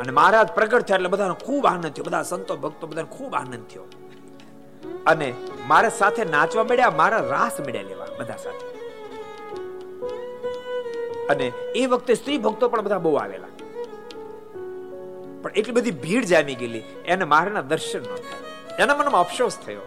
અને 0.00 0.12
મહારાજ 0.12 0.48
પ્રગટ 0.48 0.82
થયા 0.82 0.96
એટલે 0.96 1.08
બધાને 1.08 1.34
ખૂબ 1.44 1.66
આનંદ 1.66 1.86
થયો. 1.86 2.04
બધા 2.04 2.22
સંતો, 2.22 2.56
ભક્તો 2.56 2.86
બધાને 2.86 3.08
ખૂબ 3.16 3.34
આનંદ 3.34 3.66
થયો. 3.66 3.82
અને 5.06 5.34
મારા 5.66 5.88
સાથે 5.88 6.24
નાચવા 6.24 6.64
મળ્યા, 6.64 6.90
મારા 6.90 7.16
રાસ 7.16 7.60
મળ્યા 7.60 7.82
લેવા 7.82 8.06
બધા 8.18 8.36
સાથે. 8.36 8.74
અને 11.26 11.46
એ 11.76 11.86
વખતે 11.86 12.14
સ્ત્રી 12.14 12.38
ભક્તો 12.38 12.68
પણ 12.68 12.82
બધા 12.82 12.98
બહુ 12.98 13.14
આવેલા. 13.14 13.46
પણ 15.42 15.50
એટલી 15.56 15.72
બધી 15.72 15.90
ભીડ 15.90 16.24
જામી 16.24 16.54
ગયેલી, 16.54 16.82
એને 17.04 17.24
મારાના 17.24 17.60
દર્શન 17.60 18.00
ન 18.00 18.14
થયા. 18.16 18.84
એના 18.84 18.96
મનમાં 18.96 19.20
અફસોસ 19.20 19.58
થયો 19.66 19.80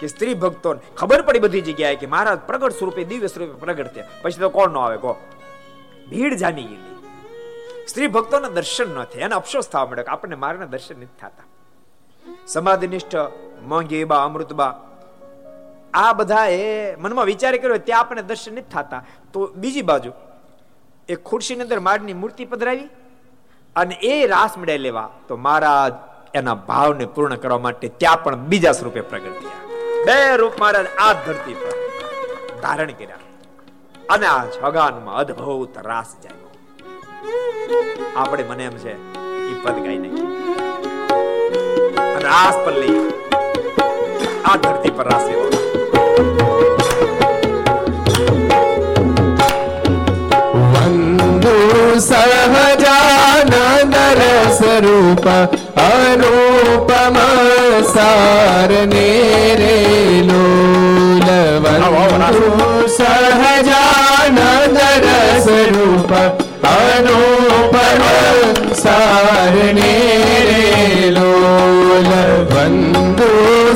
કે 0.00 0.06
સ્ત્રી 0.06 0.34
ભક્તો 0.34 0.76
ખબર 0.96 1.22
પડી 1.22 1.38
બધી 1.38 1.60
જગ્યાએ 1.60 1.96
કે 1.96 2.06
મહારાજ 2.06 2.38
પ્રગટ 2.38 2.72
સ્વરૂપે, 2.72 3.04
દિવ્ય 3.04 3.26
સ્વરૂપે 3.26 3.52
પ્રગટ 3.52 3.94
થયા. 3.94 4.08
પછી 4.22 4.40
તો 4.40 4.48
કોણ 4.48 4.70
ન 4.70 4.76
આવે 4.76 4.96
કો 4.96 5.16
ભીડ 6.10 6.34
જામી 6.34 6.62
ગયેલી. 6.62 6.95
સ્ત્રી 7.88 8.06
ભક્તોના 8.06 8.48
દર્શન 8.48 8.88
ન 8.94 9.04
થયા. 9.04 9.24
એને 9.24 9.34
અફસોસ 9.34 9.68
થવા 9.68 9.86
મળ્યો 9.86 10.04
કે 10.04 10.10
આપણને 10.10 10.36
મારાના 10.36 10.64
દર્શન 10.64 10.96
નથી 10.96 11.18
થતા. 11.20 11.46
સમાધિનિષ્ઠ 12.46 13.16
મોંઘીબા 13.62 14.24
અમૃતબા 14.24 14.70
આ 15.94 16.12
બધા 16.12 16.46
એ 16.46 16.94
મનમાં 16.96 17.24
વિચાર 17.24 17.56
કર્યો 17.56 17.78
ત્યાં 17.78 18.00
આપણને 18.00 18.22
દર્શન 18.22 18.52
નથી 18.52 18.62
થતા. 18.62 19.04
તો 19.32 19.46
બીજી 19.46 19.82
બાજુ, 19.82 20.12
એ 21.08 21.14
ખુરશીની 21.14 21.62
અંદર 21.62 21.80
મારની 21.80 22.12
મૂર્તિ 22.12 22.44
પધરાવી 22.44 22.88
અને 23.76 23.94
એ 23.94 24.26
રાસ 24.26 24.58
મળે 24.58 24.78
લેવા. 24.78 25.10
તો 25.28 25.36
મહારાજ 25.36 25.92
એના 26.34 26.54
ભાવને 26.54 27.06
પૂર્ણ 27.06 27.36
કરવા 27.36 27.58
માટે 27.58 27.88
ત્યાં 27.88 28.22
પણ 28.22 28.36
બીજા 28.36 28.72
સ્વરૂપે 28.72 29.00
પ્રગટ 29.00 29.36
થયા. 29.40 29.64
બે 30.06 30.36
રૂપ 30.36 30.60
મહારાજ 30.60 30.86
આ 30.98 31.12
ધરતી 31.12 31.54
પર 31.54 31.74
ધારણ 32.62 32.92
કર્યા. 32.92 33.16
અને 34.10 34.26
આ 34.26 34.44
જગાનમાં 34.44 35.16
અદ્ભુત 35.16 35.78
રાસ 35.78 36.16
જાય 36.22 36.45
આપણે 38.16 38.44
મને 38.44 38.64
એમ 38.64 38.76
છે 38.82 38.92
એ 38.92 39.54
પદ 39.62 39.76
ગાઈ 39.84 40.00
નાખી 40.02 40.30
રાસ 42.24 42.56
પર 42.64 42.74
લઈ 42.80 42.98
આ 44.44 44.56
ધરતી 44.58 44.92
પર 44.92 45.06
રાસ 45.10 45.24
લેવો. 45.28 45.44
સહજાનંદ 52.56 53.94
સ્વરૂપ 54.58 55.26
અનુપમ 55.76 57.16
સાર 57.92 58.70
ને 58.86 59.08
રે 59.60 59.76
લોલ 60.22 61.28
સહજાનંદ 62.88 64.78
સ્વરૂપ 65.46 66.12
અનુપમ 66.96 68.02
સાર 68.74 69.54
ને 69.76 69.94
રે 70.48 71.10
લોલ 71.16 72.10
વંદુ 72.50 73.30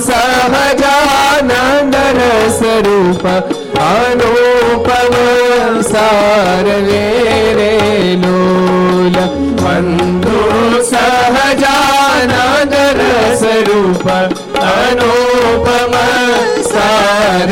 સહજાનંદ 0.06 1.96
સ્વરૂપ 2.58 3.24
અનુપમ 3.88 5.14
સાર 5.92 6.66
રે 6.88 7.04
લોલ 8.16 9.16
વંદુ 9.58 10.38
સહજાનંદ 10.90 12.74
સ્વરૂપ 13.42 14.06
અનુપમ 14.70 15.94
સાર 16.72 17.50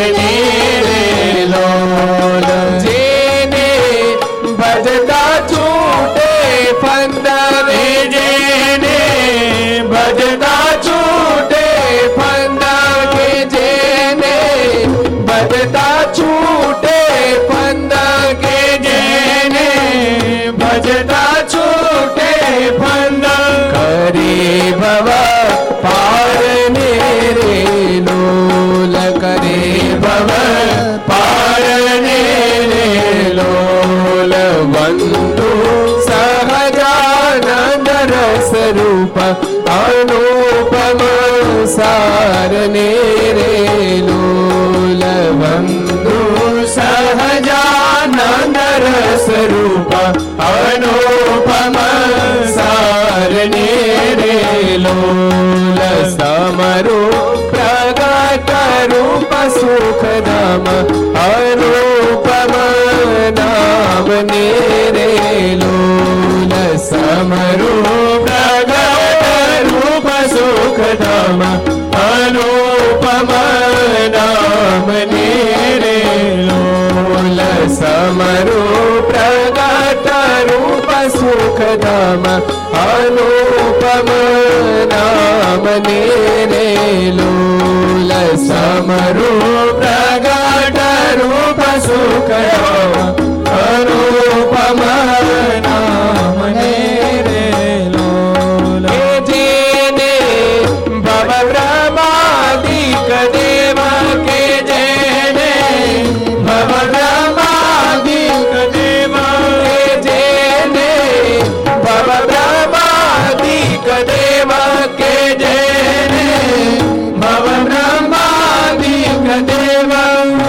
રૂપ 39.09 39.19
અનુપમ 39.67 41.01
સારને 41.67 42.89
રે 43.37 43.53
લોલબંધુ 44.89 46.19
સહજાનંદ 46.67 48.59
સ્વરૂપ 49.25 49.93
રૂપ 49.93 49.93
અનુપમ 50.49 51.77
સારને 52.57 53.69
રે 54.21 54.37
લોલ 54.79 55.81
સમરો 56.13 57.01
પ્રગટ 57.51 58.51
રૂપ 58.93 59.33
સુખદમ 59.57 60.67
અનુપમ 61.25 62.55
નામ 63.39 64.09
ને 64.31 64.47
રે 64.97 65.11
લોલ 65.57 66.53
સમરો 66.81 67.73
પ્રગટ 67.79 67.79
રૂપ 67.81 68.28
સુખધામ 70.89 71.41
અનુપમ 72.01 73.32
નામ 74.12 74.89
રે 75.82 75.99
લોલ 76.47 77.41
સમરો 77.70 78.62
પ્રગટ 79.09 80.09
રૂપ 80.49 80.89
સુખધામ 81.16 82.24
અનુપમ 82.84 84.11
નામ 84.93 85.68
રે 85.86 86.66
લોલ 87.18 88.12
સમરો 88.47 89.32
પ્રગટ 89.78 90.80
રૂપ 91.20 91.62
સુખધામ 91.86 92.95
અનુપમ 93.61 94.82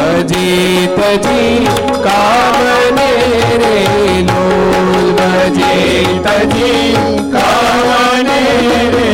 અજીત 0.05 0.99
જી 1.25 1.67
કામને 2.05 3.09
રે 3.61 3.75
લોલ. 4.29 5.19
અજીત 5.29 6.27
જી 6.53 6.95
કામને 7.33 8.39
રે 8.95 9.09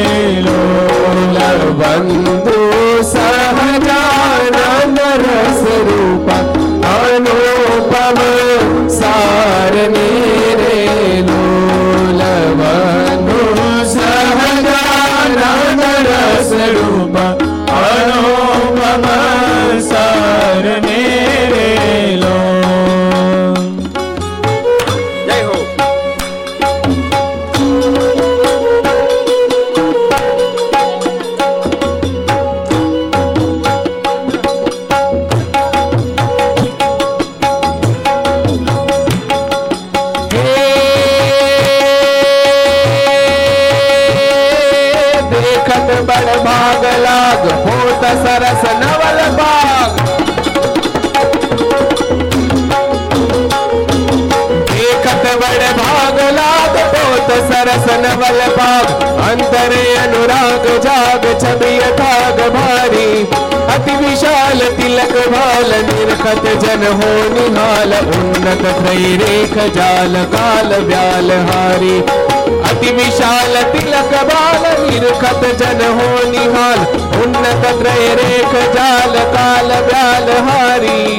લોલ. 0.45 1.37
વંદુ 1.79 2.44
ભાગ 58.57 59.05
અંતરે 59.25 59.83
અનુરાગ 60.03 60.67
જાગ 60.85 61.25
છબી 61.35 61.79
અથાગ 61.85 62.41
ભારી 62.53 63.21
અતિ 63.75 63.95
વિશાલ 64.01 64.61
તિલક 64.77 65.15
ભાલ 65.29 65.71
નિરખત 65.87 66.45
જન 66.57 66.85
હો 66.99 67.11
નિહાલ 67.33 67.97
ઉન્નત 68.01 68.67
થઈ 68.79 69.11
રેખ 69.21 69.57
જાલ 69.75 70.15
કાલ 70.31 70.77
વ્યાલ 70.85 71.31
હારી 71.47 71.99
અતિ 72.65 72.93
વિશાલ 72.93 73.55
તિલક 73.73 74.13
બાલ 74.29 74.63
નિરખત 74.83 75.43
જન 75.55 75.81
હો 75.97 76.09
નિહાલ 76.31 76.85
ઉન્નત 77.19 77.65
ત્રય 77.73 78.13
રેખ 78.19 78.55
જાલ 78.75 79.17
કાલ 79.33 79.73
વ્યાલ 79.87 80.31
હારી 80.47 81.17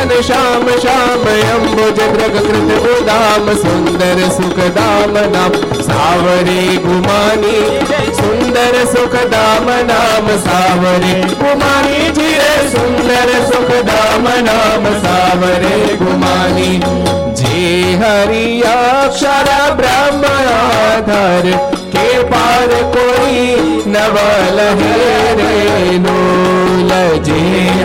જય 0.00 0.06
જય 0.06 0.10
ઘન 0.10 0.22
શ્યામ 0.22 0.68
શ્યામ 0.76 1.24
અંબુજ 1.46 1.90
દ્રગ 1.92 2.36
કૃત 2.36 2.70
ગોદામ 2.84 3.48
સુંદર 3.56 4.20
સુખદામ 4.28 5.12
નામ 5.32 5.56
સાવરે 5.82 6.56
ગુમાની 6.76 7.64
સુંદર 8.12 8.78
સુખદામ 8.86 9.68
નામ 9.88 10.30
સાવરે 10.38 11.12
ગુમાની 11.34 12.06
જીરે 12.12 12.54
સુંદર 12.72 13.34
સુખદામ 13.44 14.30
નામ 14.42 14.88
સાવરે 15.02 15.74
ગુમાની 15.96 16.80
જે 17.34 17.98
હરિયાક્ષર 17.98 19.52
બ્રહ્મ 19.76 20.24
આધાર 22.32 22.70
કે 22.72 22.72
પાર 22.72 22.72
કોઈ 22.94 23.84
નવલ 23.86 24.58
હે 24.80 24.94
રે 25.38 25.98
નૂલ 25.98 26.92
જે 27.26 27.40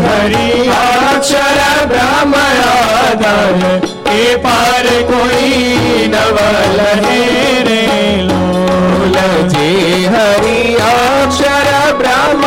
હરિયાક્ષર 0.06 1.60
બ્રહ્મ 1.92 2.36
આધાર 2.40 3.60
કે 4.06 4.24
પાર 4.44 4.88
કોઈ 5.10 6.08
નવલ 6.08 6.80
હે 7.02 7.20
રે 7.68 7.82
લોલ 8.30 9.18
જે 9.54 9.70
હરિયાક્ષર 10.14 11.70
બ્રહ્મ 12.00 12.46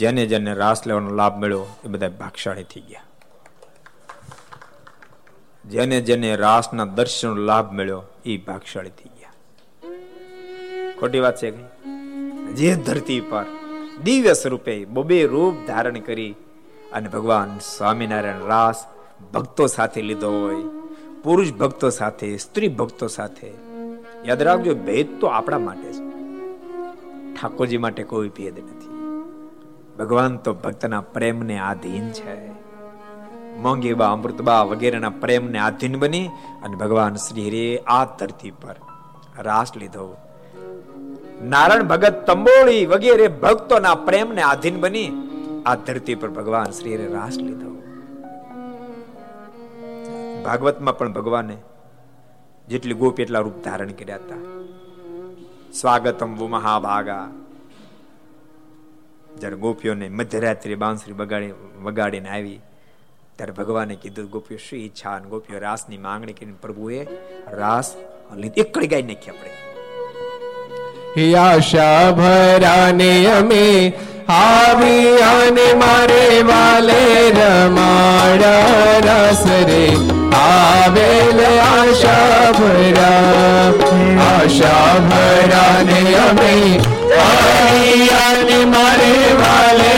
જેને 0.00 0.26
જેને 0.26 0.54
રાસ 0.54 0.86
લેવાનો 0.86 1.10
લાભ 1.14 1.40
મળ્યો, 1.40 1.66
એ 1.84 1.88
બધા 1.88 2.08
ભાગશાળી 2.08 2.62
થઈ 2.62 2.80
ગયા. 2.80 3.02
જેને 5.68 6.00
જેને 6.00 6.36
રાસના 6.36 6.84
દર્શનનો 6.84 7.34
લાભ 7.34 7.72
મળ્યો, 7.72 8.02
એ 8.24 8.36
ભાગશાળી 8.36 8.90
થઈ 8.90 9.10
ગયા. 9.18 9.32
ખોટી 11.00 11.20
વાત 11.20 11.36
છે 11.42 11.50
જે 12.52 12.74
ધરતી 12.76 13.20
પર 13.20 13.44
દિવ્ય 14.04 14.32
સ્વરૂપે 14.32 14.84
બબે 14.84 15.26
રૂપ 15.26 15.66
ધારણ 15.66 16.00
કરી 16.00 16.34
અને 16.92 17.08
ભગવાન 17.08 17.58
સ્વામિનારાયણ 17.58 18.38
રાસ 18.38 18.84
ભક્તો 19.34 19.66
સાથે 19.66 20.02
લીધો 20.02 20.30
હોય, 20.30 20.62
પુરુષ 21.22 21.52
ભક્તો 21.52 21.90
સાથે, 21.90 22.36
સ્ત્રી 22.36 22.68
ભક્તો 22.68 23.06
સાથે, 23.06 23.52
યાદ 24.24 24.42
રાખજો, 24.42 24.74
ભેદ 24.74 25.20
તો 25.20 25.26
આપણા 25.26 25.58
માટે 25.58 25.92
છે. 25.92 26.04
ઠાકોરજી 27.34 27.78
માટે 27.78 28.02
કોઈ 28.02 28.28
ભેદ 28.28 28.58
નથી. 28.58 28.89
ભગવાન 30.00 30.36
તો 30.36 30.54
ભક્તના 30.54 31.00
પ્રેમને 31.00 31.58
આધીન 31.58 32.08
છે. 32.08 32.50
મોંઘીબા 33.56 34.06
અમૃતબા 34.06 34.62
વગેરેના 34.62 35.10
પ્રેમને 35.10 35.58
આધીન 35.58 35.98
બની 35.98 36.26
અને 36.62 36.76
ભગવાન 36.76 37.14
શ્રી 37.14 37.48
હરિએ 37.48 37.78
આ 37.78 38.04
ધરતી 38.04 38.50
પર 38.50 38.76
રાસ 39.38 39.76
લીધો. 39.76 40.16
નારાયણ 41.42 41.82
ભગત 41.82 42.26
તંબોળી 42.26 42.86
વગેરે 42.86 43.28
ભક્તોના 43.28 43.94
પ્રેમને 43.94 44.42
આધીન 44.42 44.80
બની 44.80 45.12
આ 45.66 45.74
ધરતી 45.74 46.14
પર 46.14 46.28
ભગવાન 46.28 46.70
શ્રી 46.70 46.94
હરે 46.94 47.06
રાસ 47.06 47.36
લીધો. 47.36 47.70
ભાગવતમાં 50.44 50.98
પણ 50.98 51.12
ભગવાને 51.12 51.56
જેટલી 52.68 52.94
ગોપી 52.94 53.22
એટલા 53.22 53.38
રૂપ 53.38 53.64
ધારણ 53.64 53.88
કર્યા 53.88 54.16
હતા. 54.16 54.40
સ્વાગતમ 55.72 56.36
વો 56.36 56.46
મહાભાગા. 56.46 57.28
જ્યારે 59.40 59.56
ગોપીઓને 59.56 60.08
મધ્યરાત્રિ 60.08 60.74
બાંસરી 60.74 61.12
બગાડી 61.12 61.52
વગાડીને 61.82 62.28
આવી, 62.28 62.60
ત્યારે 63.36 63.52
ભગવાને 63.52 63.94
કીધું, 63.94 64.30
ગોપીઓ, 64.30 64.58
શું 64.58 64.78
ઈચ્છા? 64.78 65.10
અને 65.10 65.28
ગોપીઓ 65.28 65.58
રાસની 65.58 65.98
માંગણી 65.98 66.32
કરીને, 66.32 66.54
પ્રભુએ 66.62 67.06
રાસ 67.48 67.94
લીધી. 68.36 68.86
ગાઈ 68.86 69.02
નાખી 69.02 69.30
આપણે. 69.30 69.50
આશા 71.34 72.10
ભરાને 72.10 73.26
અમે 73.26 73.92
આવી 74.28 75.16
અને 75.16 75.74
મારે 75.74 76.42
વાલે 76.42 77.30
રમાડા 77.30 78.98
રસ 78.98 79.46
રે. 79.46 79.88
આવેલ 80.36 81.46
આશા 81.46 82.52
ભરા, 82.52 83.72
આશા 84.24 84.98
ભરાને 84.98 86.14
અમે 86.14 86.80
અને 87.20 88.58
મારે 88.66 89.14
વાલે 89.40 89.94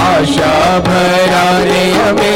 આશા 0.03 0.73
ભરાને 0.89 1.85
અમે 2.07 2.35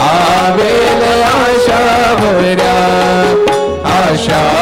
આવેલ 0.04 1.08
આશા 1.14 2.12
ભરા 2.20 2.76
આશા 3.94 4.56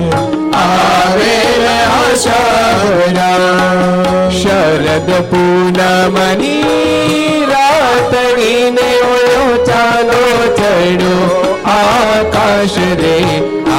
આવેલ 0.58 1.64
આશા 1.70 2.74
ભરા 2.82 4.30
શરદ 4.40 5.08
પૂનમની 5.30 6.52
રાતડીને 7.52 8.88
ઓળો 9.08 9.46
ચાલો 9.68 10.22
ચડો 10.58 11.14
આકાશ 11.74 12.78
રે 13.02 13.16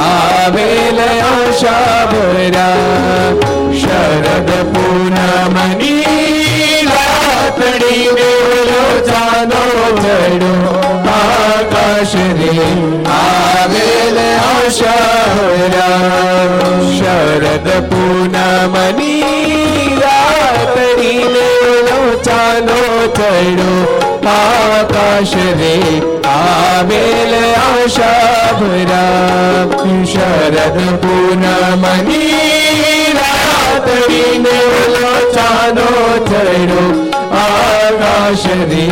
આવેલ 0.00 1.00
આશાભરા. 1.06 2.66
શરદ 3.80 4.50
પૂનમની 4.72 6.04
રાતડીને 6.92 8.28
ઓળો 8.44 8.84
ચાલો 9.10 9.64
ચડો 10.02 10.52
આકાશ 11.16 12.16
રે 12.38 12.54
આવેલ 13.14 13.55
ભરા 14.36 15.92
શરદ 16.90 17.68
પૂનમની 17.90 19.22
રાતડીને 20.00 21.46
ઓલો 21.68 22.00
ચાલો 22.22 22.80
ચડ્યો 23.10 23.78
આકાશ 24.26 25.34
રે 25.54 25.74
આવેલ 26.26 27.34
આશા 27.40 28.52
ભરા 28.60 29.96
શરદ 30.06 30.78
પૂનમની 31.02 32.30
રાતડીને 33.18 34.56
ઓલો 34.76 35.16
ચાલો 35.34 35.90
ચડ્યો 36.24 37.05
આકાશ 37.96 38.46
રે 38.70 38.86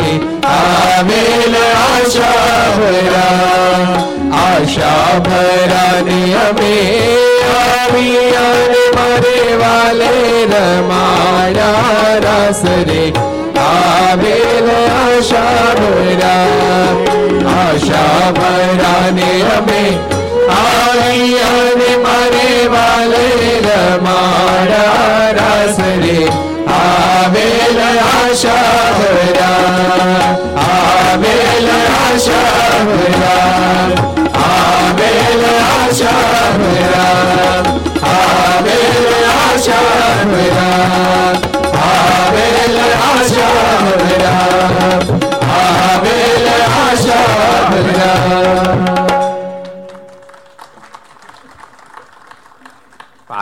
આવેલ 0.49 1.55
આશા 1.61 2.63
ભરા 2.77 3.97
આશા 4.39 5.19
ભરાને 5.27 6.19
અમે 6.39 6.71
આવિયાને 7.57 8.83
મરે 8.95 9.37
વાલે 9.61 10.11
રમાયા 10.51 12.15
રસ 12.17 12.63
રે 12.89 13.03
આવેલ 13.65 14.69
આશા 14.77 15.74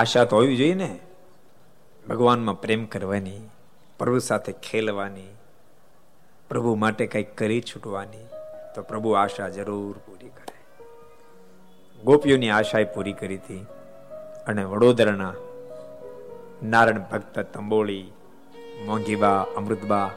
આશા 0.03 0.23
તો 0.23 0.35
હોવી 0.35 0.57
જોઈએ 0.57 0.73
ને? 0.73 0.99
ભગવાનમાં 2.09 2.61
પ્રેમ 2.61 2.85
કરવાની, 2.85 3.39
પ્રભુ 3.99 4.19
સાથે 4.19 4.51
ખેલવાની, 4.51 5.35
પ્રભુ 6.49 6.75
માટે 6.75 7.05
કંઈક 7.05 7.37
કરી 7.37 7.61
છૂટવાની, 7.61 8.25
તો 8.75 8.81
પ્રભુ 8.81 9.11
આશા 9.11 9.49
જરૂર 9.49 9.97
પૂરી 9.97 10.27
કરે. 10.27 10.57
ગોપીઓની 12.03 12.49
આશા 12.49 12.83
પૂરી 12.83 13.13
કરી 13.13 13.35
હતી 13.35 13.65
અને 14.47 14.63
વડોદરાના 14.63 15.33
નારાયણ 16.63 16.99
ભક્ત 16.99 17.39
તંબોળી, 17.39 18.11
મોંઘીબા, 18.85 19.45
અમૃતબા, 19.57 20.11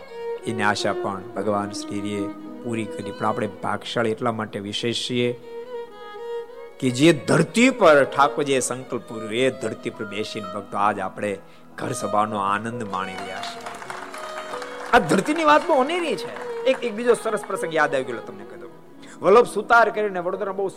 એની 0.46 0.62
આશા 0.62 0.92
પણ 0.92 1.22
ભગવાન 1.36 1.70
શ્રીએ 1.70 2.28
પૂરી 2.64 2.84
કરી. 2.84 3.10
પણ 3.10 3.26
આપણે 3.26 3.48
ભાગશાળી 3.62 4.10
એટલા 4.10 4.32
માટે 4.32 4.58
વિશેષ 4.58 5.10
છીએ 5.10 5.40
કે 6.80 6.88
જે 6.90 7.12
ધરતી 7.28 7.70
પર 7.70 7.98
ઠાકોરજીએ 8.04 8.60
સંકલ્પ 8.60 9.04
પૂર્યો, 9.08 9.30
એ 9.44 9.50
ધરતી 9.62 9.92
પર 9.96 10.04
બેસીને 10.04 10.48
ભક્તો 10.54 10.76
આજ 10.76 10.98
આપણે 10.98 11.30
ઘર 11.78 11.92
સભાનો 11.92 12.36
આનંદ 12.52 12.82
માણી 12.94 13.18
રહ્યા 13.22 13.46
છે 13.48 13.58
આ 14.94 15.00
ધરતીની 15.10 15.46
વાત 15.50 15.62
બહુ 15.68 15.78
અનેરી 15.84 16.16
છે. 16.22 16.32
એક 16.70 16.84
એક 16.84 16.92
બીજો 16.98 17.14
સરસ 17.14 17.42
પ્રસંગ 17.48 17.72
યાદ 17.78 17.94
આવી 17.94 18.08
ગયો 18.10 18.26
તમને 18.28 18.44
કહી 18.50 18.60
દઉં. 18.62 18.72
વલ્લભ 19.24 19.48
સુતાર 19.54 19.86
કરીને 19.96 20.20
વડોદરા 20.26 20.56
બહુ 20.60 20.68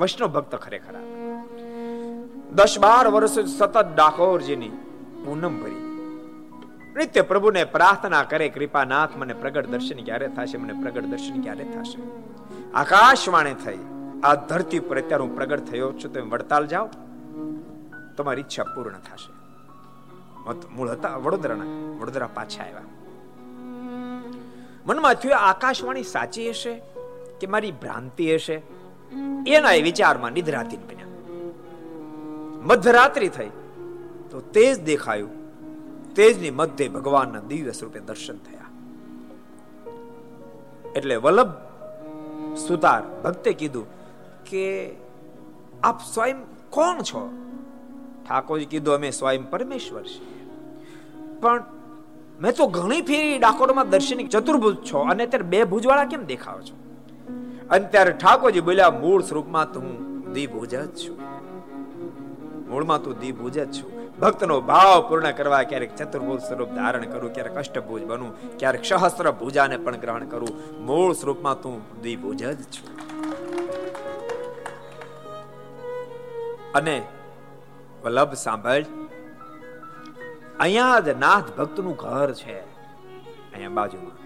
વૈષ્ણવ 0.00 0.28
ભક્ત 0.36 0.54
ખરેખર 0.64 0.94
દસ 2.58 2.74
બાર 2.86 3.04
વર્ષ 3.14 3.36
સતત 3.58 3.76
ડાકોરજીની 3.94 4.74
પૂનમ 5.24 5.54
ભરી. 5.62 5.80
નિત્ય 6.96 7.22
પ્રભુને 7.30 7.62
પ્રાર્થના 7.76 8.24
કરે, 8.32 8.46
કૃપાનાથ 8.48 9.14
મને 9.20 9.34
પ્રગટ 9.34 9.72
દર્શન 9.72 10.04
ક્યારે 10.08 10.28
થશે? 10.36 10.56
મને 10.58 10.74
પ્રગટ 10.82 11.06
દર્શન 11.12 11.36
ક્યારે 11.44 11.64
થશે? 11.74 11.98
આકાશવાણી 12.74 13.58
થઈ. 13.64 13.82
આ 14.22 14.34
ધરતી 14.34 14.78
પર 14.78 14.98
અત્યારે 14.98 15.22
હું 15.22 15.36
પ્રગટ 15.36 15.64
થયો 15.64 15.92
છું, 15.92 16.12
તમે 16.12 16.22
વડતાલ 16.22 16.66
જાઓ. 16.66 16.88
તમારી 18.16 18.40
ઈચ્છા 18.40 18.64
પૂર્ણ 18.64 18.98
થશે. 18.98 19.30
મૂળ 20.68 20.88
હતા 20.88 21.16
વડોદરાના, 21.16 21.64
વડોદરા 22.00 22.28
પાછા 22.34 22.62
આવ્યા. 22.62 22.82
મનમાં 24.86 25.14
થયું 25.14 25.38
આકાશવાણી 25.38 26.02
સાચી 26.02 26.50
હશે 26.50 26.82
કે 27.40 27.46
મારી 27.46 27.72
ભ્રાંતિ 27.72 28.34
હશે? 28.34 28.62
એના 29.46 29.70
વિચારમાં 29.82 30.32
નિદ્રાતી 30.32 30.76
બન્યા. 30.76 31.06
મધ્યરાત્રિ 32.62 33.28
થઈ, 33.28 33.50
તો 34.30 34.40
તેજ 34.40 34.84
દેખાયું. 34.84 35.30
તેજની 36.14 36.50
મધ્ય 36.50 36.88
ભગવાનના 36.88 37.40
દિવ્ય 37.40 37.72
સ્વરૂપે 37.72 38.00
દર્શન 38.00 38.38
થયા. 38.38 38.66
એટલે 40.96 41.16
વલ્લભ 41.16 41.48
સુતાર 42.58 43.02
ભક્તે 43.22 43.52
કીધું 43.52 44.01
કે 44.52 44.90
આપ 45.82 46.00
સ્વયં 46.14 46.36
કોણ 46.70 47.02
છો? 47.02 47.30
ઠાકોરજી 48.28 48.64
કીધું, 48.64 48.94
અમે 48.94 49.10
સ્વયં 49.10 49.50
પરમેશ્વર 49.50 50.02
છીએ. 50.02 50.48
પણ 51.40 51.64
મેં 52.40 52.52
તો 52.52 52.66
ઘણી 52.66 53.02
ફેરી 53.02 53.38
ડાકોરમાં 53.38 53.90
દર્શનિક 53.90 54.28
ચતુર્ભુજ 54.28 54.76
છો 54.76 54.98
અને 54.98 55.26
અત્યારે 55.26 55.46
બે 55.46 55.64
ભુજવાળા 55.64 56.04
કેમ 56.04 56.24
દેખાવ 56.24 56.60
છો? 56.60 56.76
અને 57.70 57.88
ત્યારે 57.88 58.12
ઠાકોરજી 58.12 58.60
બોલ્યા, 58.60 58.90
મૂળ 58.90 59.22
સ્વરૂપમાં 59.22 59.72
તો 59.72 59.80
દ્વિભુજ 60.32 60.74
જ 60.74 60.88
છું. 60.88 61.18
મૂળમાં 62.70 63.02
તું 63.02 63.14
દ્વિભુજ 63.14 63.58
જ 63.58 63.82
છું. 63.82 64.18
ભક્તનો 64.20 64.60
ભાવ 64.60 65.08
પૂર્ણ 65.08 65.30
કરવા 65.30 65.62
ક્યારેક 65.62 65.96
ચતુર્ભુજ 65.96 66.40
સ્વરૂપ 66.40 66.68
ધારણ 66.68 67.04
કરું, 67.04 67.34
ક્યારેક 67.34 67.54
અષ્ટભુજ 67.54 68.02
બનું, 68.02 68.58
ક્યારેક 68.58 68.84
સહસ્ત્ર 68.84 69.30
ભુજાને 69.30 69.76
પણ 69.76 69.96
ગ્રહણ 69.96 70.24
કરું. 70.24 70.82
મૂળ 70.84 71.12
સ્વરૂપમાં 71.12 71.60
તું 71.60 72.02
દ્વિભુજ 72.02 72.44
જ 72.44 72.62
છું. 72.62 73.11
અને 76.74 76.96
વલ્લભ 78.04 78.34
સાંભળ, 78.34 78.84
અહીંયા 80.60 81.00
જ 81.00 81.08
નાથ 81.08 81.48
ભક્તનું 81.58 81.96
ઘર 81.96 82.32
છે. 82.32 82.58
અહીંયા 83.52 83.68
બાજુમાં. 83.68 84.18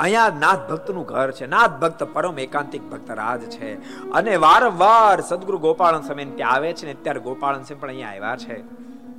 અહીંયા 0.00 0.28
નાથ 0.28 0.62
ભક્તનું 0.70 1.04
ઘર 1.06 1.30
છે. 1.30 1.46
નાથ 1.46 1.70
ભક્ત 1.70 2.02
પરમ 2.02 2.38
એકાંતિક 2.38 2.84
ભક્ત 2.90 3.10
રાજ 3.10 3.40
છે. 3.40 3.70
અને 4.10 4.36
વારંવાર 4.36 5.20
સદગુરુ 5.20 5.58
ગોપાળન 5.58 6.02
સમય 6.02 6.24
ત્યાં 6.24 6.52
આવે 6.52 6.72
છે 6.72 6.86
ને 6.86 6.92
અત્યારે 6.92 7.20
ગોપાળન 7.20 7.62
સમય 7.62 7.80
પણ 7.80 7.88
અહીંયા 7.88 8.08
આવ્યા 8.08 8.36
છે. 8.36 8.56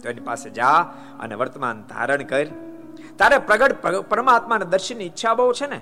તો 0.01 0.09
એની 0.09 0.19
પાસે 0.19 0.49
જા 0.49 0.77
અને 1.19 1.35
વર્તમાન 1.35 1.83
ધારણ 1.89 2.23
કર. 2.23 2.47
તારે 3.17 3.37
પ્રગટ 3.37 3.73
પરમાત્માના 4.09 4.65
દર્શનની 4.65 5.05
ઈચ્છા 5.05 5.33
બહુ 5.33 5.53
છે 5.53 5.67
ને? 5.67 5.79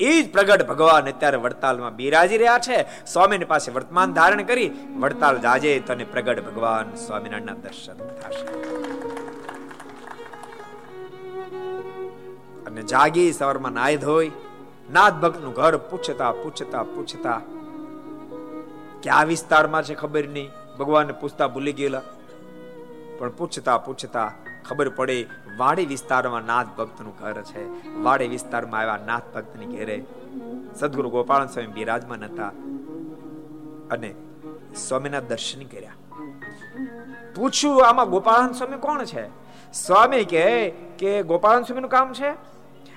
એ 0.00 0.22
જ 0.22 0.32
પ્રગટ 0.32 0.66
ભગવાન 0.66 1.08
અત્યારે 1.08 1.36
વડતાલમાં 1.36 1.96
બિરાજી 1.96 2.36
રહ્યા 2.36 2.58
છે. 2.58 3.06
સ્વામીની 3.06 3.44
પાસે 3.44 3.72
વર્તમાન 3.72 4.12
ધારણ 4.12 4.42
કરી 4.42 4.70
વડતાલ 4.96 5.40
જાજે 5.40 5.80
તને 5.80 6.04
પ્રગટ 6.04 6.44
ભગવાન 6.44 6.94
સ્વામિનારાયણના 6.94 7.52
દર્શન 7.52 7.94
થશે. 7.94 8.46
અને 12.66 12.82
જાગી 12.82 13.32
સવારમાં 13.32 13.72
નાય 13.72 13.96
ધોઈ, 13.96 14.30
નાથ 14.92 15.12
ભક્તનું 15.12 15.54
ઘર 15.54 15.76
પૂછતા 15.76 16.32
પૂછતા 16.32 16.82
પૂછતા 16.82 17.40
કે 19.02 19.10
આ 19.10 19.24
વિસ્તારમાં 19.24 19.82
છે 19.82 19.94
ખબર 19.94 20.28
નહીં? 20.28 20.50
ભગવાનને 20.78 21.12
પૂછતા 21.12 21.48
ભૂલી 21.48 21.72
ગયેલા. 21.72 22.02
પણ 23.18 23.30
પૂછતા 23.30 23.78
પૂછતા 23.78 24.32
ખબર 24.68 24.88
પડે 24.88 25.26
વાડી 25.56 25.86
વિસ્તારમાં 25.86 26.42
નાથ 26.42 26.66
ભક્તનું 26.66 27.16
ઘર 27.20 27.42
છે. 27.42 27.92
વાડી 28.02 28.28
વિસ્તારમાં 28.28 28.80
આવ્યા 28.80 28.98
નાથ 29.06 29.22
ભક્તની 29.34 29.66
ઘેરે 29.66 30.04
સદગુરુ 30.80 31.10
ગોપાલ 31.10 31.46
સ્વામી 31.46 31.72
બિરાજમાન 31.72 32.24
હતા 32.24 32.48
અને 33.90 34.14
સ્વામીના 34.76 35.20
દર્શન 35.20 35.62
કર્યા. 35.62 35.92
પૂછ્યું, 37.34 37.88
આમાં 37.88 38.10
ગોપાલ 38.10 38.52
સ્વામી 38.52 38.76
કોણ 38.76 39.04
છે? 39.04 39.28
સ્વામી 39.72 40.24
કે 40.24 40.70
કે 40.70 41.22
ગોપાલ 41.22 41.62
સ્વામીનું 41.62 41.90
કામ 41.90 42.12
છે. 42.12 42.30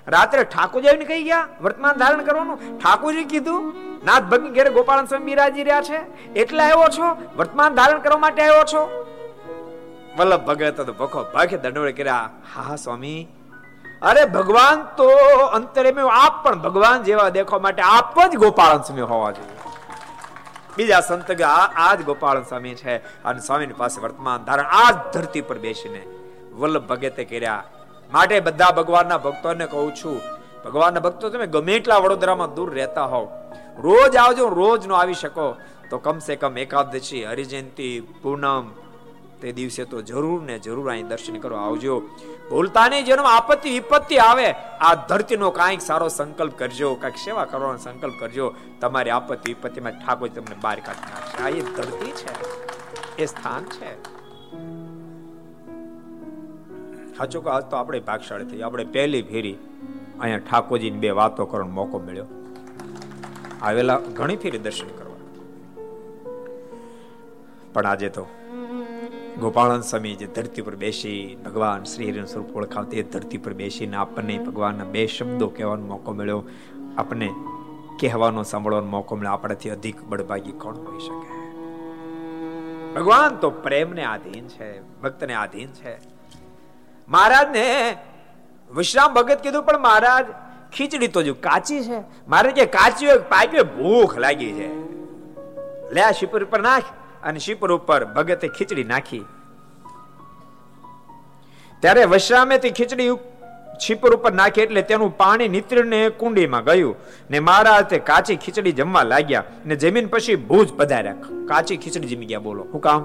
રાત્રે 0.08 0.44
ઠાકોરજી 0.44 1.06
કહી 1.06 1.24
ગયા, 1.24 1.48
વર્તમાન 1.62 1.96
ધારણ 1.96 2.24
કરવાનું. 2.24 2.80
ઠાકોરજી 2.80 3.24
કીધું, 3.24 3.74
નાથ 4.06 4.24
ભક્ત 4.24 4.52
ઘેરે 4.52 4.70
ગોપાળન 4.70 5.06
સ્વામી 5.06 5.26
બિરાજી 5.26 5.64
રહ્યા 5.64 5.82
છે. 5.82 6.34
એટલે 6.34 6.64
આવ્યો 6.64 6.90
છો? 6.98 7.18
વર્તમાન 7.38 7.76
ધારણ 7.76 8.00
કરવા 8.00 8.18
માટે 8.18 8.42
આવ્યો 8.42 8.64
છો? 8.64 9.09
વલ્લભ 10.18 10.46
ભગત 10.46 10.82
તો 10.82 10.94
ભખો 10.94 11.24
ભાગે 11.34 11.58
દંડોળ 11.58 11.92
કર્યા. 11.92 12.30
હા, 12.56 12.76
સ્વામી. 12.76 13.28
અરે, 14.02 14.26
ભગવાન 14.26 14.84
તો 14.84 15.08
અંતરે 15.46 15.92
મેં 15.92 16.06
આપ 16.06 16.44
પણ 16.44 16.60
ભગવાન 16.60 17.04
જેવા 17.04 17.30
દેખવા 17.30 17.60
માટે 17.60 17.82
આપ 17.82 18.28
જ 18.28 18.36
ગોપાળન 18.36 18.82
સ્વામી 18.82 19.02
હોવા 19.02 19.32
જોઈએ. 19.32 19.60
બીજા 20.78 21.00
સંત 21.00 21.42
આ 21.42 21.96
જ 21.96 22.04
ગોપાળન 22.04 22.44
સ્વામી 22.44 22.76
છે. 22.76 22.98
અને 22.98 23.40
સ્વામીની 23.40 23.74
પાસે 23.74 24.02
વર્તમાન 24.02 24.44
ધારણ 24.44 24.66
આ 24.66 24.92
ધરતી 24.92 25.42
પર 25.42 25.58
બેસીને 25.58 26.06
વલ્લભ 26.54 26.88
ભગતે 26.88 27.24
કર્યા. 27.26 27.64
માટે 28.12 28.40
બધા 28.40 28.72
ભગવાનના 28.72 29.18
ભક્તોને 29.18 29.66
કહું 29.66 29.96
છું, 29.96 30.22
ભગવાનના 30.66 31.00
ભક્તો 31.00 31.30
તમે 31.30 31.48
ગમે 31.48 31.74
એટલા 31.74 31.98
વડોદરામાં 31.98 32.54
દૂર 32.54 32.74
રહેતા 32.74 33.06
હોવ, 33.06 33.28
રોજ 33.78 34.16
આવજો, 34.16 34.50
રોજ 34.50 34.88
નો 34.88 34.96
આવી 34.96 35.14
શકો. 35.14 35.56
તો 35.90 35.98
કમસે 35.98 36.36
કમ 36.36 36.58
એકાદશી, 36.58 37.26
હરિજયંતી, 37.26 38.14
પૂનમ 38.22 38.72
તે 39.42 39.52
દિવસે 39.52 39.86
તો 39.86 40.02
જરૂર 40.02 40.44
ને 40.44 40.60
જરૂર 40.60 40.92
અહીં 40.92 41.08
દર્શન 41.08 41.36
કરવા 41.36 41.60
આવજો. 41.60 42.00
ભૂલતા 42.50 42.88
નહીં 42.88 43.06
જેનો 43.06 43.24
આપત્તિ 43.24 43.70
વિપત્તિ 43.70 44.18
આવે, 44.18 44.52
આ 44.80 44.96
ધરતીનો 44.96 45.52
કાંઈક 45.52 45.82
સારો 45.82 46.08
સંકલ્પ 46.08 46.54
કરજો, 46.58 46.96
કાંઈક 46.96 47.18
સેવા 47.18 47.46
કરવાનો 47.46 47.78
સંકલ્પ 47.78 48.14
કરજો. 48.20 48.54
તમારી 48.82 49.10
આપત્તિ 49.10 49.54
વિપત્તિમાં 49.54 49.92
ઠાકોર 49.92 50.28
તમને 50.28 50.56
બહાર 50.62 50.80
કાઢી 50.80 51.12
નાખશે. 51.12 51.44
આ 51.44 51.50
એ 51.50 51.62
ધરતી 51.62 52.12
છે. 52.12 52.60
એ 53.18 53.26
સ્થાન 53.26 53.64
છે. 53.64 54.20
સાચો 57.18 57.42
કે 57.42 57.50
આજ 57.50 57.64
તો 57.64 57.76
આપણે 57.76 58.00
ભાગશાળી 58.00 58.46
થઈ 58.46 58.62
આપણે 58.62 58.84
પહેલી 58.84 59.22
ફેરી 59.22 59.56
અહીંયા 60.20 60.40
ઠાકોરજીની 60.40 60.98
બે 60.98 61.10
વાતો 61.10 61.46
કરવાનો 61.46 61.72
મોકો 61.72 62.00
મળ્યો. 62.00 62.26
આવેલા 63.62 63.98
ઘણી 63.98 64.36
ફેરી 64.36 64.58
દર્શન 64.58 64.88
કરવા. 64.88 65.10
પણ 67.74 67.86
આજે 67.86 68.10
તો 68.10 68.28
ગોપાળન 69.40 69.82
સ્વામી 69.82 70.16
જે 70.16 70.28
ધરતી 70.28 70.62
પર 70.62 70.76
બેસી 70.76 71.38
ભગવાન 71.46 71.84
શ્રી 71.84 72.24
સ્વરૂપ 72.26 72.56
ઓળખાવતી 72.56 73.04
ધરતી 73.04 73.38
પર 73.38 73.54
બેસીને 73.54 73.98
આપણને 73.98 74.38
ભગવાનના 74.38 74.84
બે 74.84 75.08
શબ્દો 75.08 75.48
કહેવાનો 75.48 75.86
મોકો 75.86 76.12
મળ્યો. 76.12 76.44
આપણને 76.98 77.30
કહેવાનો 78.00 78.44
સાંભળવાનો 78.44 78.88
મોકો 78.88 79.16
મળ્યો. 79.16 79.32
આપણાથી 79.32 79.70
અધિક 79.70 80.04
બળભાગી 80.04 80.52
કોણ 80.52 80.76
હોઈ 80.76 81.00
શકે? 81.00 81.40
ભગવાન 82.94 83.36
તો 83.36 83.50
પ્રેમને 83.50 84.04
આધીન 84.04 84.48
છે, 84.48 85.00
ભક્તને 85.02 85.34
આધીન 85.34 85.68
છે. 85.68 86.00
મહારાજને 87.08 87.98
વિશ્રામ 88.76 89.14
ભગત 89.14 89.42
કીધું, 89.42 89.64
પણ 89.64 89.80
મહારાજ, 89.80 90.26
ખીચડી 90.74 91.08
તો 91.08 91.24
જો 91.24 91.34
કાચી 91.34 91.84
છે. 91.84 92.00
મારે 92.28 92.52
કે 92.52 92.66
કાચી 92.66 93.08
હોય, 93.08 93.18
પાક્યો 93.18 93.64
ભૂખ 93.64 94.18
લાગી 94.18 94.52
છે. 94.52 94.68
લે 95.94 96.14
શિપર 96.20 96.44
પર 96.44 96.62
નાખ. 96.62 96.84
અને 97.24 97.40
શિપર 97.40 97.72
ઉપર 97.72 98.06
ભગતે 98.06 98.48
ખીચડી 98.48 98.84
નાખી. 98.84 99.26
ત્યારે 101.80 102.06
વશ્રામે 102.06 102.58
તે 102.58 102.70
ખીચડી 102.70 103.10
છીપર 103.80 104.16
ઉપર 104.16 104.34
નાખી 104.34 104.62
એટલે 104.62 104.82
તેનું 104.82 105.18
પાણી 105.18 105.48
નીતરીને 105.48 106.10
કુંડીમાં 106.10 106.64
ગયું 106.64 106.96
ને 107.32 107.40
મારા 107.40 107.82
તે 107.82 108.00
કાચી 108.00 108.36
ખીચડી 108.36 108.72
જમવા 108.72 109.04
લાગ્યા 109.04 109.44
ને 109.66 109.76
જમીન 109.76 110.08
પછી 110.08 110.36
ભૂજ 110.36 110.74
પધાર્યા. 110.74 111.16
કાચી 111.46 111.78
ખીચડી 111.78 112.08
જમી 112.08 112.26
ગયા, 112.26 112.40
બોલો, 112.40 112.68
હું 112.74 112.82
કામ? 112.82 113.02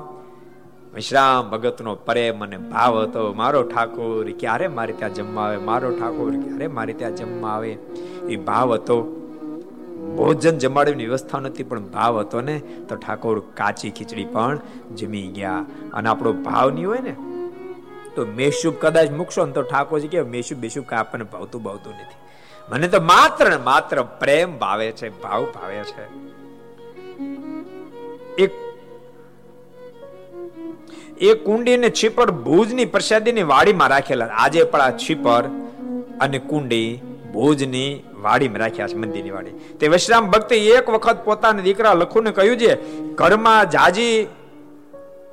વિશ્રામ 0.95 1.51
ભગતનો 1.51 1.95
પ્રેમ 1.95 2.45
અને 2.45 2.57
ભાવ 2.57 3.03
હતો, 3.03 3.33
મારો 3.33 3.62
ઠાકોર, 3.62 4.31
ક્યારે 4.31 4.69
મારે 4.69 4.93
ત્યાં 4.93 5.15
જમવા 5.15 5.43
આવે? 5.43 5.57
મારો 5.57 5.91
ઠાકોર, 5.91 6.31
ક્યારે 6.31 6.67
મારે 6.67 6.93
ત્યાં 6.93 7.15
જમવા 7.15 7.51
આવે? 7.51 7.73
એ 8.29 8.37
ભાવ 8.37 8.75
હતો. 8.75 9.21
ભોજન 10.17 10.59
જમાડવાની 10.59 11.07
વ્યવસ્થા 11.07 11.41
નથી 11.41 11.63
પણ 11.63 11.87
ભાવ 11.89 12.19
હતો 12.21 12.41
ને. 12.41 12.57
તો 12.89 12.97
ઠાકોર 12.97 13.37
કાચી 13.55 13.91
ખીચડી 13.91 14.25
પણ 14.25 14.61
જમી 14.97 15.29
ગયા. 15.37 15.61
અને 15.95 16.09
આપણો 16.09 16.33
ભાવ 16.33 16.71
નહીં 16.71 16.89
હોય 16.89 16.99
ને, 16.99 17.15
તો 18.17 18.27
મેશુબ 18.37 18.75
કદાચ 18.81 19.11
મૂકશો 19.11 19.47
ને 19.47 19.53
તો 19.53 19.63
ઠાકોરજી 19.63 20.09
કે 20.09 20.23
મેશુબ, 20.35 20.59
બેશુબ 20.59 20.85
કા 20.85 20.97
આપણને 20.97 21.27
ભાવતું 21.33 21.63
ભાવતું 21.63 21.93
નથી. 21.93 22.21
મને 22.69 22.89
તો 22.89 23.01
માત્ર 23.01 23.51
ને 23.51 23.57
માત્ર 23.57 24.03
પ્રેમ 24.21 24.59
ભાવે 24.59 24.87
છે, 24.93 25.09
ભાવ 25.23 25.43
ભાવે 25.55 25.83
છે. 25.91 26.05
એક 28.39 28.53
એ 31.21 31.35
કુંડી 31.35 31.77
ને 31.77 31.91
છીપર 31.91 32.31
ભુજની 32.47 32.85
પ્રસાદીની 32.85 33.43
વાડીમાં 33.43 33.89
રાખેલા. 33.89 34.27
આજે 34.27 34.65
પણ 34.65 34.81
આ 34.81 34.97
છીપર 35.05 35.43
અને 36.21 36.39
કુંડી 36.39 36.89
ભુજની 37.33 37.91
વાડીમાં 38.25 38.59
રાખ્યા 38.59 38.89
છે 38.89 38.95
મંદિરની 38.95 39.31
વાડી. 39.31 39.55
તે 39.81 39.89
વિશ્રામ 39.89 40.31
ભક્તે 40.31 40.57
એક 40.57 40.91
વખત 40.91 41.25
પોતાના 41.25 41.62
દીકરા 41.62 41.95
લખુને 41.95 42.31
કહ્યું 42.31 42.57
છે, 42.57 42.79
ઘરમાં 43.14 43.70
જાજી 43.70 44.29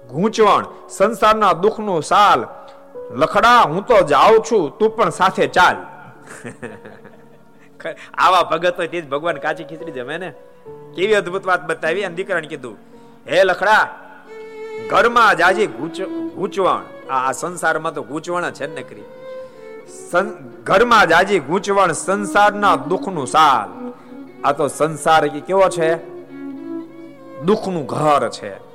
ગૂંચવણ, 0.09 0.65
સંસારના 0.89 1.53
દુઃખનું 1.53 2.03
સાલ. 2.03 2.47
લખડા, 3.15 3.61
હું 3.61 3.85
તો 3.85 3.95
જાઉં 4.07 4.43
છું, 4.51 4.73
તું 4.77 4.95
પણ 4.95 5.09
સાથે 5.09 5.47
ચાલ. 5.47 5.77
આવા 8.13 8.43
ભગત 8.43 8.77
હોય 8.77 8.87
તે 8.87 9.01
જ 9.01 9.09
ભગવાન 9.09 9.37
કાચી 9.37 9.63
ખીચડી 9.63 9.91
જમે 9.91 10.17
ને? 10.17 10.33
કેવી 10.95 11.13
અદભુત 11.13 11.45
વાત 11.45 11.67
બતાવી 11.67 12.03
અને 12.03 12.15
દીકરાને 12.15 12.47
કીધું, 12.47 12.77
હે 13.27 13.43
લખડા, 13.43 13.89
ઘરમાં 14.89 15.37
જાજી 15.37 15.67
ગૂંચવણ. 15.67 16.83
આ 17.09 17.31
સંસારમાં 17.31 17.93
તો 17.93 18.03
ગૂંચવણ 18.03 18.51
છે 18.51 18.67
ને 18.75 18.81
કરી 18.81 19.20
ઘરમાં 20.63 21.07
જાજી 21.07 21.39
ગૂંચવણ 21.39 21.91
સંસારના 21.91 22.75
દુઃખનું 22.75 23.27
સાલ. 23.27 23.93
આ 24.43 24.51
તો 24.51 24.67
સંસાર 24.67 25.27
કેવો 25.27 25.69
છે? 25.69 26.11
દુઃખનું 27.41 27.85
ઘર 27.85 28.29
છે. 28.29 28.71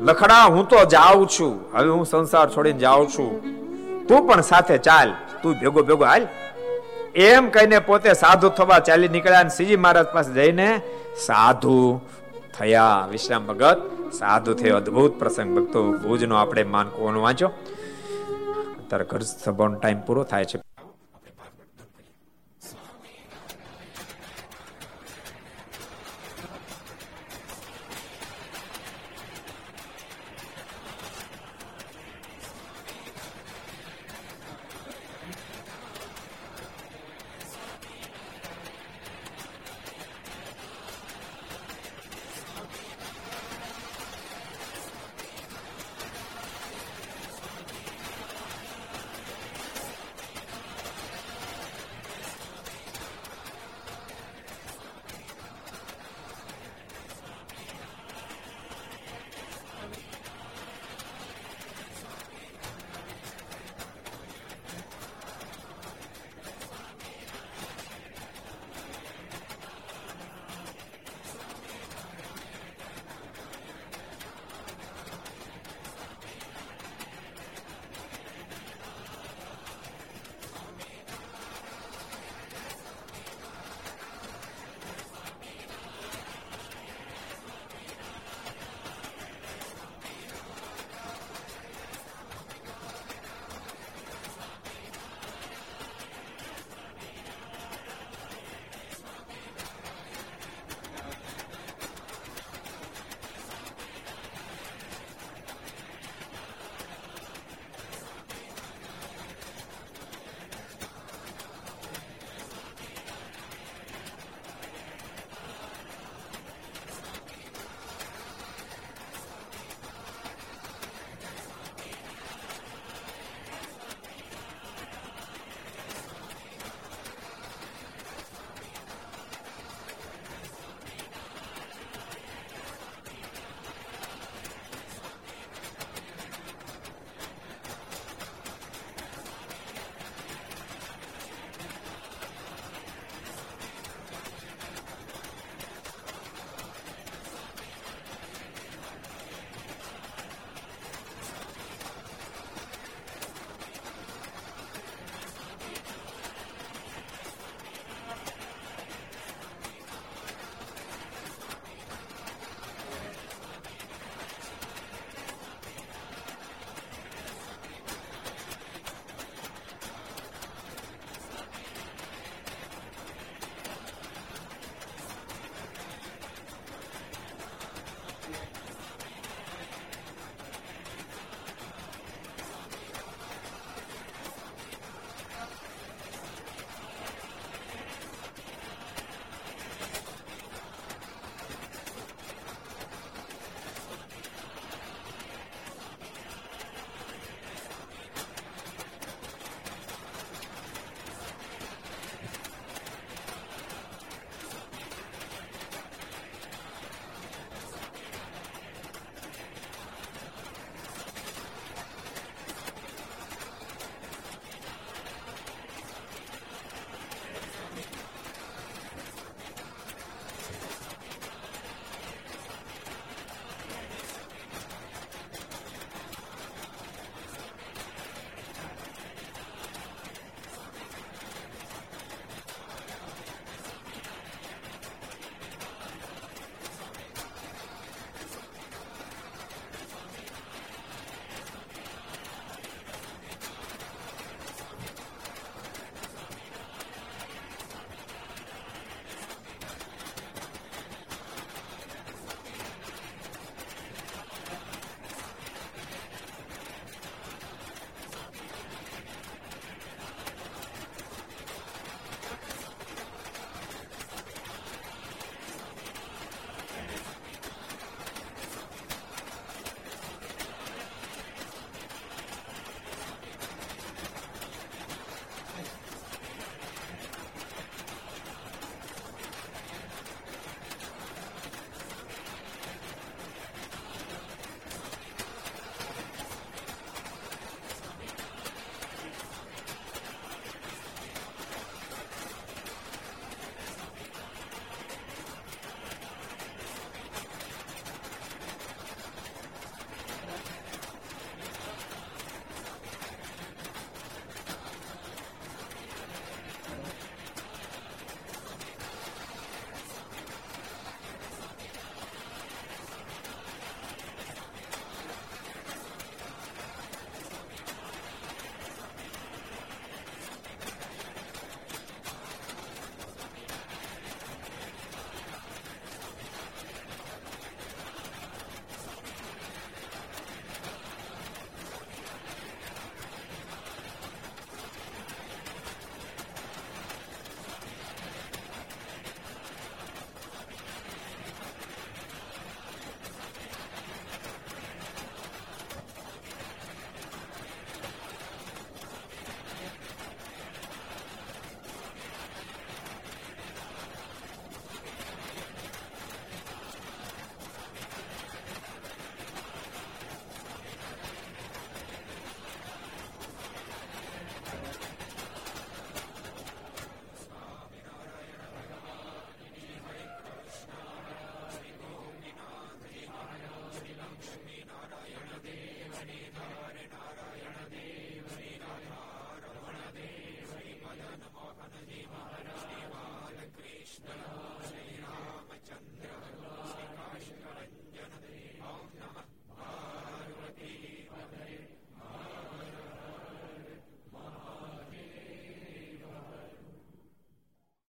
લખડા 0.00 0.44
હું 0.44 0.68
તો 0.68 0.84
જાઉં 0.84 1.26
છું. 1.26 1.60
હવે 1.74 1.88
હું 1.88 2.06
સંસાર 2.06 2.50
છોડીને 2.50 2.78
જાઉં 2.78 3.08
છું. 3.08 3.42
તું 4.06 4.28
પણ 4.28 4.40
સાથે 4.40 4.78
ચાલ. 4.78 5.12
તું 5.42 5.54
ભેગો 5.54 5.82
ભેગો 5.82 6.04
હાલ. 6.04 6.26
એમ 7.14 7.48
કહીને 7.48 7.78
પોતે 7.78 8.12
સાધુ 8.12 8.48
થવા 8.48 8.78
ચાલી 8.78 9.08
નીકળ્યા 9.08 9.40
અને 9.40 9.48
શ્રીજી 9.48 9.76
મહારાજ 9.76 10.06
પાસે 10.06 10.32
જઈને 10.32 10.80
સાધુ 11.16 12.00
થયા. 12.58 13.08
વિશ્રામ 13.10 13.46
ભગત, 13.46 13.90
સાધુ 14.12 14.54
થયો. 14.54 14.76
અદ્ભુત 14.76 15.18
પ્રસંગ. 15.18 15.58
ભક્તો, 15.58 15.92
ભુજનો 15.92 16.36
આપણે 16.36 16.64
માન 16.64 16.86
માનકોનો 16.86 17.20
વાંચો 17.20 17.50
અત્યારે 18.84 19.10
ઘર 19.12 19.22
સભાનો 19.32 19.80
ટાઈમ 19.80 20.06
પૂરો 20.08 20.24
થાય 20.32 20.50
છે. 20.52 20.62